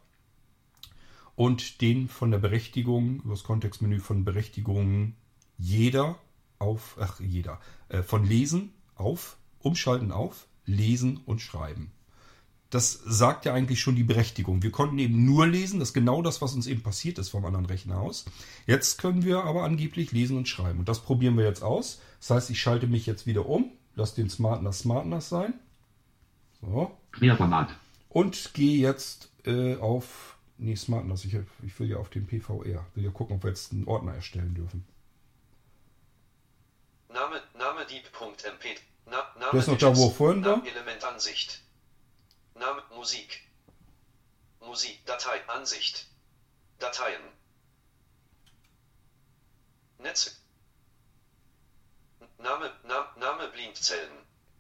Und 1.35 1.81
den 1.81 2.07
von 2.07 2.29
der 2.29 2.37
Berechtigung, 2.37 3.21
über 3.21 3.33
das 3.33 3.43
Kontextmenü 3.43 3.99
von 3.99 4.23
Berechtigungen 4.23 5.15
jeder 5.57 6.19
auf, 6.59 6.97
ach 6.99 7.19
jeder, 7.19 7.59
äh, 7.89 8.03
von 8.03 8.23
Lesen 8.25 8.73
auf, 8.95 9.37
Umschalten 9.59 10.11
auf, 10.11 10.47
Lesen 10.65 11.17
und 11.25 11.41
Schreiben. 11.41 11.91
Das 12.73 12.93
sagt 13.05 13.45
ja 13.45 13.53
eigentlich 13.53 13.81
schon 13.81 13.95
die 13.95 14.03
Berechtigung. 14.03 14.63
Wir 14.63 14.71
konnten 14.71 14.97
eben 14.97 15.25
nur 15.25 15.45
lesen, 15.45 15.79
das 15.79 15.89
ist 15.89 15.93
genau 15.93 16.23
das, 16.23 16.41
was 16.41 16.55
uns 16.55 16.65
eben 16.65 16.81
passiert 16.81 17.19
ist 17.19 17.29
vom 17.29 17.45
anderen 17.45 17.67
Rechner 17.67 17.99
aus. 17.99 18.25
Jetzt 18.65 18.97
können 18.97 19.23
wir 19.23 19.43
aber 19.43 19.61
angeblich 19.61 20.11
lesen 20.11 20.37
und 20.37 20.47
schreiben. 20.47 20.79
Und 20.79 20.89
das 20.89 21.01
probieren 21.01 21.37
wir 21.37 21.45
jetzt 21.45 21.61
aus. 21.61 22.01
Das 22.19 22.31
heißt, 22.31 22.49
ich 22.49 22.59
schalte 22.59 22.87
mich 22.87 23.05
jetzt 23.05 23.27
wieder 23.27 23.45
um, 23.45 23.71
lasse 23.93 24.15
den 24.15 24.27
SmartNAS 24.27 24.79
SmartNAS 24.79 25.29
sein. 25.29 25.53
So. 26.61 26.97
Querformat. 27.11 27.75
Und 28.09 28.55
gehe 28.55 28.79
jetzt 28.79 29.29
äh, 29.45 29.75
auf. 29.75 30.35
Nee, 30.57 30.75
SmartNAS. 30.75 31.25
Ich, 31.25 31.37
ich 31.63 31.79
will 31.79 31.91
ja 31.91 31.97
auf 31.97 32.09
den 32.09 32.25
PVR. 32.25 32.87
Will 32.95 33.03
ja 33.03 33.11
gucken, 33.11 33.35
ob 33.35 33.43
wir 33.43 33.49
jetzt 33.49 33.71
einen 33.71 33.87
Ordner 33.87 34.15
erstellen 34.15 34.55
dürfen. 34.55 34.83
Name, 37.09 37.39
Name 37.55 37.85
Dieb.mp. 37.85 38.65
Na, 39.05 39.17
Name 39.39 39.51
Der 39.51 39.59
ist 39.59 39.67
noch 39.67 39.77
da, 39.77 39.95
wo 39.95 40.09
vorhin 40.09 40.43
war? 40.43 40.57
Name 40.57 40.71
Element 40.71 41.03
Ansicht. 41.03 41.62
Name 42.55 42.81
Musik. 42.95 43.41
Musik 44.61 45.05
Datei 45.05 45.41
Ansicht. 45.47 46.07
Dateien. 46.79 47.21
Netz. 49.99 50.41
Name, 52.37 52.71
Name, 52.83 53.05
Name 53.17 53.47
Blindzellen. 53.53 54.17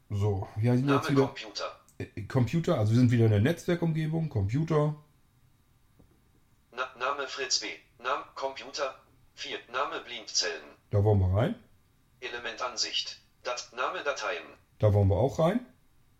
So, 0.09 0.47
wir 0.55 0.73
sind 0.75 0.87
jetzt 0.89 1.03
Name 1.03 1.09
wieder. 1.09 1.27
Computer. 1.27 1.79
äh, 1.97 2.21
Computer, 2.23 2.77
also 2.77 2.91
wir 2.93 2.99
sind 2.99 3.11
wieder 3.11 3.25
in 3.25 3.31
der 3.31 3.41
Netzwerkumgebung. 3.41 4.29
Computer. 4.29 4.95
Na, 6.71 6.87
Name 6.97 7.27
Fritz 7.27 7.59
B. 7.59 7.67
Name 7.99 8.23
Computer. 8.35 8.95
4. 9.35 9.57
Name 9.71 9.99
Blindzellen. 10.01 10.63
Da 10.91 11.03
wollen 11.03 11.19
wir 11.19 11.35
rein. 11.35 11.55
Element 12.21 12.61
Ansicht. 12.61 13.19
Dat, 13.43 13.71
Name 13.75 14.03
Dateien. 14.03 14.43
Da 14.79 14.93
wollen 14.93 15.09
wir 15.09 15.17
auch 15.17 15.39
rein. 15.39 15.65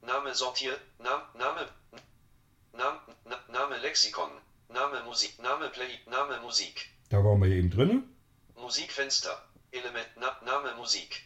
Name 0.06 0.34
Sortier, 0.36 0.76
Nam, 1.00 1.22
Name, 1.36 1.68
Nam, 2.74 3.00
Na, 3.26 3.38
Name 3.50 3.78
Lexikon, 3.78 4.30
Name 4.70 5.04
Musik, 5.06 5.40
Name 5.40 5.70
Play, 5.70 6.00
Name 6.08 6.40
Musik, 6.42 6.90
Da 7.10 7.18
waren 7.24 7.42
wir 7.42 7.50
eben 7.50 7.70
drinne. 7.70 8.04
Musikfenster, 8.56 9.42
Element, 9.72 10.08
Na, 10.18 10.38
Name 10.46 10.76
Musik, 10.76 11.24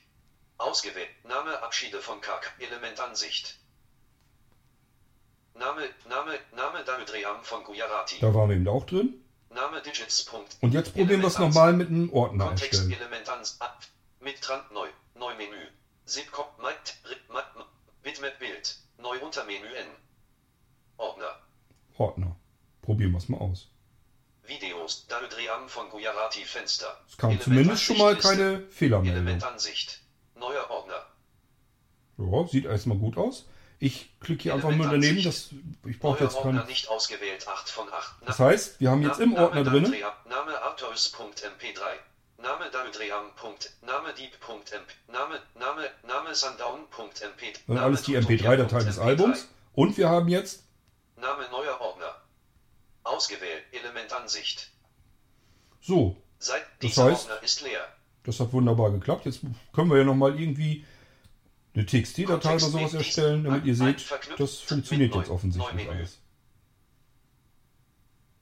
ausgewählt, 0.57 1.09
Name 1.23 1.61
Abschiede 1.63 2.01
von 2.01 2.21
Kak, 2.21 2.53
Element 2.59 2.99
Ansicht, 2.99 3.57
Name, 5.55 5.89
Name, 6.07 6.39
Name 6.55 6.83
Davidream 6.83 7.43
von 7.43 7.63
Gujarati, 7.63 8.19
Da 8.19 8.33
waren 8.33 8.49
wir 8.49 8.55
eben 8.57 8.67
auch 8.67 8.85
drin. 8.85 9.23
Name 9.49 9.81
Digits. 9.81 10.27
Und 10.61 10.73
jetzt 10.73 10.93
probieren 10.93 11.21
wir 11.21 11.27
es 11.29 11.39
nochmal 11.39 11.73
mit 11.73 11.87
einem 11.89 12.11
Ordner 12.13 12.47
Kontext 12.47 12.73
erstellen. 12.81 12.91
Element 12.91 13.29
ans 13.29 13.59
ab, 13.59 13.81
mit 14.19 14.39
Trant 14.41 14.71
neu, 14.71 14.87
Neumenü, 15.15 15.67
Zipcop, 16.05 16.59
Mat, 16.61 16.95
Rit- 17.05 17.29
Mat, 17.29 17.45
Bitmap 18.07 18.39
Bild, 18.39 18.77
neu 18.99 19.19
Untermenü 19.19 19.67
N. 19.67 19.87
Ordner, 20.95 21.41
Ordner. 21.97 22.37
Probieren 22.81 23.11
wir 23.11 23.17
es 23.17 23.27
mal 23.27 23.39
aus. 23.39 23.67
Videos, 24.45 25.07
Darudriam 25.07 25.67
von 25.67 25.89
Gujarati 25.89 26.45
Fenster. 26.45 26.87
Es 27.05 27.17
kam 27.17 27.31
Element 27.31 27.43
zumindest 27.43 27.83
schon 27.83 27.97
mal 27.97 28.17
keine. 28.17 28.61
Fehlermeldung. 28.69 29.13
Element 29.13 29.43
Ansicht, 29.43 29.99
neuer 30.35 30.69
Ordner. 30.69 31.05
Ja, 32.17 32.47
sieht 32.47 32.63
erstmal 32.63 32.97
gut 32.97 33.17
aus. 33.17 33.45
Ich 33.77 34.17
klicke 34.21 34.43
hier 34.43 34.53
einfach 34.53 34.71
nur 34.71 34.87
daneben. 34.87 35.21
Das, 35.21 35.49
ich 35.85 35.99
brauche 35.99 36.23
jetzt 36.23 36.37
Ordner 36.37 36.61
keine. 36.61 36.65
nicht 36.65 36.87
ausgewählt, 36.87 37.45
8 37.45 37.69
von 37.69 37.91
8. 37.91 38.25
Das 38.25 38.39
heißt, 38.39 38.79
wir 38.79 38.89
haben 38.89 39.01
jetzt 39.01 39.19
im 39.19 39.33
Ordner 39.35 39.65
drin. 39.65 39.83
Darudriam, 39.83 40.13
Name 40.29 40.61
Arturs.mp3. 40.61 41.81
Name 42.37 42.69
Darudriam. 42.71 43.31
Name 43.81 44.13
Dieb.mp. 44.17 45.11
Name, 45.11 45.39
Name, 45.55 45.89
Name 46.07 46.35
Sundown.mp. 46.35 47.77
Alles 47.79 48.03
die 48.03 48.13
Tutorial 48.13 48.59
MP3-Datei 48.61 48.83
des 48.83 48.97
MP3. 48.99 49.01
Albums. 49.01 49.47
Und 49.73 49.97
wir 49.97 50.09
haben 50.09 50.27
jetzt. 50.27 50.63
Name 51.15 51.43
neuer 51.51 51.79
Ordner. 51.81 52.15
Ausgewählt, 53.03 53.63
Element 53.71 54.13
Ansicht. 54.13 54.69
So, 55.81 56.15
Seit 56.39 56.63
Das 56.81 56.91
heißt- 56.97 57.11
Ordner 57.29 57.41
ist 57.43 57.61
leer. 57.61 57.87
das 58.23 58.39
hat 58.39 58.53
wunderbar 58.53 58.91
geklappt. 58.91 59.25
Jetzt 59.25 59.39
können 59.73 59.89
wir 59.89 59.97
ja 59.97 60.03
nochmal 60.03 60.39
irgendwie 60.39 60.85
eine 61.73 61.85
TXT-Datei 61.85 62.55
oder 62.55 62.59
sowas 62.59 62.93
erstellen, 62.93 63.43
damit 63.43 63.65
ihr 63.65 63.75
seht, 63.75 64.05
das 64.37 64.59
funktioniert 64.59 65.15
jetzt 65.15 65.29
offensichtlich 65.29 65.89
alles. 65.89 66.19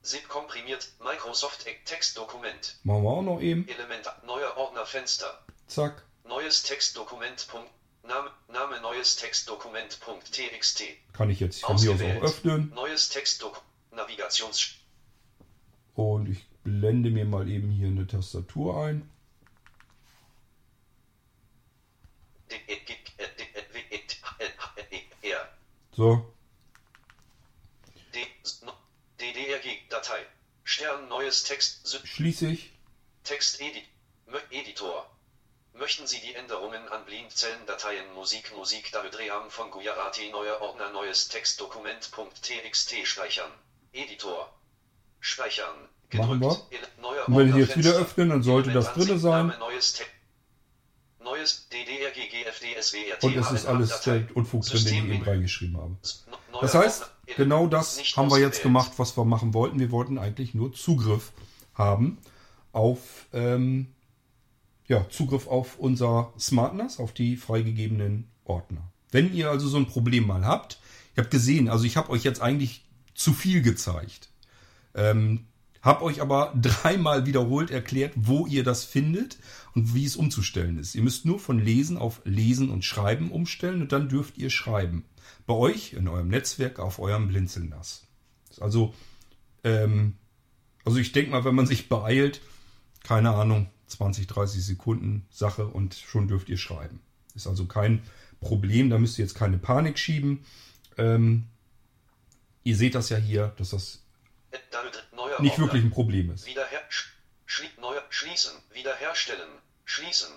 ZIP 0.05 0.27
komprimiert 0.27 0.91
Microsoft 1.03 1.65
Textdokument. 1.85 2.77
Machen 2.83 3.03
wir 3.03 3.09
auch 3.09 3.21
noch 3.23 3.41
eben. 3.41 3.67
Element 3.67 4.05
neuer 4.25 4.55
Ordner 4.57 4.85
Fenster. 4.85 5.43
Zack. 5.67 6.03
Neues 6.23 6.63
Textdokument. 6.63 7.47
Punkt, 7.47 7.69
Name, 8.03 8.29
Name 8.47 8.79
neues 8.81 9.15
Textdokument. 9.15 9.99
Punkt 10.01 10.31
TXT. 10.31 10.83
Kann 11.13 11.29
ich 11.29 11.39
jetzt 11.39 11.65
hier 11.65 11.91
auch 11.91 12.21
öffnen. 12.23 12.71
Neues 12.75 13.09
Textdokument. 13.09 13.65
Navigations. 13.91 14.75
Und 15.95 16.29
ich 16.29 16.45
blende 16.63 17.09
mir 17.09 17.25
mal 17.25 17.49
eben 17.49 17.71
hier 17.71 17.87
eine 17.87 18.05
Tastatur 18.05 18.83
ein. 18.83 19.09
E- 22.49 22.55
E- 22.67 22.85
R. 25.31 25.49
So, 25.93 26.34
DDRG 29.35 29.89
Datei. 29.89 30.19
Stern 30.63 31.07
neues 31.09 31.43
Text. 31.43 31.85
Sy- 31.87 32.05
schließe 32.05 32.47
ich. 32.47 32.71
Text 33.23 33.59
Edit. 33.61 33.83
Mö- 34.27 34.39
Editor. 34.51 35.09
Möchten 35.73 36.07
Sie 36.07 36.21
die 36.21 36.33
Änderungen 36.35 36.87
an 36.87 37.03
Blindzellen-Dateien 37.05 38.13
Musik 38.13 38.55
Musik 38.55 38.91
Darudream 38.93 39.49
von 39.49 39.69
Gujarati 39.71 40.29
neuer 40.31 40.61
Ordner 40.61 40.89
neues 40.91 41.27
Textdokument.txt 41.27 42.95
speichern? 43.05 43.51
Editor. 43.91 44.53
Speichern. 45.19 45.75
Machen 46.13 46.39
wir. 46.39 46.47
Und 47.27 47.37
wenn 47.37 47.49
ich 47.49 47.55
jetzt 47.55 47.77
wieder 47.77 47.93
öffnen, 47.93 48.29
dann 48.29 48.43
sollte 48.43 48.71
das 48.71 48.93
drinne 48.93 49.17
sein. 49.19 49.53
Neues, 49.59 49.93
Te 49.93 50.03
neues 51.19 51.67
DDRG 51.69 52.29
GFD 52.29 52.81
SWRT 52.81 53.23
Und 53.23 53.35
es 53.35 53.51
ist 53.51 53.65
alles 53.65 54.07
Unfug 54.33 54.63
drin, 54.65 54.85
den 54.85 54.93
ich 55.09 55.15
eben 55.15 55.23
reingeschrieben 55.23 55.77
habe. 55.77 55.97
Das 56.61 56.73
heißt. 56.73 57.11
Genau 57.37 57.67
das 57.67 57.99
haben 58.15 58.29
wir 58.29 58.39
jetzt 58.39 58.61
gemacht, 58.63 58.93
was 58.97 59.17
wir 59.17 59.25
machen 59.25 59.53
wollten. 59.53 59.79
Wir 59.79 59.91
wollten 59.91 60.17
eigentlich 60.17 60.53
nur 60.53 60.73
Zugriff 60.73 61.31
haben 61.73 62.17
auf 62.71 63.27
ähm, 63.33 63.87
ja, 64.87 65.07
Zugriff 65.09 65.47
auf 65.47 65.79
unser 65.79 66.33
SmartNAS, 66.39 66.99
auf 66.99 67.13
die 67.13 67.37
freigegebenen 67.37 68.27
Ordner. 68.43 68.91
Wenn 69.11 69.33
ihr 69.33 69.49
also 69.49 69.67
so 69.67 69.77
ein 69.77 69.87
Problem 69.87 70.27
mal 70.27 70.45
habt, 70.45 70.79
ihr 71.15 71.23
habt 71.23 71.31
gesehen, 71.31 71.69
also 71.69 71.85
ich 71.85 71.97
habe 71.97 72.09
euch 72.09 72.23
jetzt 72.23 72.41
eigentlich 72.41 72.85
zu 73.13 73.33
viel 73.33 73.61
gezeigt. 73.61 74.29
Ähm, 74.93 75.45
habe 75.81 76.03
euch 76.03 76.21
aber 76.21 76.53
dreimal 76.61 77.25
wiederholt 77.25 77.71
erklärt, 77.71 78.13
wo 78.15 78.45
ihr 78.45 78.63
das 78.63 78.83
findet 78.83 79.37
und 79.73 79.95
wie 79.95 80.05
es 80.05 80.15
umzustellen 80.15 80.77
ist. 80.77 80.95
Ihr 80.95 81.03
müsst 81.03 81.25
nur 81.25 81.39
von 81.39 81.59
Lesen 81.59 81.97
auf 81.97 82.21
Lesen 82.25 82.69
und 82.69 82.83
Schreiben 82.83 83.31
umstellen 83.31 83.81
und 83.81 83.91
dann 83.91 84.09
dürft 84.09 84.37
ihr 84.37 84.49
schreiben. 84.49 85.05
Bei 85.45 85.53
euch 85.53 85.93
in 85.93 86.07
eurem 86.07 86.27
Netzwerk 86.27 86.79
auf 86.79 86.99
eurem 86.99 87.27
Blinzelnass. 87.27 88.03
Also, 88.59 88.93
ähm, 89.63 90.17
also 90.83 90.97
ich 90.97 91.11
denke 91.11 91.31
mal, 91.31 91.45
wenn 91.45 91.55
man 91.55 91.67
sich 91.67 91.89
beeilt, 91.89 92.41
keine 93.03 93.31
Ahnung, 93.31 93.69
20, 93.87 94.27
30 94.27 94.65
Sekunden 94.65 95.27
Sache 95.29 95.67
und 95.67 95.95
schon 95.95 96.27
dürft 96.27 96.49
ihr 96.49 96.57
schreiben. 96.57 97.01
Ist 97.35 97.47
also 97.47 97.65
kein 97.65 98.01
Problem, 98.39 98.89
da 98.89 98.97
müsst 98.97 99.19
ihr 99.19 99.25
jetzt 99.25 99.35
keine 99.35 99.57
Panik 99.57 99.99
schieben. 99.99 100.45
Ähm, 100.97 101.47
ihr 102.63 102.75
seht 102.75 102.95
das 102.95 103.09
ja 103.09 103.17
hier, 103.17 103.53
dass 103.57 103.71
das 103.71 104.03
nicht 105.39 105.59
wirklich 105.59 105.83
ein 105.83 105.91
Problem 105.91 106.31
ist. 106.31 106.45
Wiederher 106.45 106.81
sch 106.89 107.13
schli 107.45 107.67
neuer 107.79 108.03
schließen, 108.09 108.53
wiederherstellen, 108.73 109.49
schließen. 109.83 110.29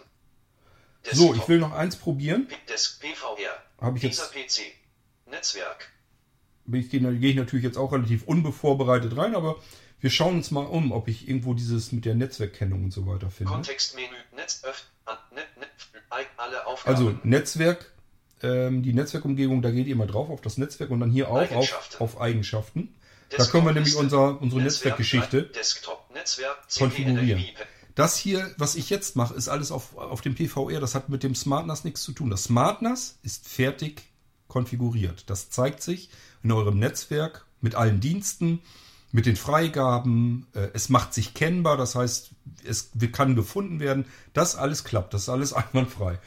So, 1.13 1.35
ich 1.35 1.49
will 1.49 1.59
noch 1.59 1.73
eins 1.73 1.97
probieren. 1.97 2.49
Desk 2.69 3.01
PVR. 3.01 3.63
Habe 3.81 3.99
ich 3.99 4.03
Dieser 4.09 4.25
jetzt, 4.35 4.59
PC. 4.59 4.63
Netzwerk. 5.31 5.89
ich 6.73 6.91
gehe, 6.91 7.11
ich 7.13 7.37
natürlich 7.37 7.65
jetzt 7.65 7.79
auch 7.79 7.93
relativ 7.93 8.25
unbevorbereitet 8.25 9.17
rein, 9.17 9.35
aber 9.35 9.57
wir 10.01 10.11
schauen 10.11 10.37
uns 10.37 10.51
mal 10.51 10.65
um, 10.67 10.93
ob 10.93 11.09
ich 11.09 11.29
irgendwo 11.29 11.55
dieses 11.55 11.93
mit 11.93 12.05
der 12.05 12.15
Netzwerkkennung 12.15 12.85
und 12.85 12.93
so 12.93 13.07
weiter 13.07 13.31
finde. 13.31 13.53
Kontextmenü. 13.53 14.07
Netz 14.35 14.63
ei- 16.11 16.27
alle 16.37 16.67
Aufgaben. 16.67 16.97
Also 16.97 17.19
Netzwerk, 17.23 17.93
ähm, 18.43 18.83
die 18.83 18.93
Netzwerkumgebung, 18.93 19.63
da 19.63 19.71
geht 19.71 19.87
ihr 19.87 19.97
mal 19.97 20.07
drauf 20.07 20.31
auf 20.31 20.41
das 20.41 20.59
Netzwerk 20.59 20.91
und 20.91 21.01
dann 21.01 21.11
hier 21.11 21.29
auch 21.29 21.37
auf, 21.41 21.51
Eigenschaften. 21.53 22.03
auf 22.03 22.21
Eigenschaften. 22.21 22.95
Da 23.37 23.45
können 23.45 23.67
wir 23.67 23.73
nämlich 23.73 23.95
unser, 23.97 24.41
unsere 24.41 24.63
Netzwerk- 24.63 24.99
Netzwerkgeschichte 24.99 25.43
Desktop, 25.43 26.11
Netzwerk, 26.15 26.57
konfigurieren. 26.79 27.41
CPNFV. 27.41 27.65
Das 27.99 28.17
hier, 28.17 28.55
was 28.59 28.77
ich 28.77 28.91
jetzt 28.91 29.17
mache, 29.17 29.35
ist 29.35 29.49
alles 29.49 29.73
auf, 29.73 29.97
auf 29.97 30.21
dem 30.21 30.37
PVR. 30.37 30.79
Das 30.79 30.95
hat 30.95 31.09
mit 31.09 31.25
dem 31.25 31.35
SmartNAS 31.35 31.83
nichts 31.83 32.03
zu 32.03 32.13
tun. 32.13 32.31
Das 32.31 32.45
SmartNAS 32.45 33.19
ist 33.25 33.49
fertig 33.49 34.03
konfiguriert. 34.47 35.29
Das 35.29 35.51
zeigt 35.51 35.83
sich 35.83 36.09
in 36.45 36.53
eurem 36.53 36.79
Netzwerk 36.79 37.45
mit 37.61 37.75
allen 37.75 37.99
Diensten, 37.99 38.61
mit 39.11 39.27
den 39.27 39.35
Freigaben. 39.35 40.47
Äh, 40.55 40.69
Es 40.75 40.91
macht 40.91 41.13
sich 41.13 41.35
kennbar, 41.35 41.77
das 41.77 41.97
heißt, 41.97 42.31
es 42.63 42.93
kann 43.11 43.35
gefunden 43.35 43.81
werden. 43.81 44.05
Das 44.33 44.55
alles 44.55 44.85
klappt, 44.85 45.13
das 45.13 45.23
ist 45.23 45.29
alles 45.29 45.53
einwandfrei. 45.55 46.21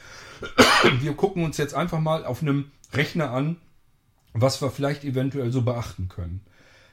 Wir 1.00 1.14
gucken 1.14 1.42
uns 1.42 1.56
jetzt 1.56 1.72
einfach 1.72 2.00
mal 2.00 2.26
auf 2.26 2.42
einem 2.42 2.70
Rechner 2.92 3.30
an, 3.30 3.56
was 4.34 4.60
wir 4.60 4.70
vielleicht 4.70 5.04
eventuell 5.04 5.50
so 5.50 5.62
beachten 5.62 6.10
können. 6.10 6.42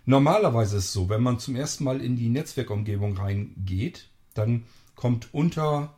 Normalerweise 0.05 0.77
ist 0.77 0.85
es 0.85 0.93
so, 0.93 1.09
wenn 1.09 1.21
man 1.21 1.37
zum 1.37 1.57
ersten 1.57 1.83
Mal 1.83 1.99
in 1.99 2.15
die 2.15 2.29
Netzwerkumgebung 2.29 3.17
reingeht, 3.17 4.08
dann 4.33 4.63
kommt 4.95 5.33
unter 5.33 5.93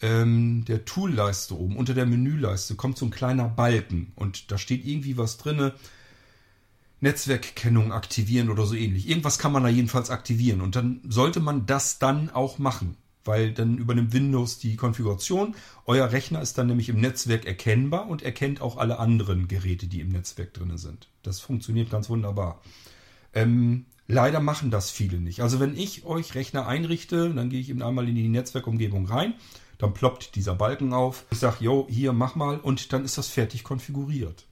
ähm, 0.00 0.64
der 0.66 0.84
Toolleiste 0.84 1.58
oben, 1.58 1.76
unter 1.76 1.94
der 1.94 2.06
Menüleiste, 2.06 2.74
kommt 2.74 2.98
so 2.98 3.06
ein 3.06 3.10
kleiner 3.10 3.48
Balken 3.48 4.12
und 4.16 4.50
da 4.50 4.58
steht 4.58 4.84
irgendwie 4.84 5.16
was 5.16 5.38
drinne. 5.38 5.74
Netzwerkkennung 7.00 7.92
aktivieren 7.92 8.48
oder 8.48 8.64
so 8.64 8.76
ähnlich. 8.76 9.08
Irgendwas 9.08 9.38
kann 9.38 9.50
man 9.50 9.64
da 9.64 9.68
jedenfalls 9.68 10.10
aktivieren 10.10 10.60
und 10.60 10.76
dann 10.76 11.00
sollte 11.08 11.40
man 11.40 11.66
das 11.66 11.98
dann 11.98 12.30
auch 12.30 12.58
machen, 12.58 12.96
weil 13.24 13.52
dann 13.52 13.76
übernimmt 13.76 14.12
Windows 14.12 14.58
die 14.60 14.76
Konfiguration. 14.76 15.56
Euer 15.84 16.12
Rechner 16.12 16.40
ist 16.40 16.58
dann 16.58 16.68
nämlich 16.68 16.88
im 16.88 17.00
Netzwerk 17.00 17.44
erkennbar 17.44 18.08
und 18.08 18.22
erkennt 18.22 18.60
auch 18.60 18.76
alle 18.76 19.00
anderen 19.00 19.48
Geräte, 19.48 19.88
die 19.88 20.00
im 20.00 20.10
Netzwerk 20.10 20.54
drin 20.54 20.78
sind. 20.78 21.08
Das 21.24 21.40
funktioniert 21.40 21.90
ganz 21.90 22.08
wunderbar. 22.08 22.62
Ähm, 23.34 23.86
leider 24.06 24.40
machen 24.40 24.70
das 24.70 24.90
viele 24.90 25.20
nicht. 25.20 25.40
Also 25.40 25.60
wenn 25.60 25.76
ich 25.76 26.04
euch 26.04 26.34
Rechner 26.34 26.66
einrichte, 26.66 27.32
dann 27.32 27.50
gehe 27.50 27.60
ich 27.60 27.70
eben 27.70 27.82
einmal 27.82 28.08
in 28.08 28.14
die 28.14 28.28
Netzwerkumgebung 28.28 29.06
rein, 29.06 29.34
dann 29.78 29.94
ploppt 29.94 30.34
dieser 30.36 30.54
Balken 30.54 30.92
auf. 30.92 31.24
Ich 31.30 31.38
sage, 31.38 31.64
jo, 31.64 31.86
hier 31.90 32.12
mach 32.12 32.34
mal 32.34 32.58
und 32.58 32.92
dann 32.92 33.04
ist 33.04 33.18
das 33.18 33.28
fertig 33.28 33.64
konfiguriert. 33.64 34.46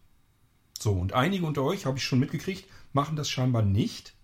So, 0.78 0.92
und 0.92 1.12
einige 1.12 1.44
unter 1.44 1.62
euch, 1.62 1.86
habe 1.86 1.98
ich 1.98 2.04
schon 2.04 2.20
mitgekriegt, 2.20 2.64
machen 2.92 3.16
das 3.16 3.28
scheinbar 3.28 3.62
nicht. 3.62 4.14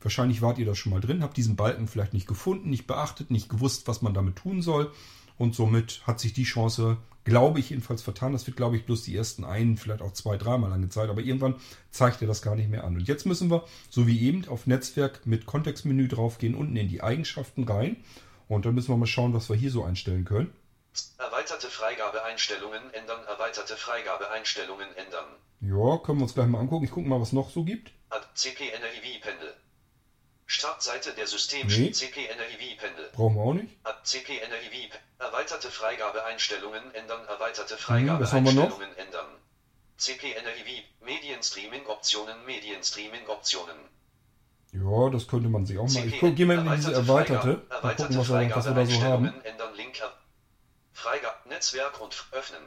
Wahrscheinlich 0.00 0.42
wart 0.42 0.58
ihr 0.58 0.66
da 0.66 0.76
schon 0.76 0.92
mal 0.92 1.00
drin, 1.00 1.22
habt 1.22 1.36
diesen 1.36 1.56
Balken 1.56 1.88
vielleicht 1.88 2.14
nicht 2.14 2.28
gefunden, 2.28 2.70
nicht 2.70 2.86
beachtet, 2.86 3.32
nicht 3.32 3.48
gewusst, 3.48 3.88
was 3.88 4.00
man 4.00 4.14
damit 4.14 4.36
tun 4.36 4.62
soll. 4.62 4.92
Und 5.38 5.54
somit 5.54 6.06
hat 6.06 6.20
sich 6.20 6.32
die 6.32 6.44
Chance, 6.44 6.98
glaube 7.28 7.60
ich, 7.60 7.70
jedenfalls 7.70 8.02
vertan. 8.02 8.32
Das 8.32 8.46
wird, 8.46 8.56
glaube 8.56 8.76
ich, 8.76 8.86
bloß 8.86 9.02
die 9.02 9.16
ersten 9.16 9.44
einen, 9.44 9.76
vielleicht 9.76 10.02
auch 10.02 10.12
zwei, 10.12 10.36
dreimal 10.36 10.72
angezeigt. 10.72 11.10
Aber 11.10 11.20
irgendwann 11.20 11.56
zeigt 11.90 12.22
er 12.22 12.28
das 12.28 12.42
gar 12.42 12.56
nicht 12.56 12.70
mehr 12.70 12.84
an. 12.84 12.96
Und 12.96 13.06
jetzt 13.06 13.26
müssen 13.26 13.50
wir, 13.50 13.64
so 13.90 14.06
wie 14.06 14.26
eben, 14.26 14.48
auf 14.48 14.66
Netzwerk 14.66 15.26
mit 15.26 15.46
Kontextmenü 15.46 16.08
draufgehen, 16.08 16.54
unten 16.54 16.76
in 16.76 16.88
die 16.88 17.02
Eigenschaften 17.02 17.64
rein. 17.64 17.96
Und 18.48 18.64
dann 18.64 18.74
müssen 18.74 18.88
wir 18.88 18.96
mal 18.96 19.06
schauen, 19.06 19.34
was 19.34 19.48
wir 19.48 19.56
hier 19.56 19.70
so 19.70 19.84
einstellen 19.84 20.24
können. 20.24 20.52
Erweiterte 21.18 21.68
Freigabeeinstellungen 21.68 22.92
ändern, 22.94 23.20
erweiterte 23.28 23.76
Freigabeeinstellungen 23.76 24.88
ändern. 24.96 25.26
Ja, 25.60 25.98
können 25.98 26.18
wir 26.18 26.24
uns 26.24 26.34
gleich 26.34 26.46
mal 26.46 26.60
angucken. 26.60 26.84
Ich 26.84 26.90
gucke 26.90 27.08
mal, 27.08 27.20
was 27.20 27.32
noch 27.32 27.50
so 27.50 27.64
gibt. 27.64 27.92
CPNRIV-Pendel. 28.38 29.54
Startseite 30.50 31.12
der 31.12 31.26
System 31.26 31.66
Nee. 31.66 31.92
CPNRIV-Pendel. 31.92 33.10
Brauchen 33.12 33.34
wir 33.36 33.42
auch 33.42 33.52
nicht. 33.52 33.76
Ad 33.84 33.98
CPNRIV. 34.02 34.90
Erweiterte 35.18 35.70
Freigabeeinstellungen 35.70 36.94
ändern, 36.94 37.20
erweiterte 37.28 37.74
was 37.74 37.86
haben 37.88 38.06
wir 38.06 38.12
noch? 38.14 38.22
Freigabeeinstellungen 38.22 38.96
ändern. 38.96 39.26
CPNRIV. 39.98 40.84
Medienstreaming-Optionen, 41.04 42.46
Medienstreaming-Optionen. 42.46 43.76
Ja, 44.72 45.10
das 45.10 45.28
könnte 45.28 45.50
man 45.50 45.66
sich 45.66 45.76
auch 45.78 45.88
mal. 45.88 46.06
Ich 46.06 46.18
gehe 46.20 46.46
mal 46.46 46.58
in 46.58 46.76
diese 46.76 46.92
erweiterte. 46.94 47.62
Freigabe- 47.68 47.82
Mal 47.82 47.94
gucken, 47.96 48.18
was 48.18 48.28
wir, 48.28 48.56
was 48.56 48.64
wir 48.66 48.74
da 48.74 48.86
so 48.86 49.02
haben. 49.02 49.26
Freigabeeinstellungen 49.28 49.44
ändern 49.44 49.74
Link 49.76 50.02
ab. 50.02 50.22
Freigabe 50.94 51.48
Netzwerk 51.50 52.00
und 52.00 52.26
öffnen. 52.32 52.62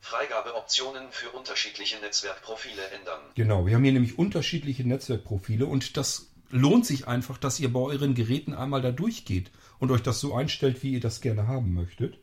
Freigabeoptionen 0.00 1.10
für 1.10 1.30
unterschiedliche 1.30 1.98
Netzwerkprofile 2.00 2.86
ändern. 2.90 3.20
Genau, 3.34 3.66
wir 3.66 3.74
haben 3.74 3.82
hier 3.82 3.92
nämlich 3.92 4.18
unterschiedliche 4.18 4.86
Netzwerkprofile 4.86 5.66
und 5.66 5.96
das 5.96 6.26
lohnt 6.50 6.86
sich 6.86 7.06
einfach, 7.06 7.38
dass 7.38 7.60
ihr 7.60 7.72
bei 7.72 7.80
euren 7.80 8.14
Geräten 8.14 8.54
einmal 8.54 8.82
da 8.82 8.90
durchgeht 8.90 9.50
und 9.78 9.90
euch 9.90 10.02
das 10.02 10.20
so 10.20 10.34
einstellt, 10.34 10.82
wie 10.82 10.92
ihr 10.92 11.00
das 11.00 11.20
gerne 11.20 11.46
haben 11.48 11.74
möchtet. 11.74 12.18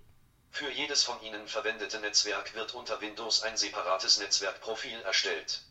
Für 0.51 0.71
jedes 0.71 1.03
von 1.03 1.15
Ihnen 1.23 1.47
verwendete 1.47 1.99
Netzwerk 1.99 2.53
wird 2.53 2.75
unter 2.75 3.01
Windows 3.01 3.41
ein 3.41 3.57
separates 3.57 4.19
Netzwerkprofil 4.19 4.99
erstellt. 5.03 5.63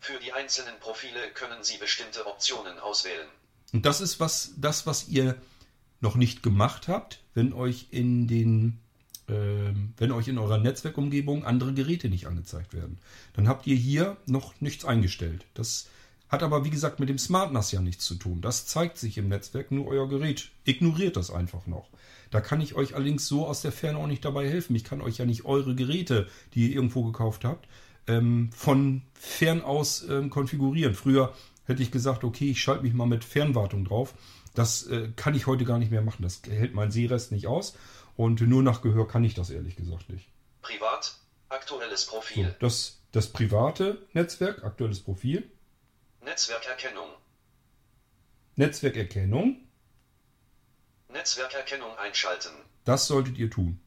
Für 0.00 0.18
die 0.18 0.32
einzelnen 0.32 0.78
Profile 0.80 1.30
können 1.34 1.62
Sie 1.62 1.76
bestimmte 1.76 2.26
Optionen 2.26 2.78
auswählen. 2.78 3.28
Und 3.72 3.84
das 3.84 4.00
ist 4.00 4.20
was, 4.20 4.52
das, 4.56 4.86
was 4.86 5.08
ihr 5.08 5.36
noch 6.00 6.14
nicht 6.14 6.42
gemacht 6.42 6.88
habt, 6.88 7.20
wenn 7.34 7.52
euch 7.52 7.88
in 7.90 8.28
den, 8.28 8.80
ähm, 9.28 9.92
wenn 9.96 10.12
euch 10.12 10.28
in 10.28 10.38
eurer 10.38 10.58
Netzwerkumgebung 10.58 11.44
andere 11.44 11.74
Geräte 11.74 12.08
nicht 12.08 12.26
angezeigt 12.26 12.72
werden. 12.72 12.98
Dann 13.34 13.48
habt 13.48 13.66
ihr 13.66 13.76
hier 13.76 14.16
noch 14.26 14.60
nichts 14.60 14.84
eingestellt. 14.84 15.44
Das 15.54 15.86
hat 16.28 16.42
aber, 16.42 16.64
wie 16.64 16.70
gesagt, 16.70 17.00
mit 17.00 17.08
dem 17.08 17.18
SmartNAS 17.18 17.72
ja 17.72 17.80
nichts 17.80 18.04
zu 18.04 18.14
tun. 18.16 18.40
Das 18.40 18.66
zeigt 18.66 18.98
sich 18.98 19.18
im 19.18 19.28
Netzwerk, 19.28 19.70
nur 19.70 19.86
euer 19.86 20.08
Gerät 20.08 20.50
ignoriert 20.64 21.16
das 21.16 21.30
einfach 21.30 21.66
noch. 21.66 21.88
Da 22.30 22.40
kann 22.40 22.60
ich 22.60 22.74
euch 22.74 22.94
allerdings 22.94 23.28
so 23.28 23.46
aus 23.46 23.62
der 23.62 23.72
Ferne 23.72 23.98
auch 23.98 24.06
nicht 24.06 24.24
dabei 24.24 24.48
helfen. 24.48 24.74
Ich 24.74 24.84
kann 24.84 25.00
euch 25.00 25.18
ja 25.18 25.24
nicht 25.24 25.44
eure 25.44 25.74
Geräte, 25.74 26.26
die 26.54 26.68
ihr 26.68 26.74
irgendwo 26.74 27.04
gekauft 27.04 27.44
habt, 27.44 27.68
ähm, 28.06 28.50
von 28.52 29.02
fern 29.14 29.62
aus 29.62 30.04
ähm, 30.08 30.30
konfigurieren. 30.30 30.94
Früher 30.94 31.32
hätte 31.64 31.82
ich 31.82 31.90
gesagt, 31.90 32.24
okay, 32.24 32.50
ich 32.50 32.60
schalte 32.60 32.82
mich 32.82 32.94
mal 32.94 33.06
mit 33.06 33.24
Fernwartung 33.24 33.84
drauf. 33.84 34.14
Das 34.54 34.86
äh, 34.86 35.10
kann 35.16 35.34
ich 35.34 35.46
heute 35.46 35.64
gar 35.64 35.78
nicht 35.78 35.90
mehr 35.90 36.02
machen. 36.02 36.22
Das 36.22 36.42
hält 36.48 36.74
mein 36.74 36.90
Sehrest 36.90 37.32
nicht 37.32 37.46
aus. 37.46 37.76
Und 38.16 38.40
nur 38.40 38.62
nach 38.62 38.82
Gehör 38.82 39.08
kann 39.08 39.24
ich 39.24 39.34
das 39.34 39.50
ehrlich 39.50 39.76
gesagt 39.76 40.08
nicht. 40.08 40.28
Privat, 40.62 41.16
aktuelles 41.48 42.06
So, 42.06 42.12
Profil, 42.12 42.54
das, 42.60 43.00
das 43.12 43.28
private 43.28 43.98
Netzwerk, 44.12 44.64
aktuelles 44.64 45.00
Profil, 45.00 45.50
Netzwerkerkennung, 46.24 47.08
Netzwerkerkennung, 48.56 49.56
Netzwerkerkennung 51.10 51.96
einschalten, 51.98 52.50
das 52.84 53.06
solltet 53.06 53.38
ihr 53.38 53.50
tun. 53.50 53.80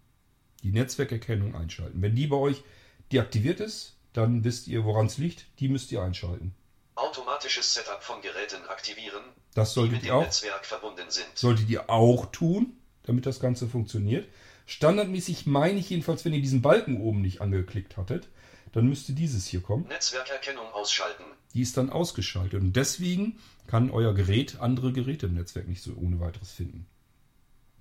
Die 0.64 0.72
Netzwerkerkennung 0.72 1.56
einschalten. 1.56 2.02
Wenn 2.02 2.16
die 2.16 2.28
bei 2.28 2.36
euch 2.36 2.64
deaktiviert 3.12 3.60
ist, 3.60 3.96
dann 4.14 4.44
wisst 4.44 4.68
ihr, 4.68 4.86
woran 4.86 5.06
es 5.06 5.18
liegt. 5.18 5.46
Die 5.60 5.68
müsst 5.70 5.92
ihr 5.92 6.02
einschalten. 6.02 6.56
automatisches 6.96 7.74
Setup 7.74 8.02
von 8.04 8.22
Geräten 8.22 8.64
aktivieren, 8.68 9.24
Das 9.54 9.74
solltet 9.74 10.04
ihr 10.04 10.16
auch 10.16 10.24
Netzwerk 10.24 10.66
verbunden 10.66 11.10
sind. 11.10 11.28
solltet 11.36 11.70
ihr 11.70 11.90
auch 11.90 12.32
tun, 12.32 12.76
damit 13.04 13.26
das 13.26 13.40
Ganze 13.40 13.68
funktioniert. 13.68 14.28
Standardmäßig 14.66 15.46
meine 15.46 15.80
ich 15.80 15.90
jedenfalls, 15.90 16.26
wenn 16.26 16.34
ihr 16.34 16.42
diesen 16.42 16.62
Balken 16.62 17.00
oben 17.00 17.22
nicht 17.22 17.42
angeklickt 17.42 17.98
hattet, 17.98 18.28
dann 18.74 18.88
müsste 18.88 19.14
dieses 19.14 19.46
hier 19.48 19.62
kommen. 19.62 19.88
Netzwerkerkennung 19.88 20.72
ausschalten, 20.74 21.24
Die 21.54 21.62
ist 21.62 21.78
dann 21.78 21.90
ausgeschaltet 21.90 22.62
und 22.62 22.76
deswegen 22.76 23.40
kann 23.68 23.90
euer 23.90 24.14
Gerät 24.14 24.60
andere 24.60 24.94
Geräte 24.94 25.26
im 25.28 25.36
Netzwerk 25.36 25.68
nicht 25.68 25.82
so 25.82 25.94
ohne 25.96 26.20
weiteres 26.20 26.52
finden. 26.52 26.88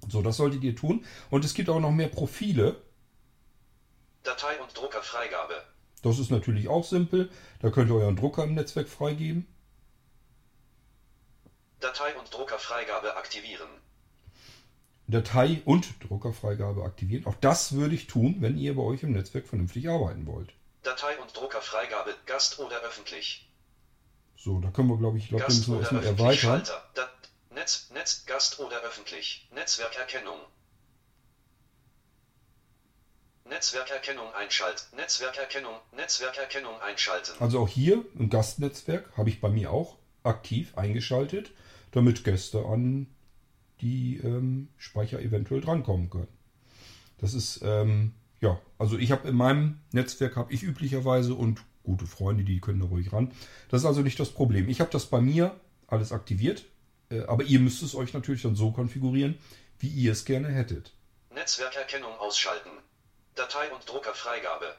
So, 0.08 0.22
das 0.22 0.36
solltet 0.36 0.62
ihr 0.62 0.76
tun. 0.76 1.04
Und 1.30 1.44
es 1.44 1.54
gibt 1.54 1.68
auch 1.68 1.80
noch 1.80 1.92
mehr 1.92 2.08
Profile. 2.08 2.76
Datei- 4.22 4.60
und 4.60 4.76
Druckerfreigabe. 4.76 5.54
Das 6.02 6.18
ist 6.18 6.30
natürlich 6.30 6.68
auch 6.68 6.84
simpel. 6.84 7.30
Da 7.60 7.70
könnt 7.70 7.90
ihr 7.90 7.96
euren 7.96 8.16
Drucker 8.16 8.44
im 8.44 8.54
Netzwerk 8.54 8.88
freigeben. 8.88 9.46
Datei- 11.80 12.14
und 12.18 12.32
Druckerfreigabe 12.32 13.16
aktivieren. 13.16 13.68
Datei- 15.08 15.62
und 15.64 15.86
Druckerfreigabe 16.08 16.82
aktivieren. 16.82 17.26
Auch 17.26 17.36
das 17.36 17.72
würde 17.72 17.94
ich 17.94 18.06
tun, 18.06 18.36
wenn 18.40 18.58
ihr 18.58 18.74
bei 18.74 18.82
euch 18.82 19.02
im 19.02 19.12
Netzwerk 19.12 19.46
vernünftig 19.46 19.88
arbeiten 19.88 20.26
wollt. 20.26 20.52
Datei- 20.86 21.18
und 21.18 21.36
Druckerfreigabe 21.36 22.14
Gast 22.26 22.58
oder 22.58 22.80
öffentlich. 22.82 23.48
So, 24.36 24.60
da 24.60 24.70
können 24.70 24.88
wir, 24.88 24.98
glaube 24.98 25.18
ich, 25.18 25.32
wir 25.32 25.38
Gast 25.38 25.58
müssen 25.58 25.74
wir 25.74 25.80
erstmal 25.80 26.04
erweitern. 26.04 26.64
Schalter. 26.64 26.84
Dat 26.94 27.10
Netz, 27.50 27.90
Netz, 27.92 28.24
Gast 28.26 28.60
oder 28.60 28.80
öffentlich. 28.82 29.48
Netzwerkerkennung. 29.52 30.38
Netzwerkerkennung 33.48 34.32
einschalten. 34.34 34.96
Netzwerkerkennung, 34.96 35.74
Netzwerkerkennung 35.92 36.80
einschalten. 36.80 37.32
Also 37.40 37.60
auch 37.60 37.68
hier 37.68 38.04
im 38.18 38.28
Gastnetzwerk 38.28 39.16
habe 39.16 39.30
ich 39.30 39.40
bei 39.40 39.48
mir 39.48 39.70
auch 39.72 39.96
aktiv 40.22 40.76
eingeschaltet, 40.76 41.52
damit 41.92 42.24
Gäste 42.24 42.64
an 42.66 43.06
die 43.80 44.18
ähm, 44.18 44.68
Speicher 44.76 45.20
eventuell 45.20 45.60
drankommen 45.60 46.10
können. 46.10 46.28
Das 47.18 47.34
ist, 47.34 47.60
ähm, 47.62 48.14
ja, 48.40 48.60
also 48.78 48.98
ich 48.98 49.10
habe 49.12 49.28
in 49.28 49.36
meinem 49.36 49.80
Netzwerk 49.92 50.36
habe 50.36 50.52
ich 50.52 50.62
üblicherweise 50.62 51.34
und 51.34 51.62
gute 51.82 52.06
Freunde, 52.06 52.44
die 52.44 52.60
können 52.60 52.80
da 52.80 52.86
ruhig 52.86 53.12
ran. 53.12 53.32
Das 53.70 53.82
ist 53.82 53.86
also 53.86 54.02
nicht 54.02 54.18
das 54.18 54.30
Problem. 54.30 54.68
Ich 54.68 54.80
habe 54.80 54.90
das 54.90 55.06
bei 55.06 55.20
mir 55.20 55.58
alles 55.86 56.12
aktiviert, 56.12 56.64
äh, 57.10 57.22
aber 57.22 57.44
ihr 57.44 57.60
müsst 57.60 57.82
es 57.82 57.94
euch 57.94 58.12
natürlich 58.12 58.42
dann 58.42 58.56
so 58.56 58.72
konfigurieren, 58.72 59.38
wie 59.78 59.88
ihr 59.88 60.12
es 60.12 60.24
gerne 60.24 60.48
hättet. 60.48 60.92
Netzwerkerkennung 61.30 62.12
ausschalten. 62.18 62.70
Datei- 63.36 63.70
und 63.70 63.88
Druckerfreigabe. 63.88 64.74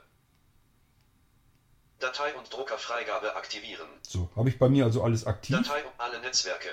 Datei- 2.00 2.36
und 2.36 2.52
Druckerfreigabe 2.54 3.36
aktivieren. 3.36 3.88
So, 4.02 4.30
habe 4.36 4.50
ich 4.50 4.60
bei 4.60 4.70
mir 4.70 4.86
also 4.86 5.04
alles 5.04 5.26
aktiv. 5.26 5.56
Datei 5.56 5.84
und 5.84 5.94
alle 6.00 6.20
Netzwerke. 6.22 6.70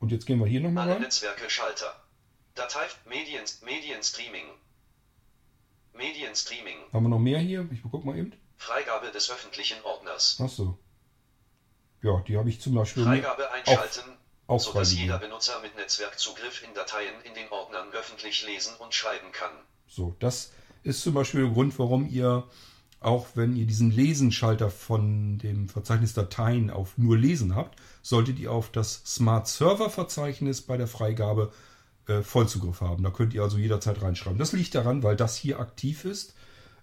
Und 0.00 0.12
jetzt 0.12 0.26
gehen 0.26 0.38
wir 0.38 0.46
hier 0.46 0.60
nochmal 0.60 0.84
Alle 0.84 0.94
rein. 0.94 1.02
Netzwerke 1.02 1.48
Schalter. 1.48 1.94
Datei 2.54 2.86
Medien 3.06 3.44
Medienstreaming. 3.64 4.46
Medienstreaming. 5.94 6.76
Haben 6.92 7.04
wir 7.04 7.08
noch 7.08 7.18
mehr 7.18 7.38
hier? 7.38 7.68
Ich 7.72 7.80
guck 7.82 8.04
mal 8.04 8.16
eben. 8.16 8.32
Freigabe 8.56 9.10
des 9.10 9.30
öffentlichen 9.30 9.82
Ordners. 9.82 10.38
Ach 10.42 10.48
so. 10.48 10.78
Ja, 12.02 12.20
die 12.26 12.36
habe 12.36 12.48
ich 12.48 12.60
zum 12.60 12.74
Beispiel 12.74 13.04
Freigabe 13.04 13.50
einschalten, 13.52 14.16
auch 14.46 14.60
sodass 14.60 14.88
freigegeben. 14.88 15.04
jeder 15.04 15.18
Benutzer 15.18 15.60
mit 15.60 15.76
Netzwerkzugriff 15.76 16.62
in 16.64 16.74
Dateien 16.74 17.14
in 17.24 17.34
den 17.34 17.48
Ordnern 17.50 17.88
öffentlich 17.92 18.44
lesen 18.46 18.74
und 18.78 18.92
schreiben 18.94 19.30
kann. 19.32 19.52
So, 19.86 20.16
das 20.18 20.52
ist 20.82 21.02
zum 21.02 21.14
Beispiel 21.14 21.42
der 21.42 21.50
Grund, 21.50 21.78
warum 21.78 22.08
ihr, 22.08 22.48
auch 23.00 23.28
wenn 23.34 23.54
ihr 23.56 23.66
diesen 23.66 23.90
Lesenschalter 23.92 24.70
von 24.70 25.38
dem 25.38 25.68
Verzeichnis 25.68 26.14
Dateien 26.14 26.70
auf 26.70 26.98
nur 26.98 27.16
Lesen 27.16 27.54
habt, 27.54 27.78
solltet 28.02 28.38
ihr 28.38 28.50
auf 28.50 28.70
das 28.70 29.02
Smart 29.04 29.46
Server 29.46 29.90
Verzeichnis 29.90 30.62
bei 30.62 30.76
der 30.76 30.88
Freigabe 30.88 31.52
äh, 32.18 32.22
Vollzugriff 32.22 32.80
haben. 32.80 33.02
Da 33.02 33.10
könnt 33.10 33.34
ihr 33.34 33.42
also 33.42 33.58
jederzeit 33.58 34.02
reinschreiben. 34.02 34.38
Das 34.38 34.52
liegt 34.52 34.74
daran, 34.74 35.02
weil 35.02 35.16
das 35.16 35.36
hier 35.36 35.60
aktiv 35.60 36.04
ist. 36.04 36.34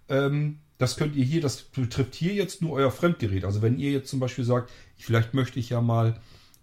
Ähm, 0.07 0.59
das 0.77 0.95
könnt 0.95 1.15
ihr 1.15 1.25
hier, 1.25 1.41
das 1.41 1.61
betrifft 1.61 2.15
hier 2.15 2.34
jetzt 2.34 2.61
nur 2.61 2.73
euer 2.73 2.91
Fremdgerät. 2.91 3.43
Also 3.43 3.61
wenn 3.61 3.77
ihr 3.77 3.91
jetzt 3.91 4.09
zum 4.09 4.19
Beispiel 4.19 4.45
sagt, 4.45 4.71
vielleicht 4.97 5.34
möchte 5.34 5.59
ich 5.59 5.69
ja 5.69 5.82
mal 5.82 6.19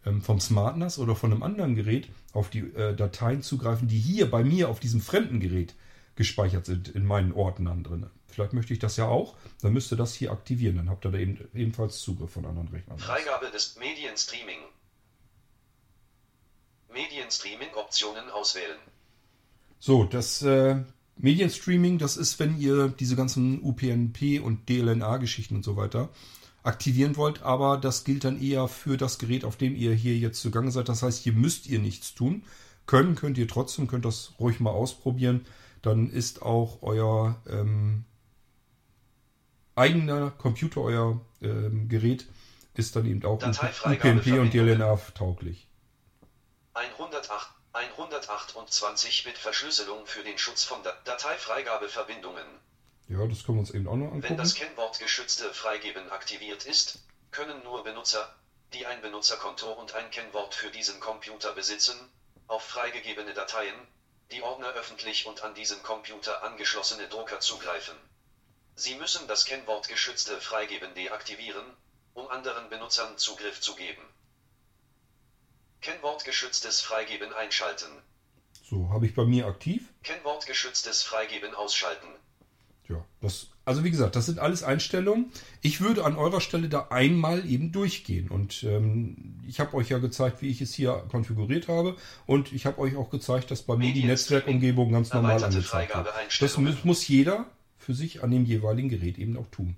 ähm, 0.07 0.23
vom 0.23 0.41
SmartNAS 0.41 0.99
oder 0.99 1.15
von 1.15 1.33
einem 1.33 1.43
anderen 1.43 1.75
Gerät 1.75 2.09
auf 2.33 2.49
die 2.49 2.61
äh, 2.61 2.95
Dateien 2.95 3.43
zugreifen, 3.43 3.89
die 3.89 3.99
hier 3.99 4.31
bei 4.31 4.43
mir 4.43 4.69
auf 4.69 4.81
diesem 4.81 5.01
fremden 5.01 5.41
Gerät 5.41 5.75
gespeichert 6.15 6.65
sind 6.65 6.89
in 6.89 7.05
meinen 7.05 7.33
Ordnern 7.33 7.85
drin. 7.85 8.07
Vielleicht 8.27 8.53
möchte 8.53 8.73
ich 8.73 8.79
das 8.79 8.97
ja 8.97 9.07
auch, 9.07 9.37
dann 9.63 9.73
müsst 9.73 9.93
ihr 9.93 9.97
das 9.97 10.15
hier 10.15 10.33
aktivieren. 10.33 10.77
Dann 10.77 10.91
habt 10.91 11.05
ihr 11.05 11.11
da 11.11 11.19
eben, 11.19 11.49
ebenfalls 11.55 12.01
Zugriff 12.01 12.33
von 12.33 12.47
anderen 12.47 12.69
Rechnern. 12.69 12.99
Freigabe 12.99 13.51
des 13.51 13.77
Medienstreaming. 13.77 14.59
Medienstreaming-Optionen 16.97 18.31
auswählen. 18.31 18.79
So, 19.79 20.05
das 20.05 20.43
äh, 20.43 20.83
Medienstreaming, 21.17 21.99
das 21.99 22.17
ist, 22.17 22.39
wenn 22.41 22.59
ihr 22.59 22.89
diese 22.89 23.17
ganzen 23.17 23.63
UPnP 23.63 24.41
und 24.43 24.69
DLNA-Geschichten 24.69 25.57
und 25.57 25.65
so 25.65 25.77
weiter 25.77 26.09
aktivieren 26.63 27.17
wollt, 27.17 27.43
aber 27.43 27.77
das 27.77 28.03
gilt 28.03 28.25
dann 28.25 28.43
eher 28.43 28.67
für 28.67 28.97
das 28.97 29.19
Gerät, 29.19 29.45
auf 29.45 29.57
dem 29.57 29.77
ihr 29.77 29.95
hier 29.95 30.17
jetzt 30.17 30.41
zugange 30.41 30.73
seid. 30.73 30.89
Das 30.89 31.03
heißt, 31.03 31.23
hier 31.23 31.33
müsst 31.33 31.69
ihr 31.69 31.79
nichts 31.79 32.15
tun. 32.15 32.43
Können 32.87 33.15
könnt 33.15 33.39
ihr 33.39 33.47
trotzdem, 33.47 33.87
könnt 33.87 34.05
das 34.05 34.33
ruhig 34.41 34.59
mal 34.59 34.71
ausprobieren. 34.71 35.47
Dann 35.83 36.11
ist 36.11 36.43
auch 36.43 36.83
euer 36.83 37.41
ähm, 37.49 38.05
eigener 39.77 40.31
Computer, 40.31 40.81
euer 40.81 41.21
ähm, 41.41 41.89
Gerät, 41.89 42.27
ist 42.75 42.97
dann 42.97 43.07
eben 43.07 43.25
auch 43.25 43.41
UPnP 43.43 44.39
und. 44.39 44.53
DLNA 44.53 44.97
tauglich. 45.15 45.66
108, 46.77 47.49
128 47.73 49.25
Bit 49.25 49.39
Verschlüsselung 49.39 50.07
für 50.07 50.23
den 50.23 50.37
Schutz 50.37 50.63
von 50.63 50.83
Da- 50.83 50.93
Dateifreigabeverbindungen. 51.05 52.45
Ja, 53.09 53.27
das 53.27 53.45
können 53.45 53.57
wir 53.57 53.61
uns 53.61 53.71
eben 53.71 53.89
auch 53.89 53.95
noch 53.97 54.09
Wenn 54.09 54.17
angucken. 54.17 54.37
das 54.37 54.55
Kennwort 54.55 54.99
geschützte 54.99 55.55
Freigeben 55.55 56.11
aktiviert 56.11 56.67
ist, 56.67 56.99
können 57.31 57.63
nur 57.63 57.83
Benutzer, 57.83 58.35
die 58.75 58.85
ein 58.85 59.01
Benutzerkonto 59.01 59.73
und 59.73 59.95
ein 59.95 60.11
Kennwort 60.11 60.55
für 60.55 60.71
diesen 60.71 61.01
Computer 61.01 61.53
besitzen, 61.55 61.97
auf 62.47 62.63
freigegebene 62.63 63.33
Dateien, 63.33 63.75
die 64.31 64.43
Ordner 64.43 64.69
öffentlich 64.75 65.25
und 65.27 65.43
an 65.45 65.55
diesen 65.55 65.83
Computer 65.83 66.43
angeschlossene 66.43 67.09
Drucker 67.09 67.41
zugreifen. 67.41 67.97
Sie 68.75 68.97
müssen 68.97 69.27
das 69.29 69.47
Kennwort 69.47 69.89
geschützte 69.89 70.39
Freigeben 70.43 70.93
deaktivieren, 70.95 71.65
um 72.13 72.29
anderen 72.29 72.69
Benutzern 72.69 73.17
Zugriff 73.17 73.63
zu 73.63 73.75
geben. 73.77 74.03
Kennwort 75.87 76.25
geschütztes 76.25 76.81
Freigeben 76.81 77.33
einschalten. 77.33 77.87
So, 78.69 78.89
habe 78.91 79.07
ich 79.07 79.15
bei 79.15 79.25
mir 79.25 79.47
aktiv. 79.47 79.85
Kennwort 80.03 80.45
geschütztes 80.45 81.05
Freigeben 81.05 81.55
ausschalten. 81.55 82.09
Ja, 82.89 83.05
das, 83.21 83.51
also 83.65 83.85
wie 83.85 83.93
gesagt, 83.93 84.17
das 84.17 84.27
sind 84.27 84.41
alles 84.41 84.65
Einstellungen. 84.65 85.31
Ich 85.63 85.81
würde 85.81 86.05
an 86.05 86.17
eurer 86.17 86.41
Stelle 86.41 86.69
da 86.69 86.89
einmal 86.91 87.49
eben 87.49 87.71
durchgehen. 87.71 88.29
Und 88.29 88.65
ähm, 88.65 89.41
ich 89.47 89.61
habe 89.61 89.77
euch 89.77 89.89
ja 89.91 89.99
gezeigt, 89.99 90.43
wie 90.43 90.51
ich 90.51 90.61
es 90.61 90.75
hier 90.75 91.05
konfiguriert 91.09 91.69
habe. 91.69 91.97
Und 92.27 92.53
ich 92.53 92.67
habe 92.67 92.81
euch 92.81 92.97
auch 92.97 93.11
gezeigt, 93.11 93.53
dass 93.53 93.63
bei 93.63 93.77
mir 93.77 93.93
die 93.93 94.03
Netzwerkumgebung 94.03 94.91
ganz 94.91 95.13
normal 95.13 95.43
angezeigt 95.43 95.95
wird. 95.95 96.09
Das 96.41 96.57
muss, 96.59 96.83
muss 96.83 97.07
jeder 97.07 97.47
für 97.79 97.95
sich 97.95 98.25
an 98.25 98.33
dem 98.33 98.45
jeweiligen 98.45 98.89
Gerät 98.89 99.19
eben 99.19 99.37
auch 99.37 99.47
tun. 99.53 99.77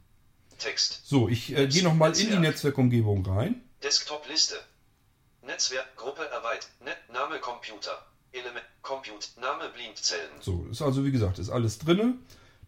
Text. 0.59 1.03
So, 1.05 1.29
ich 1.29 1.55
äh, 1.55 1.67
gehe 1.67 1.83
nochmal 1.83 2.13
in 2.13 2.17
die 2.17 2.25
Netzwerk. 2.25 2.43
Netzwerkumgebung 2.43 3.27
rein. 3.27 3.61
Desktop-Liste. 3.83 4.57
Netzwerk, 5.49 5.97
Gruppe 5.97 6.23
erweitert. 6.29 6.69
Net, 6.85 6.97
Name 7.13 7.41
Computer. 7.41 7.91
Element, 8.33 8.65
Compute, 8.83 9.27
Name 9.41 9.71
Blindzellen. 9.75 10.31
So, 10.41 10.67
ist 10.71 10.83
also 10.83 11.03
wie 11.05 11.11
gesagt, 11.11 11.39
ist 11.39 11.49
alles 11.51 11.79
drinne. 11.79 12.15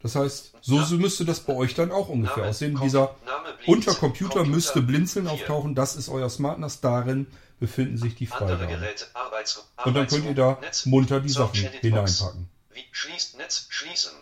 Das 0.03 0.15
heißt, 0.17 0.55
so, 0.63 0.83
so 0.83 0.97
müsste 0.97 1.27
das 1.27 1.41
bei 1.41 1.53
euch 1.55 1.75
dann 1.75 1.93
auch 1.93 2.09
ungefähr 2.09 2.39
Name, 2.39 2.49
aussehen. 2.49 2.75
Com- 2.75 2.83
Dieser 2.85 3.15
Name 3.27 3.51
Blinz- 3.51 3.67
unter 3.69 3.95
Computer, 3.95 4.33
Computer 4.39 4.45
müsste 4.51 4.81
Blinzeln 4.81 5.27
vier. 5.27 5.35
auftauchen. 5.35 5.75
Das 5.75 5.97
ist 5.97 6.09
euer 6.09 6.31
SmartNAS. 6.31 6.81
Darin 6.81 7.27
befinden 7.61 7.99
sich 7.99 8.15
die 8.15 8.27
Freigaben. 8.27 8.67
Geräte, 8.69 9.05
Arbeits 9.13 9.63
Und 9.85 9.95
dann 9.95 10.07
könnt 10.07 10.25
ihr 10.25 10.35
da 10.35 10.57
Netz, 10.63 10.87
munter 10.87 11.21
die 11.21 11.29
Sachen 11.29 11.55
hineinpacken. 11.83 12.49
Wie, 12.73 12.85
schließt 12.91 13.37
Netz, 13.37 13.67
schließen. 13.69 14.13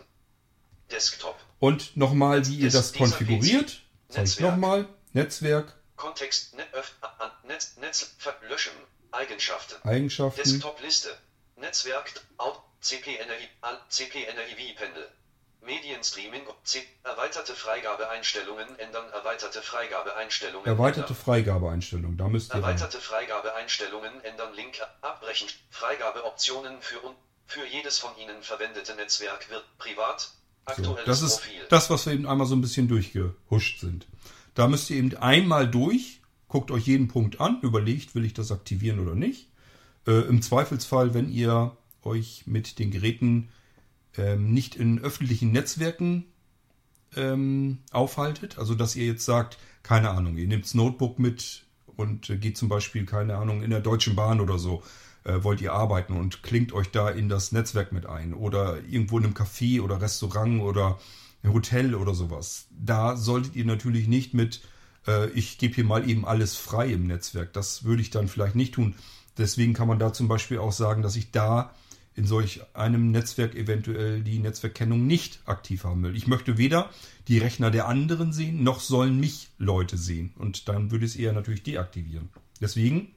Desktop. 0.91 1.35
Und 1.59 1.95
nochmal, 1.95 2.45
wie 2.47 2.57
ihr 2.57 2.71
das 2.71 2.91
konfiguriert. 2.93 3.81
Zeige 4.09 4.27
ich 4.27 4.39
nochmal. 4.41 4.87
Netzwerk, 5.13 5.73
Kontext, 5.99 6.55
Net, 6.55 6.73
öff, 6.73 6.93
an, 7.01 7.29
Netz, 7.43 7.75
Netz, 7.77 8.15
löschen. 8.47 8.71
Eigenschaften. 9.11 9.75
Eigenschaften. 9.83 10.41
Desktop-Liste. 10.41 11.09
Netzwerk, 11.57 12.13
Out, 12.37 12.61
CP-Energie, 12.79 13.49
Al- 13.61 13.81
CP-Energie-Pendel. 13.89 15.11
Medienstreaming, 15.61 16.43
C, 16.63 16.81
erweiterte 17.03 17.53
Freigabeeinstellungen 17.53 18.79
ändern, 18.79 19.11
erweiterte 19.11 19.61
Freigabeeinstellungen 19.61 20.65
Erweiterte 20.65 21.01
ändern. 21.09 21.15
Freigabeeinstellung. 21.17 22.17
Da 22.17 22.27
müsst 22.29 22.51
ihr 22.51 22.55
rein. 22.55 22.63
Erweiterte 22.63 23.01
Freigabeeinstellungen 23.01 24.23
ändern 24.23 24.53
Link 24.53 24.79
abbrechen. 25.01 25.49
Freigabeoptionen 25.69 26.81
für, 26.81 27.01
für 27.45 27.65
jedes 27.65 27.99
von 27.99 28.15
Ihnen 28.17 28.41
verwendete 28.41 28.95
Netzwerk 28.95 29.49
wird 29.49 29.65
privat. 29.77 30.21
So, 30.21 30.71
Aktuelles 30.71 31.05
das 31.05 31.21
ist 31.23 31.41
Profil. 31.41 31.65
das, 31.69 31.89
was 31.89 32.05
wir 32.05 32.13
eben 32.13 32.27
einmal 32.27 32.47
so 32.47 32.55
ein 32.55 32.61
bisschen 32.61 32.87
durchgehuscht 32.87 33.79
sind. 33.81 34.05
Da 34.59 34.67
müsst 34.67 34.89
ihr 34.89 34.97
eben 34.97 35.15
einmal 35.15 35.71
durch, 35.71 36.19
guckt 36.49 36.69
euch 36.69 36.85
jeden 36.85 37.07
Punkt 37.07 37.39
an, 37.39 37.61
überlegt, 37.61 38.13
will 38.13 38.25
ich 38.25 38.33
das 38.33 38.51
aktivieren 38.51 38.99
oder 38.99 39.15
nicht. 39.15 39.47
Äh, 40.05 40.27
Im 40.27 40.41
Zweifelsfall, 40.41 41.13
wenn 41.13 41.31
ihr 41.31 41.77
euch 42.03 42.43
mit 42.45 42.77
den 42.77 42.91
Geräten 42.91 43.47
ähm, 44.17 44.51
nicht 44.51 44.75
in 44.75 44.99
öffentlichen 44.99 45.53
Netzwerken 45.53 46.25
ähm, 47.15 47.77
aufhaltet, 47.91 48.57
also 48.57 48.75
dass 48.75 48.97
ihr 48.97 49.05
jetzt 49.05 49.23
sagt, 49.23 49.57
keine 49.81 50.09
Ahnung, 50.09 50.35
ihr 50.35 50.45
nehmt 50.45 50.65
das 50.65 50.73
Notebook 50.73 51.19
mit 51.19 51.63
und 51.95 52.29
äh, 52.29 52.35
geht 52.35 52.57
zum 52.57 52.67
Beispiel, 52.67 53.05
keine 53.05 53.37
Ahnung, 53.37 53.63
in 53.63 53.69
der 53.69 53.79
Deutschen 53.79 54.17
Bahn 54.17 54.41
oder 54.41 54.59
so, 54.59 54.83
äh, 55.23 55.41
wollt 55.41 55.61
ihr 55.61 55.71
arbeiten 55.71 56.17
und 56.17 56.43
klingt 56.43 56.73
euch 56.73 56.91
da 56.91 57.09
in 57.09 57.29
das 57.29 57.53
Netzwerk 57.53 57.93
mit 57.93 58.07
ein 58.07 58.33
oder 58.33 58.83
irgendwo 58.83 59.19
in 59.19 59.23
einem 59.23 59.35
Café 59.35 59.81
oder 59.81 60.01
Restaurant 60.01 60.61
oder 60.61 60.99
Hotel 61.43 61.95
oder 61.95 62.13
sowas. 62.13 62.67
Da 62.71 63.15
solltet 63.15 63.55
ihr 63.55 63.65
natürlich 63.65 64.07
nicht 64.07 64.33
mit, 64.33 64.61
äh, 65.07 65.29
ich 65.31 65.57
gebe 65.57 65.75
hier 65.75 65.85
mal 65.85 66.09
eben 66.09 66.25
alles 66.25 66.55
frei 66.55 66.91
im 66.91 67.07
Netzwerk. 67.07 67.53
Das 67.53 67.83
würde 67.83 68.01
ich 68.01 68.09
dann 68.09 68.27
vielleicht 68.27 68.55
nicht 68.55 68.73
tun. 68.73 68.95
Deswegen 69.37 69.73
kann 69.73 69.87
man 69.87 69.99
da 69.99 70.11
zum 70.11 70.27
Beispiel 70.27 70.57
auch 70.59 70.73
sagen, 70.73 71.01
dass 71.01 71.15
ich 71.15 71.31
da 71.31 71.73
in 72.15 72.25
solch 72.25 72.61
einem 72.73 73.11
Netzwerk 73.11 73.55
eventuell 73.55 74.21
die 74.21 74.39
Netzwerkkennung 74.39 75.07
nicht 75.07 75.39
aktiv 75.45 75.85
haben 75.85 76.03
will. 76.03 76.17
Ich 76.17 76.27
möchte 76.27 76.57
weder 76.57 76.89
die 77.29 77.37
Rechner 77.37 77.71
der 77.71 77.87
anderen 77.87 78.33
sehen, 78.33 78.63
noch 78.63 78.81
sollen 78.81 79.19
mich 79.19 79.49
Leute 79.57 79.97
sehen. 79.97 80.33
Und 80.37 80.67
dann 80.67 80.91
würde 80.91 81.05
es 81.05 81.15
eher 81.15 81.31
natürlich 81.31 81.63
deaktivieren. 81.63 82.29
Deswegen 82.59 83.13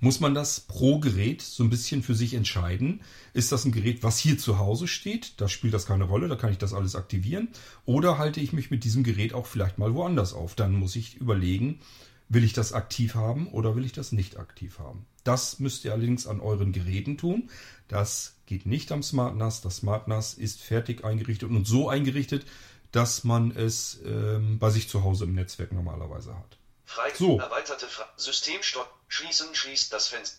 muss 0.00 0.20
man 0.20 0.34
das 0.34 0.60
pro 0.60 0.98
Gerät 0.98 1.42
so 1.42 1.64
ein 1.64 1.70
bisschen 1.70 2.02
für 2.02 2.14
sich 2.14 2.34
entscheiden. 2.34 3.00
Ist 3.32 3.52
das 3.52 3.64
ein 3.64 3.72
Gerät, 3.72 4.02
was 4.02 4.18
hier 4.18 4.38
zu 4.38 4.58
Hause 4.58 4.86
steht? 4.86 5.40
Da 5.40 5.48
spielt 5.48 5.74
das 5.74 5.86
keine 5.86 6.04
Rolle, 6.04 6.28
da 6.28 6.36
kann 6.36 6.52
ich 6.52 6.58
das 6.58 6.74
alles 6.74 6.94
aktivieren. 6.94 7.48
Oder 7.84 8.18
halte 8.18 8.40
ich 8.40 8.52
mich 8.52 8.70
mit 8.70 8.84
diesem 8.84 9.02
Gerät 9.02 9.34
auch 9.34 9.46
vielleicht 9.46 9.78
mal 9.78 9.94
woanders 9.94 10.32
auf? 10.32 10.54
Dann 10.54 10.74
muss 10.74 10.96
ich 10.96 11.16
überlegen, 11.16 11.80
will 12.28 12.44
ich 12.44 12.52
das 12.52 12.72
aktiv 12.72 13.14
haben 13.14 13.48
oder 13.48 13.74
will 13.74 13.84
ich 13.84 13.92
das 13.92 14.12
nicht 14.12 14.38
aktiv 14.38 14.78
haben? 14.78 15.06
Das 15.24 15.58
müsst 15.58 15.84
ihr 15.84 15.92
allerdings 15.92 16.26
an 16.26 16.40
euren 16.40 16.72
Geräten 16.72 17.18
tun. 17.18 17.50
Das 17.88 18.36
geht 18.46 18.66
nicht 18.66 18.92
am 18.92 19.02
SmartNAS. 19.02 19.60
Das 19.60 19.78
SmartNAS 19.78 20.34
ist 20.34 20.60
fertig 20.60 21.04
eingerichtet 21.04 21.50
und 21.50 21.66
so 21.66 21.88
eingerichtet, 21.88 22.46
dass 22.92 23.24
man 23.24 23.50
es 23.50 24.00
ähm, 24.04 24.58
bei 24.58 24.70
sich 24.70 24.88
zu 24.88 25.04
Hause 25.04 25.24
im 25.24 25.34
Netzwerk 25.34 25.72
normalerweise 25.72 26.34
hat. 26.34 26.57
Frei 26.88 27.12
So. 27.14 27.38
erweiterte 27.38 27.86
Fra 27.86 28.08
System 28.16 28.62
stopp. 28.62 28.90
Schließen 29.08 29.54
schließt 29.54 29.92
das 29.92 30.08
Fenster. 30.08 30.38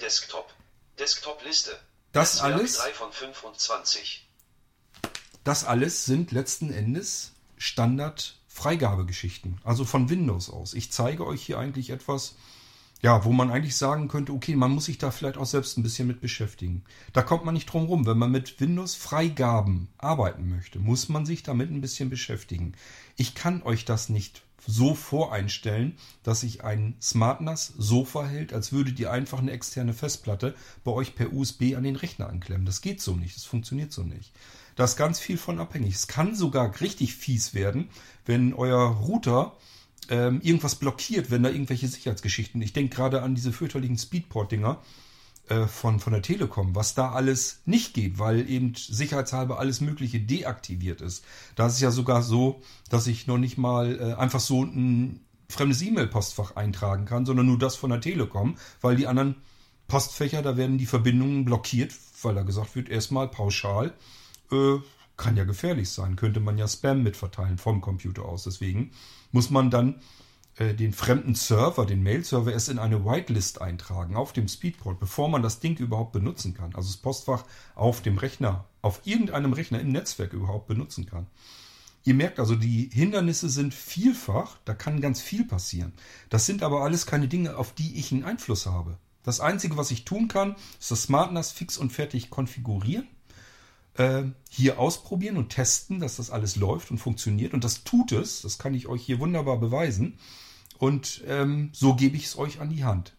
Desktop. 0.00 0.50
Desktop-Liste. 0.98 1.78
Das 2.12 2.36
Netzwerk 2.36 2.54
alles? 2.54 2.78
3 2.78 2.94
von 2.94 3.12
25. 3.12 4.26
Das 5.44 5.64
alles 5.64 6.06
sind 6.06 6.32
letzten 6.32 6.72
Endes 6.72 7.32
Standard-Freigabegeschichten, 7.58 9.60
also 9.64 9.84
von 9.84 10.08
Windows 10.08 10.48
aus. 10.48 10.72
Ich 10.72 10.90
zeige 10.90 11.26
euch 11.26 11.42
hier 11.42 11.58
eigentlich 11.58 11.90
etwas, 11.90 12.36
ja, 13.02 13.24
wo 13.24 13.32
man 13.32 13.50
eigentlich 13.50 13.76
sagen 13.76 14.08
könnte, 14.08 14.32
okay, 14.32 14.56
man 14.56 14.70
muss 14.70 14.86
sich 14.86 14.96
da 14.96 15.10
vielleicht 15.10 15.36
auch 15.36 15.44
selbst 15.44 15.76
ein 15.76 15.82
bisschen 15.82 16.08
mit 16.08 16.22
beschäftigen. 16.22 16.86
Da 17.12 17.20
kommt 17.22 17.44
man 17.44 17.52
nicht 17.52 17.66
drum 17.66 17.84
rum. 17.84 18.06
Wenn 18.06 18.18
man 18.18 18.30
mit 18.30 18.60
Windows-Freigaben 18.60 19.88
arbeiten 19.98 20.48
möchte, 20.48 20.78
muss 20.78 21.10
man 21.10 21.26
sich 21.26 21.42
damit 21.42 21.70
ein 21.70 21.82
bisschen 21.82 22.08
beschäftigen. 22.08 22.72
Ich 23.16 23.34
kann 23.34 23.62
euch 23.62 23.84
das 23.84 24.08
nicht 24.08 24.42
so 24.66 24.94
voreinstellen, 24.94 25.96
dass 26.22 26.40
sich 26.40 26.64
ein 26.64 26.94
SmartNAS 27.00 27.72
so 27.76 28.04
verhält, 28.04 28.52
als 28.52 28.72
würdet 28.72 28.98
ihr 29.00 29.10
einfach 29.10 29.38
eine 29.38 29.50
externe 29.50 29.94
Festplatte 29.94 30.54
bei 30.84 30.92
euch 30.92 31.14
per 31.14 31.32
USB 31.32 31.74
an 31.76 31.82
den 31.82 31.96
Rechner 31.96 32.28
anklemmen. 32.28 32.66
Das 32.66 32.80
geht 32.80 33.00
so 33.00 33.16
nicht, 33.16 33.36
das 33.36 33.44
funktioniert 33.44 33.92
so 33.92 34.02
nicht. 34.02 34.32
Da 34.76 34.84
ist 34.84 34.96
ganz 34.96 35.20
viel 35.20 35.36
von 35.36 35.58
abhängig. 35.58 35.94
Es 35.94 36.06
kann 36.06 36.34
sogar 36.34 36.80
richtig 36.80 37.14
fies 37.14 37.54
werden, 37.54 37.88
wenn 38.24 38.54
euer 38.54 38.86
Router 38.86 39.56
ähm, 40.08 40.40
irgendwas 40.42 40.76
blockiert, 40.76 41.30
wenn 41.30 41.42
da 41.42 41.50
irgendwelche 41.50 41.88
Sicherheitsgeschichten. 41.88 42.62
Ich 42.62 42.72
denke 42.72 42.96
gerade 42.96 43.22
an 43.22 43.34
diese 43.34 43.52
fürchterlichen 43.52 43.98
Speedport-Dinger 43.98 44.82
äh, 45.48 45.66
von, 45.66 46.00
von 46.00 46.12
der 46.12 46.22
Telekom, 46.22 46.74
was 46.74 46.94
da 46.94 47.12
alles 47.12 47.62
nicht 47.64 47.94
geht, 47.94 48.18
weil 48.18 48.48
eben 48.48 48.74
sicherheitshalber 48.74 49.58
alles 49.58 49.80
Mögliche 49.80 50.20
deaktiviert 50.20 51.00
ist. 51.00 51.24
Da 51.56 51.66
ist 51.66 51.74
es 51.74 51.80
ja 51.80 51.90
sogar 51.90 52.22
so, 52.22 52.62
dass 52.90 53.06
ich 53.06 53.26
noch 53.26 53.38
nicht 53.38 53.58
mal 53.58 53.98
äh, 53.98 54.14
einfach 54.14 54.40
so 54.40 54.62
ein 54.62 55.20
fremdes 55.48 55.82
E-Mail-Postfach 55.82 56.56
eintragen 56.56 57.04
kann, 57.04 57.26
sondern 57.26 57.46
nur 57.46 57.58
das 57.58 57.76
von 57.76 57.90
der 57.90 58.00
Telekom, 58.00 58.56
weil 58.80 58.96
die 58.96 59.06
anderen 59.06 59.36
Postfächer, 59.88 60.42
da 60.42 60.56
werden 60.56 60.78
die 60.78 60.86
Verbindungen 60.86 61.44
blockiert, 61.44 61.92
weil 62.22 62.34
da 62.34 62.42
gesagt 62.42 62.74
wird, 62.74 62.88
erstmal 62.88 63.28
pauschal, 63.28 63.92
äh, 64.50 64.78
kann 65.16 65.36
ja 65.36 65.44
gefährlich 65.44 65.90
sein, 65.90 66.16
könnte 66.16 66.40
man 66.40 66.56
ja 66.56 66.66
Spam 66.66 67.02
mitverteilen 67.02 67.58
vom 67.58 67.80
Computer 67.80 68.24
aus. 68.24 68.44
Deswegen 68.44 68.92
muss 69.30 69.50
man 69.50 69.70
dann 69.70 69.96
den 70.58 70.92
fremden 70.92 71.34
Server, 71.34 71.86
den 71.86 72.02
Mail-Server, 72.02 72.52
erst 72.52 72.68
in 72.68 72.78
eine 72.78 73.04
Whitelist 73.04 73.62
eintragen 73.62 74.16
auf 74.16 74.32
dem 74.32 74.48
Speedport, 74.48 75.00
bevor 75.00 75.28
man 75.28 75.42
das 75.42 75.60
Ding 75.60 75.78
überhaupt 75.78 76.12
benutzen 76.12 76.52
kann. 76.52 76.74
Also 76.74 76.88
das 76.88 76.98
Postfach 76.98 77.44
auf 77.74 78.02
dem 78.02 78.18
Rechner, 78.18 78.66
auf 78.82 79.00
irgendeinem 79.04 79.54
Rechner 79.54 79.80
im 79.80 79.92
Netzwerk 79.92 80.32
überhaupt 80.34 80.66
benutzen 80.66 81.06
kann. 81.06 81.26
Ihr 82.04 82.14
merkt 82.14 82.38
also, 82.38 82.56
die 82.56 82.90
Hindernisse 82.92 83.48
sind 83.48 83.72
vielfach, 83.72 84.58
da 84.64 84.74
kann 84.74 85.00
ganz 85.00 85.20
viel 85.20 85.44
passieren. 85.44 85.92
Das 86.28 86.46
sind 86.46 86.62
aber 86.62 86.82
alles 86.82 87.06
keine 87.06 87.28
Dinge, 87.28 87.56
auf 87.56 87.72
die 87.72 87.98
ich 87.98 88.12
einen 88.12 88.24
Einfluss 88.24 88.66
habe. 88.66 88.98
Das 89.22 89.40
Einzige, 89.40 89.76
was 89.76 89.92
ich 89.92 90.04
tun 90.04 90.26
kann, 90.28 90.56
ist 90.80 90.90
das 90.90 91.04
SmartNAS 91.04 91.52
fix 91.52 91.78
und 91.78 91.92
fertig 91.92 92.28
konfigurieren 92.28 93.06
äh, 93.94 94.24
hier 94.48 94.78
ausprobieren 94.78 95.36
und 95.36 95.50
testen, 95.50 96.00
dass 96.00 96.16
das 96.16 96.30
alles 96.30 96.56
läuft 96.56 96.90
und 96.90 96.98
funktioniert. 96.98 97.54
Und 97.54 97.64
das 97.64 97.84
tut 97.84 98.12
es. 98.12 98.42
Das 98.42 98.58
kann 98.58 98.74
ich 98.74 98.88
euch 98.88 99.02
hier 99.02 99.18
wunderbar 99.18 99.58
beweisen. 99.58 100.18
Und 100.82 101.22
ähm, 101.28 101.70
so 101.72 101.94
gebe 101.94 102.16
ich 102.16 102.24
es 102.24 102.36
euch 102.36 102.60
an 102.60 102.68
die 102.68 102.82
Hand. 102.82 103.14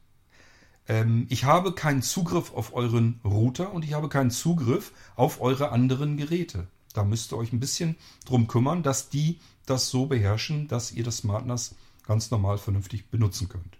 Ähm, 0.85 1.27
ich 1.29 1.45
habe 1.45 1.71
keinen 1.71 2.01
Zugriff 2.01 2.53
auf 2.53 2.73
euren 2.73 3.21
Router 3.23 3.71
und 3.71 3.85
ich 3.85 3.93
habe 3.93 4.09
keinen 4.09 4.31
Zugriff 4.31 4.91
auf 5.15 5.39
eure 5.39 5.71
anderen 5.71 6.17
Geräte. 6.17 6.67
Da 6.91 7.05
müsst 7.05 7.31
ihr 7.31 7.37
euch 7.37 7.53
ein 7.53 7.61
bisschen 7.61 7.95
drum 8.25 8.47
kümmern, 8.49 8.83
dass 8.83 9.07
die 9.07 9.39
das 9.65 9.89
so 9.89 10.07
beherrschen, 10.07 10.67
dass 10.67 10.91
ihr 10.91 11.05
das 11.05 11.19
SmartNAS 11.19 11.75
ganz 12.05 12.31
normal 12.31 12.57
vernünftig 12.57 13.09
benutzen 13.09 13.47
könnt. 13.47 13.77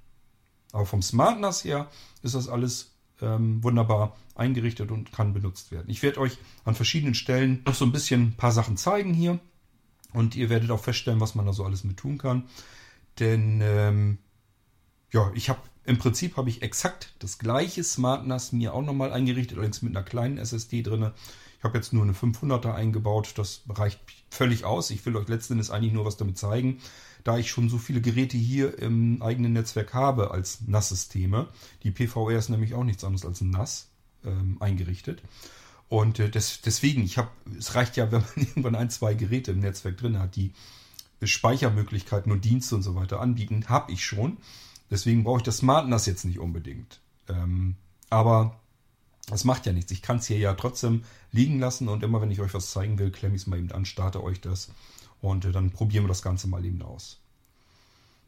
Aber 0.72 0.86
vom 0.86 1.02
SmartNAS 1.02 1.66
her 1.66 1.90
ist 2.22 2.36
das 2.36 2.48
alles 2.48 2.94
ähm, 3.20 3.62
wunderbar 3.66 4.16
eingerichtet 4.34 4.92
und 4.92 5.12
kann 5.12 5.34
benutzt 5.34 5.72
werden. 5.72 5.90
Ich 5.90 6.04
werde 6.04 6.22
euch 6.22 6.38
an 6.64 6.76
verschiedenen 6.76 7.16
Stellen 7.16 7.64
noch 7.66 7.76
so 7.76 7.84
ein 7.84 7.92
bisschen 7.92 8.28
ein 8.28 8.38
paar 8.38 8.54
Sachen 8.54 8.78
zeigen 8.78 9.14
hier 9.14 9.42
und 10.14 10.38
ihr 10.38 10.50
werdet 10.50 10.72
auch 10.72 10.80
feststellen, 10.80 11.20
was 11.20 11.36
man 11.36 11.46
da 11.46 11.52
so 11.52 11.66
alles 11.66 11.84
mit 11.84 11.98
tun 11.98 12.18
kann. 12.18 12.46
Denn 13.20 13.62
ähm, 13.62 14.18
ja, 15.12 15.32
ich 15.36 15.50
habe 15.50 15.60
im 15.86 15.98
Prinzip 15.98 16.38
habe 16.38 16.50
ich 16.50 16.62
exakt 16.62 17.14
das 17.20 17.38
gleiche 17.38 17.84
SmartNAS 17.84 18.54
mir 18.54 18.74
auch 18.74 18.82
nochmal 18.82 19.12
eingerichtet, 19.12 19.58
allerdings 19.58 19.82
mit 19.82 19.96
einer 19.96 20.06
kleinen 20.06 20.38
SSD 20.38 20.82
drin. 20.82 21.12
Ich 21.58 21.64
habe 21.64 21.78
jetzt 21.78 21.94
nur 21.94 22.04
eine 22.04 22.14
500er 22.14 22.74
eingebaut, 22.74 23.34
das 23.36 23.64
reicht 23.70 24.00
völlig 24.30 24.66
aus. 24.66 24.92
Ich 24.92 25.06
will 25.06 25.16
euch 25.16 25.28
letztendlich 25.28 25.72
eigentlich 25.72 25.94
nur 25.94 26.06
was 26.06 26.18
damit 26.18 26.38
zeigen, 26.38 26.80
da 27.24 27.38
ich 27.38 27.50
schon 27.50 27.70
so 27.70 27.78
viele 27.78 28.02
Geräte 28.02 28.38
hier 28.38 28.80
im 28.80 29.22
eigenen 29.22 29.54
Netzwerk 29.54 29.94
habe 29.94 30.32
als 30.32 30.62
NAS-Systeme. 30.68 31.48
Die 31.84 31.92
PVR 31.92 32.38
ist 32.38 32.50
nämlich 32.50 32.74
auch 32.74 32.84
nichts 32.84 33.04
anderes 33.04 33.26
als 33.26 33.42
ein 33.42 33.50
NAS 33.50 33.90
ähm, 34.26 34.58
eingerichtet. 34.62 35.22
Und 35.90 36.20
äh, 36.20 36.30
des, 36.30 36.62
deswegen, 36.62 37.04
ich 37.04 37.18
habe, 37.18 37.30
es 37.58 37.76
reicht 37.76 37.98
ja, 37.98 38.10
wenn 38.12 38.22
man 38.22 38.48
irgendwann 38.48 38.76
ein, 38.76 38.90
zwei 38.90 39.14
Geräte 39.14 39.52
im 39.52 39.60
Netzwerk 39.60 39.98
drin 39.98 40.20
hat, 40.20 40.36
die 40.36 40.54
Speichermöglichkeiten 41.28 42.32
und 42.32 42.46
Dienste 42.46 42.76
und 42.76 42.84
so 42.84 42.96
weiter 42.96 43.22
anbieten, 43.22 43.66
habe 43.70 43.92
ich 43.92 44.06
schon. 44.06 44.38
Deswegen 44.90 45.24
brauche 45.24 45.38
ich 45.38 45.44
das 45.44 45.58
Smart 45.58 45.88
NAS 45.88 46.06
jetzt 46.06 46.26
nicht 46.26 46.40
unbedingt. 46.40 47.00
Ähm, 47.28 47.76
aber 48.10 48.60
das 49.28 49.44
macht 49.44 49.66
ja 49.66 49.74
nichts. 49.74 49.92
Ich 49.92 50.02
kann 50.02 50.18
es 50.18 50.28
hier 50.28 50.38
ja 50.38 50.54
trotzdem 50.54 51.04
liegen 51.32 51.60
lassen 51.60 51.88
und 51.88 52.04
immer 52.04 52.22
wenn 52.22 52.32
ich 52.32 52.42
euch 52.42 52.54
was 52.54 52.72
zeigen 52.72 53.00
will, 53.00 53.12
klemme 53.12 53.36
ich 53.36 53.44
es 53.44 53.48
mal 53.48 53.58
eben 53.58 53.72
an, 53.72 53.86
starte 53.86 54.24
euch 54.24 54.42
das 54.42 54.70
und 55.22 55.46
äh, 55.46 55.52
dann 55.52 55.72
probieren 55.72 56.04
wir 56.04 56.10
das 56.10 56.22
Ganze 56.22 56.48
mal 56.48 56.64
eben 56.66 56.82
aus. 56.82 57.20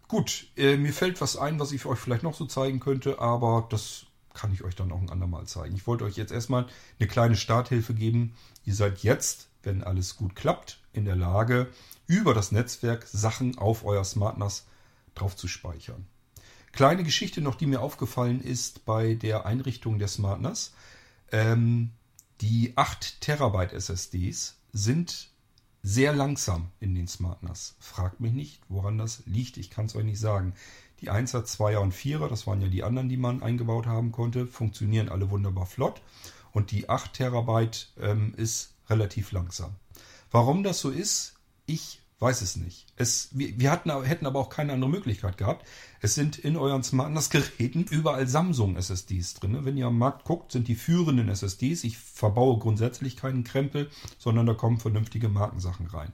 Gut, 0.08 0.48
äh, 0.56 0.78
mir 0.78 0.94
fällt 0.94 1.20
was 1.20 1.36
ein, 1.36 1.60
was 1.60 1.72
ich 1.72 1.86
euch 1.86 2.00
vielleicht 2.00 2.24
noch 2.24 2.36
so 2.36 2.46
zeigen 2.46 2.80
könnte, 2.80 3.20
aber 3.20 3.68
das 3.70 4.06
kann 4.34 4.54
ich 4.54 4.64
euch 4.64 4.76
dann 4.76 4.92
auch 4.92 5.02
ein 5.02 5.10
andermal 5.10 5.46
zeigen. 5.46 5.76
Ich 5.76 5.88
wollte 5.88 6.04
euch 6.04 6.16
jetzt 6.16 6.32
erstmal 6.32 6.68
eine 7.00 7.08
kleine 7.08 7.36
Starthilfe 7.36 7.94
geben. 7.94 8.36
Ihr 8.66 8.76
seid 8.76 9.00
jetzt, 9.00 9.48
wenn 9.64 9.84
alles 9.84 10.16
gut 10.16 10.36
klappt, 10.36 10.80
in 10.94 11.06
der 11.06 11.16
Lage, 11.16 11.68
über 12.08 12.34
das 12.34 12.52
Netzwerk 12.52 13.08
Sachen 13.08 13.58
auf 13.58 13.86
euer 13.86 14.04
SmartNAS 14.04 14.66
drauf 15.16 15.36
zu 15.36 15.48
speichern. 15.48 16.06
Kleine 16.72 17.04
Geschichte 17.04 17.42
noch, 17.42 17.56
die 17.56 17.68
mir 17.68 17.82
aufgefallen 17.82 18.42
ist 18.42 18.86
bei 18.86 19.14
der 19.14 19.46
Einrichtung 19.46 19.98
der 19.98 20.10
SmartNAS. 20.10 20.74
Ähm, 21.32 21.92
die 22.42 22.74
8 22.76 23.22
Terabyte 23.22 23.72
SSDs 23.72 24.58
sind 24.74 25.30
sehr 25.82 26.14
langsam 26.14 26.72
in 26.80 26.94
den 26.94 27.08
SmartNAS. 27.08 27.76
Fragt 27.80 28.20
mich 28.20 28.34
nicht, 28.34 28.62
woran 28.68 28.98
das 28.98 29.24
liegt. 29.26 29.58
Ich 29.58 29.70
kann 29.70 29.86
es 29.86 29.96
euch 29.96 30.04
nicht 30.04 30.20
sagen. 30.20 30.54
Die 31.00 31.12
1er, 31.12 31.46
2er 31.46 31.78
und 31.78 31.94
4er, 31.94 32.28
das 32.28 32.48
waren 32.48 32.62
ja 32.62 32.68
die 32.68 32.84
anderen, 32.84 33.08
die 33.08 33.18
man 33.18 33.44
eingebaut 33.44 33.86
haben 33.86 34.12
konnte, 34.12 34.48
funktionieren 34.48 35.10
alle 35.10 35.30
wunderbar 35.30 35.68
flott. 35.68 36.02
Und 36.52 36.72
die 36.72 36.90
8 36.90 37.14
Terabyte 37.14 37.94
ähm, 38.00 38.34
ist 38.36 38.74
relativ 38.90 39.32
langsam. 39.32 39.76
Warum 40.32 40.64
das 40.64 40.80
so 40.80 40.90
ist, 40.90 41.35
ich 41.66 42.02
weiß 42.20 42.42
es 42.42 42.56
nicht. 42.56 42.88
Es, 42.96 43.30
wir 43.34 43.60
wir 43.60 43.72
hatten, 43.72 43.92
hätten 44.04 44.26
aber 44.26 44.40
auch 44.40 44.50
keine 44.50 44.74
andere 44.74 44.90
Möglichkeit 44.90 45.38
gehabt. 45.38 45.68
Es 46.00 46.16
sind 46.16 46.38
in 46.38 46.56
euren 46.56 46.84
SmartNAS-Geräten 46.84 47.84
überall 47.84 48.28
Samsung-SSDs 48.28 49.36
drin. 49.36 49.60
Wenn 49.64 49.78
ihr 49.78 49.88
am 49.88 49.98
Markt 49.98 50.24
guckt, 50.24 50.52
sind 50.52 50.68
die 50.68 50.76
führenden 50.76 51.30
SSDs. 51.30 51.84
Ich 51.84 51.98
verbaue 51.98 52.58
grundsätzlich 52.60 53.18
keinen 53.18 53.44
Krempel, 53.44 53.90
sondern 54.18 54.46
da 54.46 54.54
kommen 54.54 54.80
vernünftige 54.80 55.30
Markensachen 55.30 55.88
rein. 55.88 56.12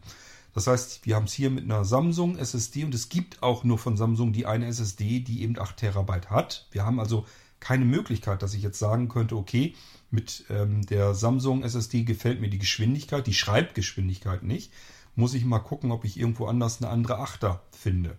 Das 0.53 0.67
heißt, 0.67 1.05
wir 1.05 1.15
haben 1.15 1.25
es 1.25 1.33
hier 1.33 1.49
mit 1.49 1.63
einer 1.63 1.85
Samsung 1.85 2.37
SSD 2.37 2.83
und 2.83 2.93
es 2.93 3.07
gibt 3.07 3.41
auch 3.41 3.63
nur 3.63 3.77
von 3.77 3.95
Samsung 3.95 4.33
die 4.33 4.45
eine 4.45 4.65
SSD, 4.67 5.21
die 5.21 5.43
eben 5.43 5.57
8 5.57 5.77
Terabyte 5.77 6.29
hat. 6.29 6.67
Wir 6.71 6.85
haben 6.85 6.99
also 6.99 7.25
keine 7.61 7.85
Möglichkeit, 7.85 8.41
dass 8.41 8.53
ich 8.53 8.63
jetzt 8.63 8.79
sagen 8.79 9.07
könnte, 9.07 9.37
okay, 9.37 9.75
mit 10.09 10.43
ähm, 10.49 10.85
der 10.85 11.13
Samsung 11.13 11.63
SSD 11.63 12.03
gefällt 12.03 12.41
mir 12.41 12.49
die 12.49 12.59
Geschwindigkeit, 12.59 13.27
die 13.27 13.33
Schreibgeschwindigkeit 13.33 14.43
nicht. 14.43 14.73
Muss 15.15 15.33
ich 15.33 15.45
mal 15.45 15.59
gucken, 15.59 15.91
ob 15.91 16.05
ich 16.05 16.17
irgendwo 16.17 16.45
anders 16.45 16.81
eine 16.81 16.89
andere 16.89 17.19
Achter 17.19 17.61
finde. 17.71 18.17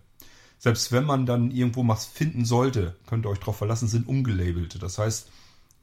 Selbst 0.59 0.91
wenn 0.91 1.03
man 1.03 1.25
dann 1.25 1.51
irgendwo 1.51 1.85
was 1.87 2.05
finden 2.05 2.45
sollte, 2.45 2.95
könnt 3.05 3.25
ihr 3.25 3.29
euch 3.29 3.39
darauf 3.39 3.57
verlassen, 3.57 3.87
sind 3.87 4.07
umgelabelte. 4.07 4.79
Das 4.79 4.97
heißt, 4.97 5.29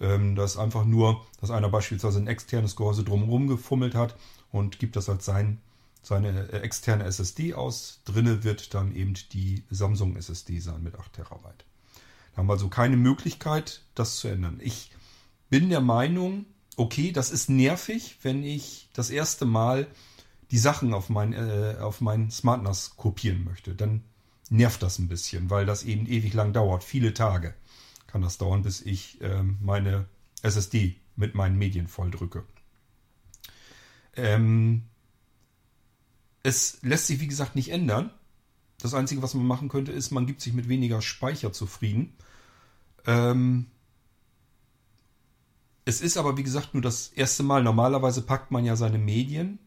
ähm, 0.00 0.34
dass 0.34 0.56
einfach 0.56 0.84
nur, 0.84 1.26
dass 1.40 1.50
einer 1.50 1.68
beispielsweise 1.68 2.18
ein 2.18 2.26
externes 2.26 2.76
Gehäuse 2.76 3.04
drumherum 3.04 3.46
gefummelt 3.46 3.94
hat 3.94 4.16
und 4.50 4.78
gibt 4.78 4.96
das 4.96 5.08
als 5.08 5.26
sein, 5.26 5.60
seine 6.02 6.50
äh, 6.50 6.60
externe 6.60 7.04
SSD 7.04 7.54
aus. 7.54 8.00
Drinne 8.06 8.42
wird 8.42 8.72
dann 8.74 8.94
eben 8.94 9.14
die 9.32 9.64
Samsung 9.70 10.16
SSD 10.16 10.60
sein 10.60 10.82
mit 10.82 10.98
8 10.98 11.12
Terabyte. 11.12 11.64
Da 12.32 12.38
haben 12.38 12.46
wir 12.46 12.54
also 12.54 12.68
keine 12.68 12.96
Möglichkeit, 12.96 13.82
das 13.94 14.16
zu 14.16 14.28
ändern. 14.28 14.60
Ich 14.62 14.92
bin 15.50 15.68
der 15.68 15.80
Meinung, 15.80 16.46
okay, 16.76 17.12
das 17.12 17.30
ist 17.30 17.50
nervig, 17.50 18.18
wenn 18.22 18.42
ich 18.42 18.88
das 18.94 19.10
erste 19.10 19.44
Mal 19.44 19.86
die 20.50 20.58
Sachen 20.58 20.94
auf 20.94 21.08
mein, 21.08 21.32
äh, 21.32 21.76
auf 21.80 22.00
mein 22.00 22.30
SmartNAS 22.30 22.96
kopieren 22.96 23.44
möchte. 23.44 23.74
Dann 23.74 24.04
nervt 24.48 24.82
das 24.82 24.98
ein 24.98 25.08
bisschen, 25.08 25.48
weil 25.48 25.64
das 25.64 25.84
eben 25.84 26.06
ewig 26.06 26.34
lang 26.34 26.52
dauert. 26.52 26.82
Viele 26.82 27.14
Tage 27.14 27.54
kann 28.06 28.22
das 28.22 28.38
dauern, 28.38 28.62
bis 28.62 28.80
ich 28.80 29.20
äh, 29.20 29.42
meine 29.42 30.06
SSD 30.42 30.96
mit 31.16 31.34
meinen 31.34 31.56
Medien 31.56 31.86
volldrücke. 31.86 32.44
Ähm, 34.16 34.82
es 36.42 36.78
lässt 36.82 37.06
sich, 37.06 37.20
wie 37.20 37.28
gesagt, 37.28 37.54
nicht 37.54 37.70
ändern. 37.70 38.10
Das 38.78 38.94
Einzige, 38.94 39.22
was 39.22 39.34
man 39.34 39.46
machen 39.46 39.68
könnte, 39.68 39.92
ist, 39.92 40.10
man 40.10 40.26
gibt 40.26 40.40
sich 40.40 40.52
mit 40.52 40.68
weniger 40.68 41.02
Speicher 41.02 41.52
zufrieden. 41.52 42.16
Ähm, 43.06 43.66
es 45.84 46.00
ist 46.00 46.16
aber, 46.16 46.36
wie 46.36 46.42
gesagt, 46.42 46.74
nur 46.74 46.82
das 46.82 47.08
erste 47.08 47.42
Mal. 47.42 47.62
Normalerweise 47.62 48.22
packt 48.22 48.50
man 48.50 48.64
ja 48.64 48.74
seine 48.74 48.98
Medien 48.98 49.58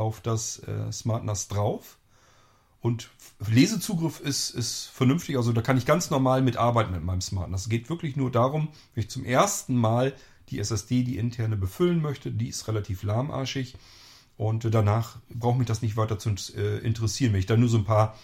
auf 0.00 0.20
das 0.20 0.58
äh, 0.60 0.90
SmartNAS 0.90 1.48
drauf. 1.48 1.98
Und 2.80 3.10
Lesezugriff 3.46 4.20
ist, 4.20 4.50
ist 4.50 4.86
vernünftig. 4.86 5.36
Also 5.36 5.52
da 5.52 5.60
kann 5.60 5.76
ich 5.76 5.84
ganz 5.84 6.10
normal 6.10 6.40
mitarbeiten 6.40 6.92
mit 6.92 7.04
meinem 7.04 7.20
SmartNAS. 7.20 7.62
Es 7.62 7.68
geht 7.68 7.90
wirklich 7.90 8.16
nur 8.16 8.30
darum, 8.30 8.68
wenn 8.94 9.04
ich 9.04 9.10
zum 9.10 9.24
ersten 9.24 9.76
Mal 9.76 10.14
die 10.48 10.58
SSD, 10.58 11.04
die 11.04 11.18
interne, 11.18 11.56
befüllen 11.56 12.00
möchte. 12.00 12.30
Die 12.30 12.48
ist 12.48 12.66
relativ 12.68 13.02
lahmarschig. 13.02 13.76
Und 14.38 14.74
danach 14.74 15.18
braucht 15.28 15.58
mich 15.58 15.66
das 15.66 15.82
nicht 15.82 15.98
weiter 15.98 16.18
zu 16.18 16.30
äh, 16.56 16.78
interessieren. 16.78 17.34
Wenn 17.34 17.40
ich 17.40 17.46
da 17.46 17.58
nur 17.58 17.68
so 17.68 17.76
ein 17.76 17.84
paar, 17.84 18.16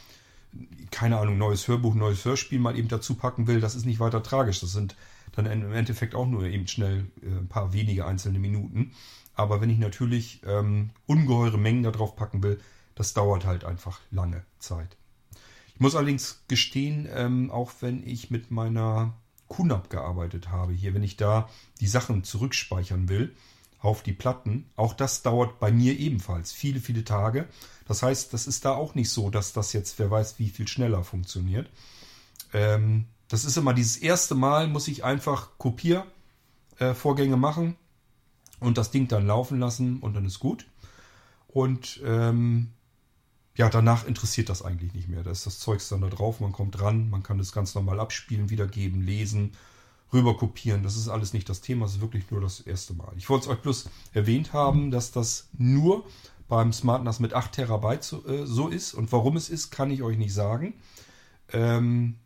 keine 0.90 1.18
Ahnung, 1.18 1.36
neues 1.36 1.68
Hörbuch, 1.68 1.94
neues 1.94 2.24
Hörspiel 2.24 2.58
mal 2.58 2.78
eben 2.78 2.88
dazu 2.88 3.14
packen 3.14 3.46
will, 3.46 3.60
das 3.60 3.74
ist 3.74 3.84
nicht 3.84 4.00
weiter 4.00 4.22
tragisch. 4.22 4.60
Das 4.60 4.72
sind 4.72 4.96
dann 5.32 5.44
im 5.44 5.74
Endeffekt 5.74 6.14
auch 6.14 6.26
nur 6.26 6.44
eben 6.44 6.66
schnell 6.66 7.04
äh, 7.22 7.26
ein 7.26 7.48
paar 7.48 7.74
wenige 7.74 8.06
einzelne 8.06 8.38
Minuten. 8.38 8.92
Aber 9.36 9.60
wenn 9.60 9.70
ich 9.70 9.78
natürlich 9.78 10.40
ähm, 10.46 10.90
ungeheure 11.06 11.58
Mengen 11.58 11.82
da 11.82 11.90
drauf 11.90 12.16
packen 12.16 12.42
will, 12.42 12.58
das 12.94 13.12
dauert 13.12 13.44
halt 13.44 13.64
einfach 13.64 14.00
lange 14.10 14.44
Zeit. 14.58 14.96
Ich 15.74 15.80
muss 15.80 15.94
allerdings 15.94 16.42
gestehen, 16.48 17.06
ähm, 17.12 17.50
auch 17.50 17.70
wenn 17.80 18.04
ich 18.06 18.30
mit 18.30 18.50
meiner 18.50 19.12
QNAP 19.48 19.90
gearbeitet 19.90 20.50
habe, 20.50 20.72
hier, 20.72 20.94
wenn 20.94 21.02
ich 21.02 21.18
da 21.18 21.48
die 21.80 21.86
Sachen 21.86 22.24
zurückspeichern 22.24 23.10
will, 23.10 23.36
auf 23.78 24.02
die 24.02 24.14
Platten. 24.14 24.70
Auch 24.74 24.94
das 24.94 25.22
dauert 25.22 25.60
bei 25.60 25.70
mir 25.70 25.98
ebenfalls 25.98 26.52
viele, 26.52 26.80
viele 26.80 27.04
Tage. 27.04 27.46
Das 27.86 28.02
heißt, 28.02 28.32
das 28.32 28.46
ist 28.46 28.64
da 28.64 28.74
auch 28.74 28.94
nicht 28.94 29.10
so, 29.10 29.28
dass 29.28 29.52
das 29.52 29.74
jetzt, 29.74 29.98
wer 29.98 30.10
weiß, 30.10 30.38
wie 30.38 30.48
viel 30.48 30.66
schneller 30.66 31.04
funktioniert. 31.04 31.68
Ähm, 32.54 33.04
das 33.28 33.44
ist 33.44 33.58
immer 33.58 33.74
dieses 33.74 33.98
erste 33.98 34.34
Mal, 34.34 34.66
muss 34.66 34.88
ich 34.88 35.04
einfach 35.04 35.50
Kopiervorgänge 35.58 37.34
äh, 37.34 37.38
machen 37.38 37.76
und 38.66 38.76
das 38.78 38.90
Ding 38.90 39.06
dann 39.06 39.28
laufen 39.28 39.60
lassen 39.60 40.00
und 40.00 40.14
dann 40.14 40.24
ist 40.24 40.40
gut. 40.40 40.66
Und 41.46 42.00
ähm, 42.04 42.72
ja, 43.54 43.70
danach 43.70 44.04
interessiert 44.04 44.48
das 44.48 44.62
eigentlich 44.62 44.92
nicht 44.92 45.08
mehr. 45.08 45.22
Da 45.22 45.30
ist 45.30 45.46
das 45.46 45.60
Zeug 45.60 45.80
dann 45.88 46.00
da 46.00 46.08
drauf, 46.08 46.40
man 46.40 46.50
kommt 46.50 46.82
ran, 46.82 47.08
man 47.08 47.22
kann 47.22 47.38
das 47.38 47.52
ganz 47.52 47.76
normal 47.76 48.00
abspielen, 48.00 48.50
wiedergeben, 48.50 49.02
lesen 49.02 49.52
rüber 50.12 50.36
kopieren. 50.36 50.82
Das 50.82 50.96
ist 50.96 51.08
alles 51.08 51.32
nicht 51.32 51.48
das 51.48 51.60
Thema, 51.60 51.86
es 51.86 51.92
ist 51.92 52.00
wirklich 52.00 52.28
nur 52.32 52.40
das 52.40 52.58
erste 52.58 52.92
Mal. 52.94 53.12
Ich 53.16 53.30
wollte 53.30 53.46
es 53.46 53.52
euch 53.52 53.62
bloß 53.62 53.88
erwähnt 54.14 54.52
haben, 54.52 54.90
dass 54.90 55.12
das 55.12 55.48
nur 55.56 56.04
beim 56.48 56.72
SmartNAS 56.72 57.20
mit 57.20 57.34
8 57.34 57.52
Terabyte 57.52 58.02
so, 58.02 58.26
äh, 58.26 58.46
so, 58.46 58.66
ist. 58.66 58.94
Und 58.94 59.12
warum 59.12 59.36
es 59.36 59.48
ist, 59.48 59.70
kann 59.70 59.92
ich 59.92 60.02
euch 60.02 60.18
nicht 60.18 60.34
sagen. 60.34 60.74
Ähm, 61.52 62.16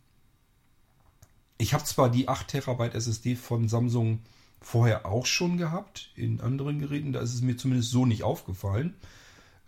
ich 1.59 1.75
habe 1.75 1.85
zwar 1.85 2.09
die 2.09 2.29
8 2.29 2.49
Terabyte 2.49 2.95
SSD 2.95 3.37
von 3.37 3.69
Samsung 3.69 4.21
vorher 4.61 5.07
auch 5.07 5.27
schon 5.27 5.57
gehabt, 5.57 6.11
in 6.15 6.41
anderen 6.41 6.79
Geräten, 6.79 7.13
da 7.13 7.21
ist 7.21 7.35
es 7.35 7.43
mir 7.43 7.57
zumindest 7.57 7.91
so 7.91 8.07
nicht 8.07 8.23
aufgefallen. 8.23 8.95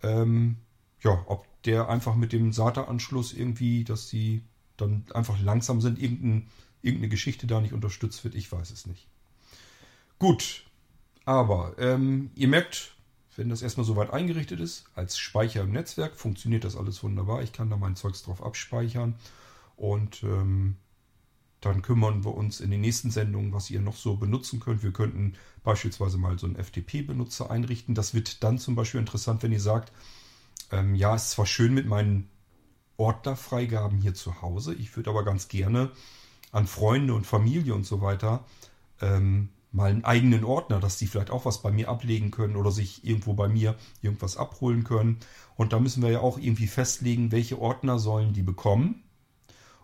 Ähm, 0.01 0.57
ja, 1.01 1.23
ob 1.27 1.45
der 1.63 1.89
einfach 1.89 2.15
mit 2.15 2.33
dem 2.33 2.51
SATA-Anschluss 2.51 3.33
irgendwie, 3.33 3.83
dass 3.83 4.09
sie 4.09 4.43
dann 4.77 5.05
einfach 5.13 5.39
langsam 5.41 5.81
sind, 5.81 6.01
irgendein 6.01 6.47
irgendeine 6.83 7.09
Geschichte 7.09 7.47
da 7.47 7.61
nicht 7.61 7.73
unterstützt 7.73 8.23
wird, 8.23 8.35
ich 8.35 8.51
weiß 8.51 8.69
es 8.69 8.85
nicht. 8.85 9.07
Gut, 10.19 10.65
aber 11.25 11.75
ähm, 11.79 12.29
ihr 12.35 12.49
merkt, 12.49 12.95
wenn 13.35 13.49
das 13.49 13.61
erstmal 13.61 13.85
soweit 13.85 14.11
eingerichtet 14.11 14.59
ist, 14.59 14.85
als 14.93 15.17
Speicher 15.17 15.61
im 15.61 15.71
Netzwerk, 15.71 16.15
funktioniert 16.15 16.65
das 16.65 16.75
alles 16.75 17.01
wunderbar. 17.01 17.41
Ich 17.41 17.53
kann 17.53 17.69
da 17.69 17.77
mein 17.77 17.95
Zeugs 17.95 18.21
drauf 18.21 18.43
abspeichern 18.43 19.15
und 19.75 20.21
ähm, 20.23 20.75
dann 21.65 21.81
kümmern 21.81 22.23
wir 22.23 22.35
uns 22.35 22.59
in 22.59 22.71
den 22.71 22.81
nächsten 22.81 23.11
Sendungen, 23.11 23.53
was 23.53 23.69
ihr 23.69 23.81
noch 23.81 23.95
so 23.95 24.15
benutzen 24.15 24.59
könnt. 24.59 24.83
Wir 24.83 24.91
könnten 24.91 25.33
beispielsweise 25.63 26.17
mal 26.17 26.37
so 26.37 26.47
einen 26.47 26.55
FTP-Benutzer 26.55 27.49
einrichten. 27.49 27.95
Das 27.95 28.13
wird 28.13 28.43
dann 28.43 28.57
zum 28.57 28.75
Beispiel 28.75 28.99
interessant, 28.99 29.43
wenn 29.43 29.51
ihr 29.51 29.61
sagt, 29.61 29.91
ähm, 30.71 30.95
ja, 30.95 31.15
ist 31.15 31.31
zwar 31.31 31.45
schön 31.45 31.73
mit 31.73 31.87
meinen 31.87 32.29
Ordnerfreigaben 32.97 33.99
hier 33.99 34.13
zu 34.13 34.41
Hause, 34.41 34.73
ich 34.73 34.95
würde 34.95 35.09
aber 35.09 35.23
ganz 35.23 35.47
gerne 35.47 35.91
an 36.51 36.67
Freunde 36.67 37.13
und 37.15 37.25
Familie 37.25 37.73
und 37.73 37.85
so 37.85 38.01
weiter 38.01 38.45
ähm, 39.01 39.49
mal 39.71 39.89
einen 39.89 40.05
eigenen 40.05 40.43
Ordner, 40.43 40.79
dass 40.79 40.97
die 40.97 41.07
vielleicht 41.07 41.31
auch 41.31 41.45
was 41.45 41.61
bei 41.61 41.71
mir 41.71 41.89
ablegen 41.89 42.29
können 42.29 42.55
oder 42.55 42.71
sich 42.71 43.03
irgendwo 43.03 43.33
bei 43.33 43.47
mir 43.47 43.75
irgendwas 44.01 44.37
abholen 44.37 44.83
können. 44.83 45.17
Und 45.55 45.73
da 45.73 45.79
müssen 45.79 46.03
wir 46.03 46.11
ja 46.11 46.19
auch 46.19 46.37
irgendwie 46.37 46.67
festlegen, 46.67 47.31
welche 47.31 47.59
Ordner 47.59 47.97
sollen 47.97 48.33
die 48.33 48.43
bekommen. 48.43 49.02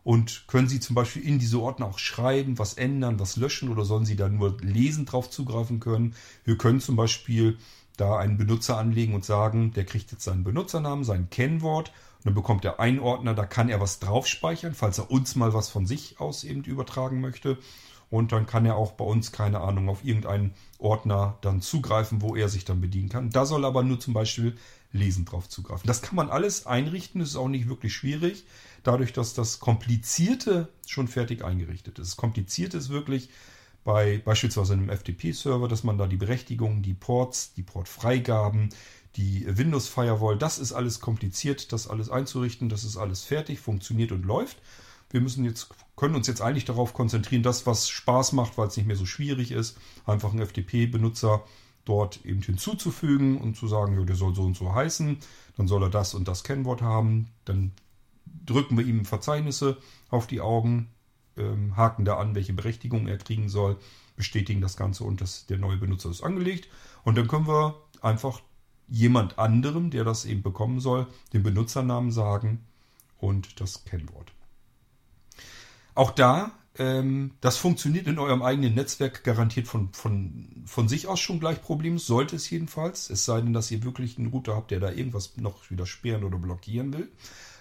Und 0.04 0.46
können 0.48 0.68
Sie 0.68 0.80
zum 0.80 0.96
Beispiel 0.96 1.24
in 1.24 1.40
diese 1.40 1.60
Ordner 1.60 1.88
auch 1.88 2.00
schreiben, 2.00 2.58
was 2.58 2.74
ändern, 2.76 3.20
was 3.20 3.36
löschen 3.36 3.70
oder 3.70 3.86
sollen 3.86 4.06
Sie 4.06 4.16
da 4.16 4.30
nur 4.30 4.58
lesend 4.62 5.12
drauf 5.12 5.30
zugreifen 5.30 5.80
können? 5.80 6.16
Wir 6.44 6.58
können 6.58 6.80
zum 6.80 6.96
Beispiel 6.96 7.58
da 7.98 8.18
einen 8.18 8.38
Benutzer 8.38 8.78
anlegen 8.78 9.14
und 9.14 9.26
sagen, 9.26 9.74
der 9.74 9.86
kriegt 9.86 10.12
jetzt 10.12 10.24
seinen 10.24 10.44
Benutzernamen, 10.44 11.04
sein 11.04 11.30
Kennwort 11.30 11.92
und 12.20 12.26
dann 12.26 12.34
bekommt 12.34 12.66
er 12.66 12.82
einen 12.82 13.00
Ordner, 13.00 13.34
da 13.34 13.46
kann 13.46 13.70
er 13.70 13.80
was 13.80 14.00
drauf 14.00 14.28
speichern, 14.28 14.74
falls 14.74 14.98
er 14.98 15.10
uns 15.10 15.36
mal 15.36 15.54
was 15.54 15.70
von 15.70 15.86
sich 15.86 16.20
aus 16.20 16.44
eben 16.44 16.64
übertragen 16.64 17.22
möchte. 17.22 17.58
Und 18.10 18.32
dann 18.32 18.46
kann 18.46 18.66
er 18.66 18.76
auch 18.76 18.94
bei 18.94 19.06
uns, 19.06 19.32
keine 19.32 19.62
Ahnung, 19.62 19.88
auf 19.88 20.04
irgendeinen 20.04 20.54
Ordner 20.80 21.38
dann 21.42 21.62
zugreifen, 21.62 22.22
wo 22.22 22.36
er 22.36 22.50
sich 22.50 22.66
dann 22.66 22.82
bedienen 22.82 23.08
kann. 23.08 23.30
Da 23.30 23.46
soll 23.46 23.64
aber 23.64 23.84
nur 23.84 24.00
zum 24.00 24.14
Beispiel 24.14 24.58
Lesen 24.92 25.26
drauf 25.26 25.48
zugreifen. 25.48 25.86
Das 25.86 26.02
kann 26.02 26.16
man 26.16 26.30
alles 26.30 26.66
einrichten, 26.66 27.20
das 27.20 27.30
ist 27.30 27.36
auch 27.36 27.48
nicht 27.48 27.70
wirklich 27.70 27.94
schwierig, 27.94 28.46
dadurch, 28.84 29.14
dass 29.14 29.34
das 29.34 29.60
Komplizierte 29.60 30.70
schon 30.88 31.08
fertig 31.08 31.44
eingerichtet 31.44 32.00
ist. 32.00 32.12
Das 32.12 32.18
Komplizierte 32.18 32.78
ist 32.78 32.90
wirklich 32.90 33.30
bei 33.84 34.18
beispielsweise 34.20 34.74
einem 34.74 34.90
FTP-Server, 34.90 35.68
dass 35.68 35.84
man 35.84 35.98
da 35.98 36.08
die 36.08 36.18
Berechtigungen, 36.18 36.82
die 36.82 36.94
Ports, 36.94 37.54
die 37.54 37.64
Portfreigaben, 37.64 38.70
die 39.16 39.46
Windows 39.48 39.88
Firewall, 39.88 40.38
das 40.38 40.60
ist 40.60 40.74
alles 40.74 41.00
kompliziert, 41.00 41.72
das 41.72 41.88
alles 41.88 42.10
einzurichten, 42.10 42.70
das 42.70 42.84
ist 42.84 42.98
alles 42.98 43.24
fertig, 43.24 43.60
funktioniert 43.60 44.12
und 44.12 44.26
läuft. 44.26 44.58
Wir 45.12 45.22
müssen 45.22 45.44
jetzt, 45.46 45.70
können 45.96 46.16
uns 46.16 46.28
jetzt 46.28 46.42
eigentlich 46.42 46.66
darauf 46.66 46.94
konzentrieren, 46.94 47.42
das, 47.42 47.66
was 47.66 47.90
Spaß 47.90 48.34
macht, 48.34 48.58
weil 48.58 48.68
es 48.68 48.78
nicht 48.78 48.86
mehr 48.86 48.96
so 48.96 49.06
schwierig 49.06 49.52
ist, 49.52 49.78
einfach 50.06 50.32
einen 50.32 50.46
FTP-Benutzer 50.46 51.44
dort 51.90 52.24
eben 52.24 52.42
hinzuzufügen 52.42 53.42
und 53.42 53.58
zu 53.58 53.68
sagen, 53.68 53.98
ja, 53.98 54.06
der 54.06 54.16
soll 54.16 54.36
so 54.36 54.44
und 54.44 54.56
so 54.56 54.74
heißen, 54.74 55.18
dann 55.58 55.68
soll 55.68 55.84
er 55.84 55.90
das 55.90 56.14
und 56.14 56.28
das 56.28 56.44
Kennwort 56.44 56.84
haben, 56.84 57.32
dann 57.46 57.72
drücken 58.46 58.78
wir 58.78 58.86
ihm 58.86 59.06
Verzeichnisse 59.06 59.78
auf 60.10 60.28
die 60.28 60.40
Augen, 60.40 60.90
ähm, 61.36 61.76
haken 61.76 62.06
da 62.06 62.18
an, 62.18 62.36
welche 62.36 62.54
Berechtigung 62.54 63.08
er 63.08 63.18
kriegen 63.18 63.50
soll, 63.50 63.78
bestätigen 64.16 64.62
das 64.62 64.78
Ganze 64.78 65.04
und 65.04 65.20
das, 65.20 65.48
der 65.48 65.58
neue 65.58 65.78
Benutzer 65.78 66.12
ist 66.12 66.22
angelegt 66.22 66.70
und 67.04 67.18
dann 67.18 67.28
können 67.28 67.48
wir 67.48 67.76
einfach 68.02 68.42
jemand 68.88 69.40
anderem, 69.40 69.90
der 69.90 70.04
das 70.04 70.26
eben 70.26 70.44
bekommen 70.44 70.80
soll, 70.80 71.08
den 71.34 71.42
Benutzernamen 71.42 72.12
sagen 72.12 72.66
und 73.18 73.60
das 73.60 73.84
Kennwort. 73.86 74.32
Auch 75.96 76.12
da 76.12 76.52
Ähm, 76.80 77.32
das 77.42 77.58
funktioniert 77.58 78.08
in 78.08 78.18
eurem 78.18 78.42
eigenen 78.42 78.74
Netzwerk 78.74 79.26
garantiert 79.26 79.68
von, 79.68 79.90
von, 79.92 80.64
von 80.66 80.88
sich 80.88 81.08
aus 81.08 81.20
schon 81.20 81.42
gleich 81.42 81.62
problemlos, 81.62 82.08
sollte 82.08 82.38
es 82.38 82.50
jedenfalls. 82.50 83.10
Es 83.10 83.26
sei 83.26 83.42
denn, 83.42 83.54
dass 83.54 83.70
ihr 83.70 83.84
wirklich 83.84 84.18
einen 84.18 84.28
Router 84.28 84.56
habt, 84.56 84.72
der 84.72 84.80
da 84.80 84.90
irgendwas 84.90 85.36
noch 85.36 85.70
wieder 85.70 85.86
sperren 85.86 86.24
oder 86.24 86.38
blockieren 86.38 86.94
will. 86.94 87.12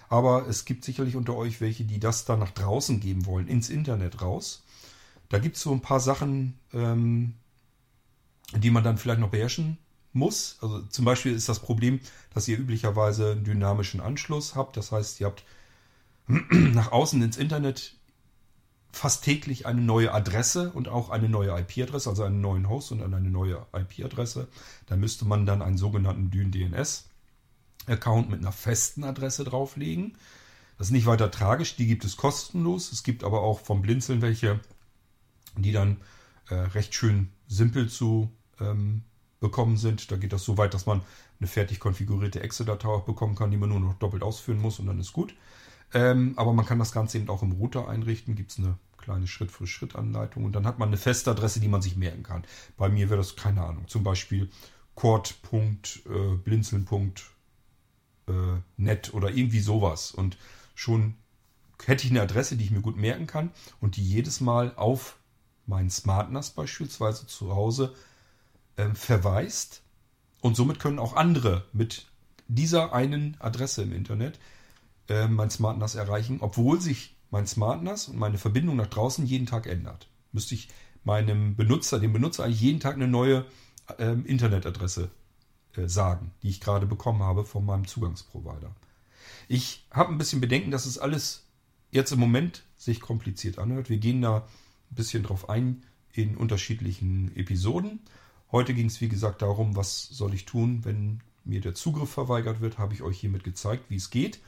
Aber 0.07 0.47
es 0.47 0.63
gibt 0.63 0.85
sicherlich 0.85 1.17
unter 1.17 1.35
euch 1.35 1.59
welche, 1.59 1.83
die 1.83 1.99
das 1.99 2.23
da 2.23 2.37
nach 2.37 2.51
draußen 2.51 3.01
geben 3.01 3.25
wollen, 3.25 3.47
ins 3.49 3.69
Internet 3.69 4.21
raus. 4.21 4.63
Da 5.27 5.37
gibt 5.37 5.57
es 5.57 5.61
so 5.61 5.73
ein 5.73 5.81
paar 5.81 5.99
Sachen, 5.99 6.57
ähm, 6.73 7.35
die 8.55 8.71
man 8.71 8.83
dann 8.85 8.97
vielleicht 8.97 9.19
noch 9.19 9.29
beherrschen 9.29 9.77
muss. 10.13 10.57
Also 10.61 10.81
zum 10.83 11.03
Beispiel 11.03 11.33
ist 11.33 11.49
das 11.49 11.59
Problem, 11.59 11.99
dass 12.33 12.47
ihr 12.47 12.57
üblicherweise 12.57 13.33
einen 13.33 13.43
dynamischen 13.43 13.99
Anschluss 13.99 14.55
habt. 14.55 14.77
Das 14.77 14.93
heißt, 14.93 15.19
ihr 15.19 15.27
habt 15.27 15.43
nach 16.27 16.93
außen 16.93 17.21
ins 17.21 17.37
Internet 17.37 17.98
fast 18.91 19.23
täglich 19.23 19.65
eine 19.65 19.81
neue 19.81 20.13
Adresse 20.13 20.71
und 20.71 20.87
auch 20.87 21.09
eine 21.09 21.29
neue 21.29 21.57
IP-Adresse, 21.59 22.09
also 22.09 22.23
einen 22.23 22.41
neuen 22.41 22.69
Host 22.69 22.91
und 22.91 23.01
eine 23.01 23.29
neue 23.29 23.65
IP-Adresse. 23.73 24.47
Da 24.87 24.95
müsste 24.95 25.25
man 25.25 25.45
dann 25.45 25.61
einen 25.61 25.77
sogenannten 25.77 26.31
DNS-Account 26.31 28.29
mit 28.29 28.39
einer 28.39 28.51
festen 28.51 29.03
Adresse 29.03 29.43
drauflegen. 29.43 30.17
Das 30.77 30.87
ist 30.87 30.91
nicht 30.91 31.05
weiter 31.05 31.29
tragisch, 31.29 31.75
die 31.75 31.87
gibt 31.87 32.05
es 32.05 32.17
kostenlos. 32.17 32.91
Es 32.91 33.03
gibt 33.03 33.23
aber 33.23 33.41
auch 33.41 33.59
vom 33.59 33.81
Blinzeln 33.81 34.21
welche, 34.21 34.59
die 35.57 35.71
dann 35.71 35.97
äh, 36.49 36.55
recht 36.55 36.95
schön 36.95 37.29
simpel 37.47 37.89
zu 37.89 38.31
ähm, 38.59 39.03
bekommen 39.39 39.77
sind. 39.77 40.11
Da 40.11 40.17
geht 40.17 40.33
das 40.33 40.43
so 40.43 40.57
weit, 40.57 40.73
dass 40.73 40.85
man 40.85 41.01
eine 41.39 41.47
fertig 41.47 41.79
konfigurierte 41.79 42.41
Excel-Datei 42.41 42.87
auch 42.87 43.05
bekommen 43.05 43.35
kann, 43.35 43.51
die 43.51 43.57
man 43.57 43.69
nur 43.69 43.79
noch 43.79 43.93
doppelt 43.95 44.23
ausführen 44.23 44.59
muss 44.59 44.79
und 44.79 44.87
dann 44.87 44.99
ist 44.99 45.13
gut. 45.13 45.33
Ähm, 45.93 46.33
aber 46.35 46.53
man 46.53 46.65
kann 46.65 46.79
das 46.79 46.91
Ganze 46.91 47.17
eben 47.17 47.29
auch 47.29 47.43
im 47.43 47.53
Router 47.53 47.87
einrichten. 47.87 48.35
Gibt 48.35 48.51
es 48.51 48.59
eine 48.59 48.77
kleine 48.97 49.27
Schritt-für-Schritt-Anleitung 49.27 50.43
und 50.45 50.53
dann 50.53 50.67
hat 50.67 50.79
man 50.79 50.89
eine 50.89 50.97
feste 50.97 51.31
Adresse, 51.31 51.59
die 51.59 51.67
man 51.67 51.81
sich 51.81 51.95
merken 51.95 52.21
kann. 52.23 52.43
Bei 52.77 52.89
mir 52.89 53.09
wäre 53.09 53.17
das 53.17 53.35
keine 53.35 53.63
Ahnung. 53.63 53.87
Zum 53.87 54.03
Beispiel 54.03 54.49
cord.blinzeln.net 54.95 57.23
äh, 58.27 59.11
oder 59.13 59.31
irgendwie 59.31 59.61
sowas. 59.61 60.11
Und 60.11 60.37
schon 60.75 61.15
hätte 61.85 62.05
ich 62.05 62.11
eine 62.11 62.21
Adresse, 62.21 62.57
die 62.57 62.65
ich 62.65 62.71
mir 62.71 62.81
gut 62.81 62.97
merken 62.97 63.25
kann 63.25 63.51
und 63.79 63.95
die 63.95 64.03
jedes 64.03 64.41
Mal 64.41 64.73
auf 64.75 65.15
meinen 65.65 65.89
SmartNAS 65.89 66.51
beispielsweise 66.51 67.25
zu 67.27 67.55
Hause 67.55 67.95
äh, 68.75 68.89
verweist. 68.93 69.81
Und 70.41 70.55
somit 70.55 70.79
können 70.79 70.99
auch 70.99 71.15
andere 71.15 71.65
mit 71.73 72.05
dieser 72.47 72.93
einen 72.93 73.37
Adresse 73.39 73.83
im 73.83 73.93
Internet 73.93 74.39
äh, 75.09 75.27
mein 75.27 75.49
SmartNAS 75.49 75.95
erreichen, 75.95 76.37
obwohl 76.41 76.79
sich 76.79 77.15
mein 77.31 77.47
SmartNAS 77.47 78.07
und 78.07 78.17
meine 78.17 78.37
Verbindung 78.37 78.75
nach 78.75 78.87
draußen 78.87 79.25
jeden 79.25 79.45
Tag 79.45 79.67
ändert. 79.67 80.07
Müsste 80.31 80.55
ich 80.55 80.69
meinem 81.03 81.55
Benutzer, 81.55 81.99
dem 81.99 82.13
Benutzer 82.13 82.45
eigentlich 82.45 82.61
jeden 82.61 82.79
Tag 82.79 82.95
eine 82.95 83.07
neue 83.07 83.45
äh, 83.97 84.11
Internetadresse 84.11 85.09
äh, 85.75 85.87
sagen, 85.87 86.31
die 86.43 86.49
ich 86.49 86.61
gerade 86.61 86.85
bekommen 86.85 87.23
habe 87.23 87.45
von 87.45 87.65
meinem 87.65 87.87
Zugangsprovider. 87.87 88.75
Ich 89.47 89.85
habe 89.91 90.11
ein 90.11 90.17
bisschen 90.17 90.41
Bedenken, 90.41 90.71
dass 90.71 90.85
es 90.85 90.97
alles 90.97 91.47
jetzt 91.91 92.11
im 92.11 92.19
Moment 92.19 92.63
sich 92.77 92.99
kompliziert 92.99 93.57
anhört. 93.59 93.89
Wir 93.89 93.97
gehen 93.97 94.21
da 94.21 94.47
ein 94.91 94.95
bisschen 94.95 95.23
drauf 95.23 95.49
ein 95.49 95.83
in 96.11 96.37
unterschiedlichen 96.37 97.35
Episoden. 97.35 97.99
Heute 98.51 98.73
ging 98.73 98.87
es 98.87 99.01
wie 99.01 99.09
gesagt 99.09 99.41
darum, 99.41 99.75
was 99.75 100.07
soll 100.07 100.33
ich 100.33 100.45
tun, 100.45 100.85
wenn 100.85 101.21
mir 101.45 101.61
der 101.61 101.73
Zugriff 101.73 102.11
verweigert 102.11 102.61
wird, 102.61 102.77
habe 102.77 102.93
ich 102.93 103.01
euch 103.01 103.19
hiermit 103.19 103.43
gezeigt, 103.43 103.85
wie 103.89 103.95
es 103.95 104.09
geht. 104.09 104.39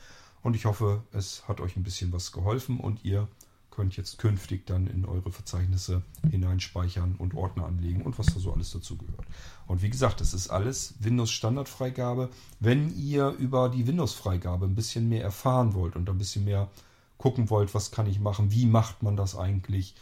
Und 0.42 0.56
ich 0.56 0.64
hoffe, 0.64 1.02
es 1.12 1.46
hat 1.48 1.60
euch 1.60 1.76
ein 1.76 1.82
bisschen 1.82 2.12
was 2.12 2.32
geholfen 2.32 2.80
und 2.80 3.04
ihr 3.04 3.28
könnt 3.70 3.96
jetzt 3.96 4.18
künftig 4.18 4.66
dann 4.66 4.86
in 4.86 5.04
eure 5.04 5.32
Verzeichnisse 5.32 6.02
hineinspeichern 6.30 7.16
und 7.16 7.34
Ordner 7.34 7.66
anlegen 7.66 8.02
und 8.02 8.18
was 8.18 8.26
da 8.26 8.38
so 8.38 8.52
alles 8.52 8.70
dazu 8.70 8.96
gehört. 8.96 9.26
Und 9.66 9.82
wie 9.82 9.88
gesagt, 9.88 10.20
das 10.20 10.34
ist 10.34 10.50
alles 10.50 10.94
Windows 11.00 11.30
Standardfreigabe. 11.30 12.28
Wenn 12.60 12.94
ihr 12.94 13.28
über 13.30 13.70
die 13.70 13.86
Windows 13.86 14.12
Freigabe 14.14 14.66
ein 14.66 14.74
bisschen 14.74 15.08
mehr 15.08 15.22
erfahren 15.22 15.74
wollt 15.74 15.96
und 15.96 16.08
ein 16.10 16.18
bisschen 16.18 16.44
mehr 16.44 16.70
gucken 17.16 17.48
wollt, 17.50 17.72
was 17.74 17.90
kann 17.90 18.06
ich 18.06 18.20
machen, 18.20 18.52
wie 18.52 18.66
macht 18.66 19.02
man 19.02 19.16
das 19.16 19.36
eigentlich, 19.36 19.94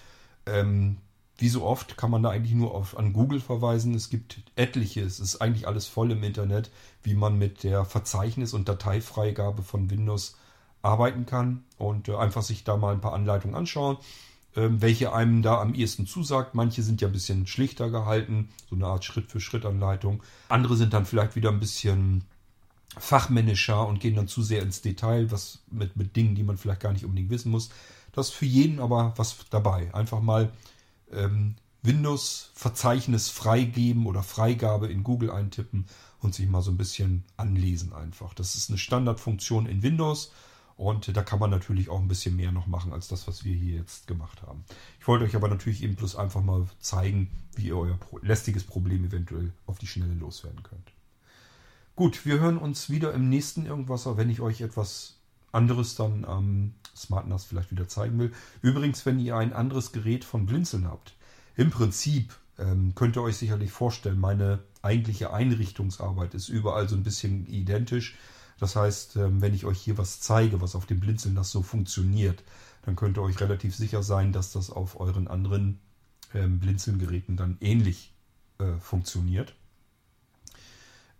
ähm, 0.47 0.97
wie 1.41 1.49
so 1.49 1.65
oft 1.65 1.97
kann 1.97 2.11
man 2.11 2.23
da 2.23 2.31
eigentlich 2.31 2.55
nur 2.55 2.75
auf, 2.75 2.97
an 2.99 3.15
Google 3.15 3.41
verweisen. 3.41 3.95
Es 3.95 4.11
gibt 4.11 4.43
etliche, 4.57 5.01
es 5.01 5.21
ist 5.21 5.41
eigentlich 5.41 5.67
alles 5.67 5.87
voll 5.87 6.13
im 6.13 6.23
Internet, 6.23 6.71
wie 7.03 7.15
man 7.15 7.39
mit 7.39 7.63
der 7.63 7.85
Verzeichnis- 7.87 8.53
und 8.53 8.69
Dateifreigabe 8.69 9.63
von 9.63 9.91
Windows 9.91 10.37
arbeiten 10.83 11.25
kann 11.25 11.65
und 11.79 12.09
äh, 12.09 12.17
einfach 12.17 12.43
sich 12.43 12.63
da 12.63 12.77
mal 12.77 12.93
ein 12.93 13.01
paar 13.01 13.15
Anleitungen 13.15 13.57
anschauen, 13.57 13.97
äh, 14.55 14.69
welche 14.71 15.15
einem 15.15 15.41
da 15.41 15.61
am 15.61 15.75
ehesten 15.75 16.07
zusagt. 16.07 16.55
Manche 16.55 16.83
sind 16.83 17.01
ja 17.01 17.09
ein 17.09 17.13
bisschen 17.13 17.47
schlichter 17.47 17.91
gehalten, 17.91 18.51
so 18.69 18.77
eine 18.77 18.87
Art 18.87 19.05
Schritt-für-Schritt-Anleitung. 19.05 20.23
Andere 20.49 20.77
sind 20.77 20.93
dann 20.93 21.07
vielleicht 21.07 21.37
wieder 21.37 21.51
ein 21.51 21.61
bisschen 21.61 22.25
fachmännischer 22.99 23.87
und 23.87 24.01
gehen 24.01 24.17
dann 24.17 24.29
zu 24.29 24.43
sehr 24.43 24.63
ins 24.63 24.83
Detail, 24.83 25.31
was 25.31 25.61
mit, 25.71 25.97
mit 25.97 26.17
Dingen, 26.17 26.35
die 26.35 26.43
man 26.43 26.59
vielleicht 26.59 26.81
gar 26.81 26.93
nicht 26.93 27.05
unbedingt 27.05 27.31
wissen 27.31 27.51
muss. 27.51 27.71
Das 28.13 28.29
ist 28.29 28.35
für 28.35 28.47
jeden 28.47 28.81
aber 28.81 29.15
was 29.17 29.37
dabei. 29.51 29.95
Einfach 29.95 30.21
mal 30.21 30.51
ähm, 31.13 31.57
Windows-Verzeichnis 31.83 33.31
freigeben 33.31 34.07
oder 34.07 34.23
Freigabe 34.23 34.89
in 34.89 35.03
Google 35.03 35.31
eintippen 35.31 35.87
und 36.21 36.35
sich 36.35 36.49
mal 36.49 36.63
so 36.63 36.71
ein 36.71 36.77
bisschen 36.77 37.25
anlesen 37.37 37.93
einfach. 37.93 38.35
Das 38.35 38.55
ist 38.55 38.69
eine 38.69 38.79
Standardfunktion 38.79 39.67
in 39.67 39.83
Windows 39.83 40.33
und 40.77 41.15
da 41.17 41.23
kann 41.23 41.39
man 41.39 41.51
natürlich 41.51 41.89
auch 41.89 42.01
ein 42.01 42.09
bisschen 42.09 42.37
mehr 42.37 42.53
noch 42.53 42.67
machen 42.67 42.93
als 42.93 43.09
das, 43.09 43.27
was 43.29 43.45
wir 43.45 43.55
hier 43.55 43.77
jetzt 43.77 44.07
gemacht 44.07 44.43
haben. 44.43 44.65
Ich 44.99 45.09
wollte 45.09 45.25
euch 45.25 45.37
aber 45.37 45.49
natürlich 45.49 45.83
eben 45.83 45.95
bloß 45.95 46.17
einfach 46.17 46.43
mal 46.43 46.67
zeigen, 46.81 47.31
wie 47.55 47.69
ihr 47.69 47.77
euer 47.77 47.99
lästiges 48.23 48.65
Problem 48.65 49.05
eventuell 49.05 49.53
auf 49.67 49.79
die 49.79 49.87
Schnelle 49.87 50.15
loswerden 50.15 50.63
könnt. 50.63 50.93
Gut, 51.97 52.25
wir 52.25 52.41
hören 52.41 52.57
uns 52.57 52.89
wieder 52.89 53.13
im 53.13 53.29
nächsten 53.29 53.67
Irgendwasser, 53.67 54.17
wenn 54.17 54.31
ich 54.31 54.41
euch 54.41 54.63
etwas 54.63 55.19
anderes 55.53 55.97
dann 55.97 56.25
am 56.25 56.75
SmartNAS 56.97 57.45
vielleicht 57.45 57.71
wieder 57.71 57.89
zeigen 57.89 58.19
will. 58.19 58.33
Übrigens, 58.63 59.07
wenn 59.07 59.19
ihr 59.19 59.37
ein 59.37 59.53
anderes 59.53 59.93
Gerät 59.93 60.25
von 60.25 60.47
Blinzeln 60.47 60.87
habt, 60.87 61.15
im 61.57 61.71
Prinzip 61.71 62.35
ähm, 62.59 62.95
könnt 62.95 63.17
ihr 63.17 63.23
euch 63.23 63.37
sicherlich 63.37 63.73
vorstellen, 63.73 64.19
meine 64.19 64.61
eigentliche 64.83 65.33
Einrichtungsarbeit 65.33 66.35
ist 66.35 66.49
überall 66.49 66.89
so 66.89 66.97
ein 66.97 67.03
bisschen 67.03 67.47
identisch. 67.47 68.17
Das 68.59 68.77
heißt, 68.77 69.17
ähm, 69.17 69.41
wenn 69.41 69.55
ich 69.55 69.65
euch 69.65 69.81
hier 69.81 69.99
was 69.99 70.21
zeige, 70.21 70.61
was 70.61 70.75
auf 70.75 70.87
dem 70.87 71.01
Blinzeln 71.01 71.35
das 71.35 71.51
so 71.51 71.63
funktioniert, 71.63 72.43
dann 72.83 72.97
könnt 72.97 73.19
ihr 73.19 73.23
euch 73.23 73.41
relativ 73.41 73.75
sicher 73.75 74.03
sein, 74.03 74.33
dass 74.33 74.53
das 74.53 74.71
auf 74.71 75.01
euren 75.01 75.29
anderen 75.29 75.81
ähm, 76.35 76.61
Blinzeln-Geräten 76.61 77.37
dann 77.37 77.57
ähnlich 77.61 78.13
äh, 78.59 78.79
funktioniert. 78.79 79.55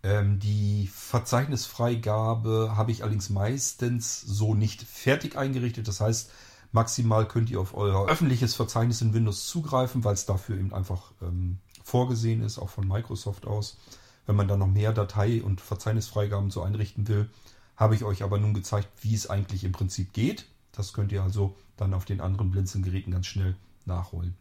Ähm, 0.03 0.39
die 0.39 0.89
Verzeichnisfreigabe 0.93 2.73
habe 2.75 2.91
ich 2.91 3.03
allerdings 3.03 3.29
meistens 3.29 4.21
so 4.21 4.55
nicht 4.55 4.81
fertig 4.81 5.37
eingerichtet. 5.37 5.87
Das 5.87 6.01
heißt, 6.01 6.31
maximal 6.71 7.27
könnt 7.27 7.49
ihr 7.51 7.59
auf 7.59 7.75
euer 7.75 8.07
öffentliches 8.07 8.55
Verzeichnis 8.55 9.01
in 9.01 9.13
Windows 9.13 9.47
zugreifen, 9.47 10.03
weil 10.03 10.13
es 10.13 10.25
dafür 10.25 10.57
eben 10.57 10.73
einfach 10.73 11.11
ähm, 11.21 11.59
vorgesehen 11.83 12.41
ist, 12.41 12.57
auch 12.57 12.69
von 12.69 12.87
Microsoft 12.87 13.45
aus. 13.45 13.77
Wenn 14.25 14.35
man 14.35 14.47
dann 14.47 14.59
noch 14.59 14.67
mehr 14.67 14.93
Datei- 14.93 15.43
und 15.43 15.61
Verzeichnisfreigaben 15.61 16.51
so 16.51 16.61
einrichten 16.61 17.07
will, 17.07 17.29
habe 17.75 17.95
ich 17.95 18.03
euch 18.03 18.23
aber 18.23 18.37
nun 18.37 18.53
gezeigt, 18.53 18.89
wie 19.01 19.15
es 19.15 19.29
eigentlich 19.29 19.63
im 19.63 19.71
Prinzip 19.71 20.13
geht. 20.13 20.45
Das 20.71 20.93
könnt 20.93 21.11
ihr 21.11 21.23
also 21.23 21.55
dann 21.77 21.93
auf 21.93 22.05
den 22.05 22.21
anderen 22.21 22.51
Blinzeln-Geräten 22.51 23.11
ganz 23.11 23.27
schnell 23.27 23.55
nachholen. 23.85 24.35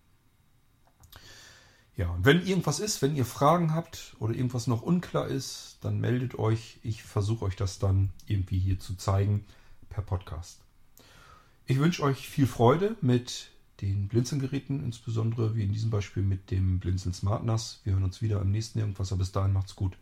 Ja, 2.01 2.09
und 2.09 2.24
wenn 2.24 2.46
irgendwas 2.46 2.80
ist, 2.80 3.03
wenn 3.03 3.14
ihr 3.14 3.26
Fragen 3.26 3.74
habt 3.74 4.16
oder 4.20 4.34
irgendwas 4.34 4.66
noch 4.66 4.80
unklar 4.80 5.28
ist, 5.28 5.76
dann 5.82 6.01
meldet 6.01 6.38
euch. 6.38 6.78
Ich 6.82 7.03
versuche 7.03 7.44
euch 7.44 7.57
das 7.57 7.78
dann 7.78 8.09
irgendwie 8.26 8.59
hier 8.59 8.78
zu 8.78 8.94
zeigen 8.94 9.44
per 9.90 10.03
Podcast. 10.03 10.62
Ich 11.66 11.78
wünsche 11.78 12.03
euch 12.03 12.26
viel 12.26 12.46
Freude 12.46 12.96
mit 13.03 13.51
den 13.82 14.09
Blinzelgeräten, 14.09 14.82
insbesondere 14.82 15.55
wie 15.55 15.62
in 15.62 15.74
diesem 15.74 15.90
Beispiel 15.90 16.22
mit 16.22 16.51
dem 16.51 16.78
Blinzeln 16.78 17.12
Smart 17.12 17.44
NAS. 17.44 17.82
Wir 17.84 17.92
hören 17.92 18.05
uns 18.05 18.22
wieder 18.22 18.40
am 18.40 18.51
nächsten 18.51 18.78
Irgendwas, 18.78 19.12
aber 19.12 19.18
bis 19.18 19.32
dahin 19.32 19.53
macht's 19.53 19.76
gut. 19.76 19.98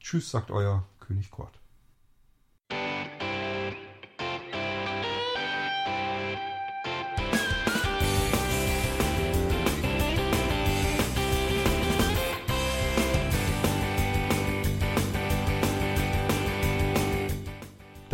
Tschüss, 0.00 0.28
sagt 0.28 0.50
euer 0.50 0.84
König 0.98 1.30
Kort. 1.30 1.60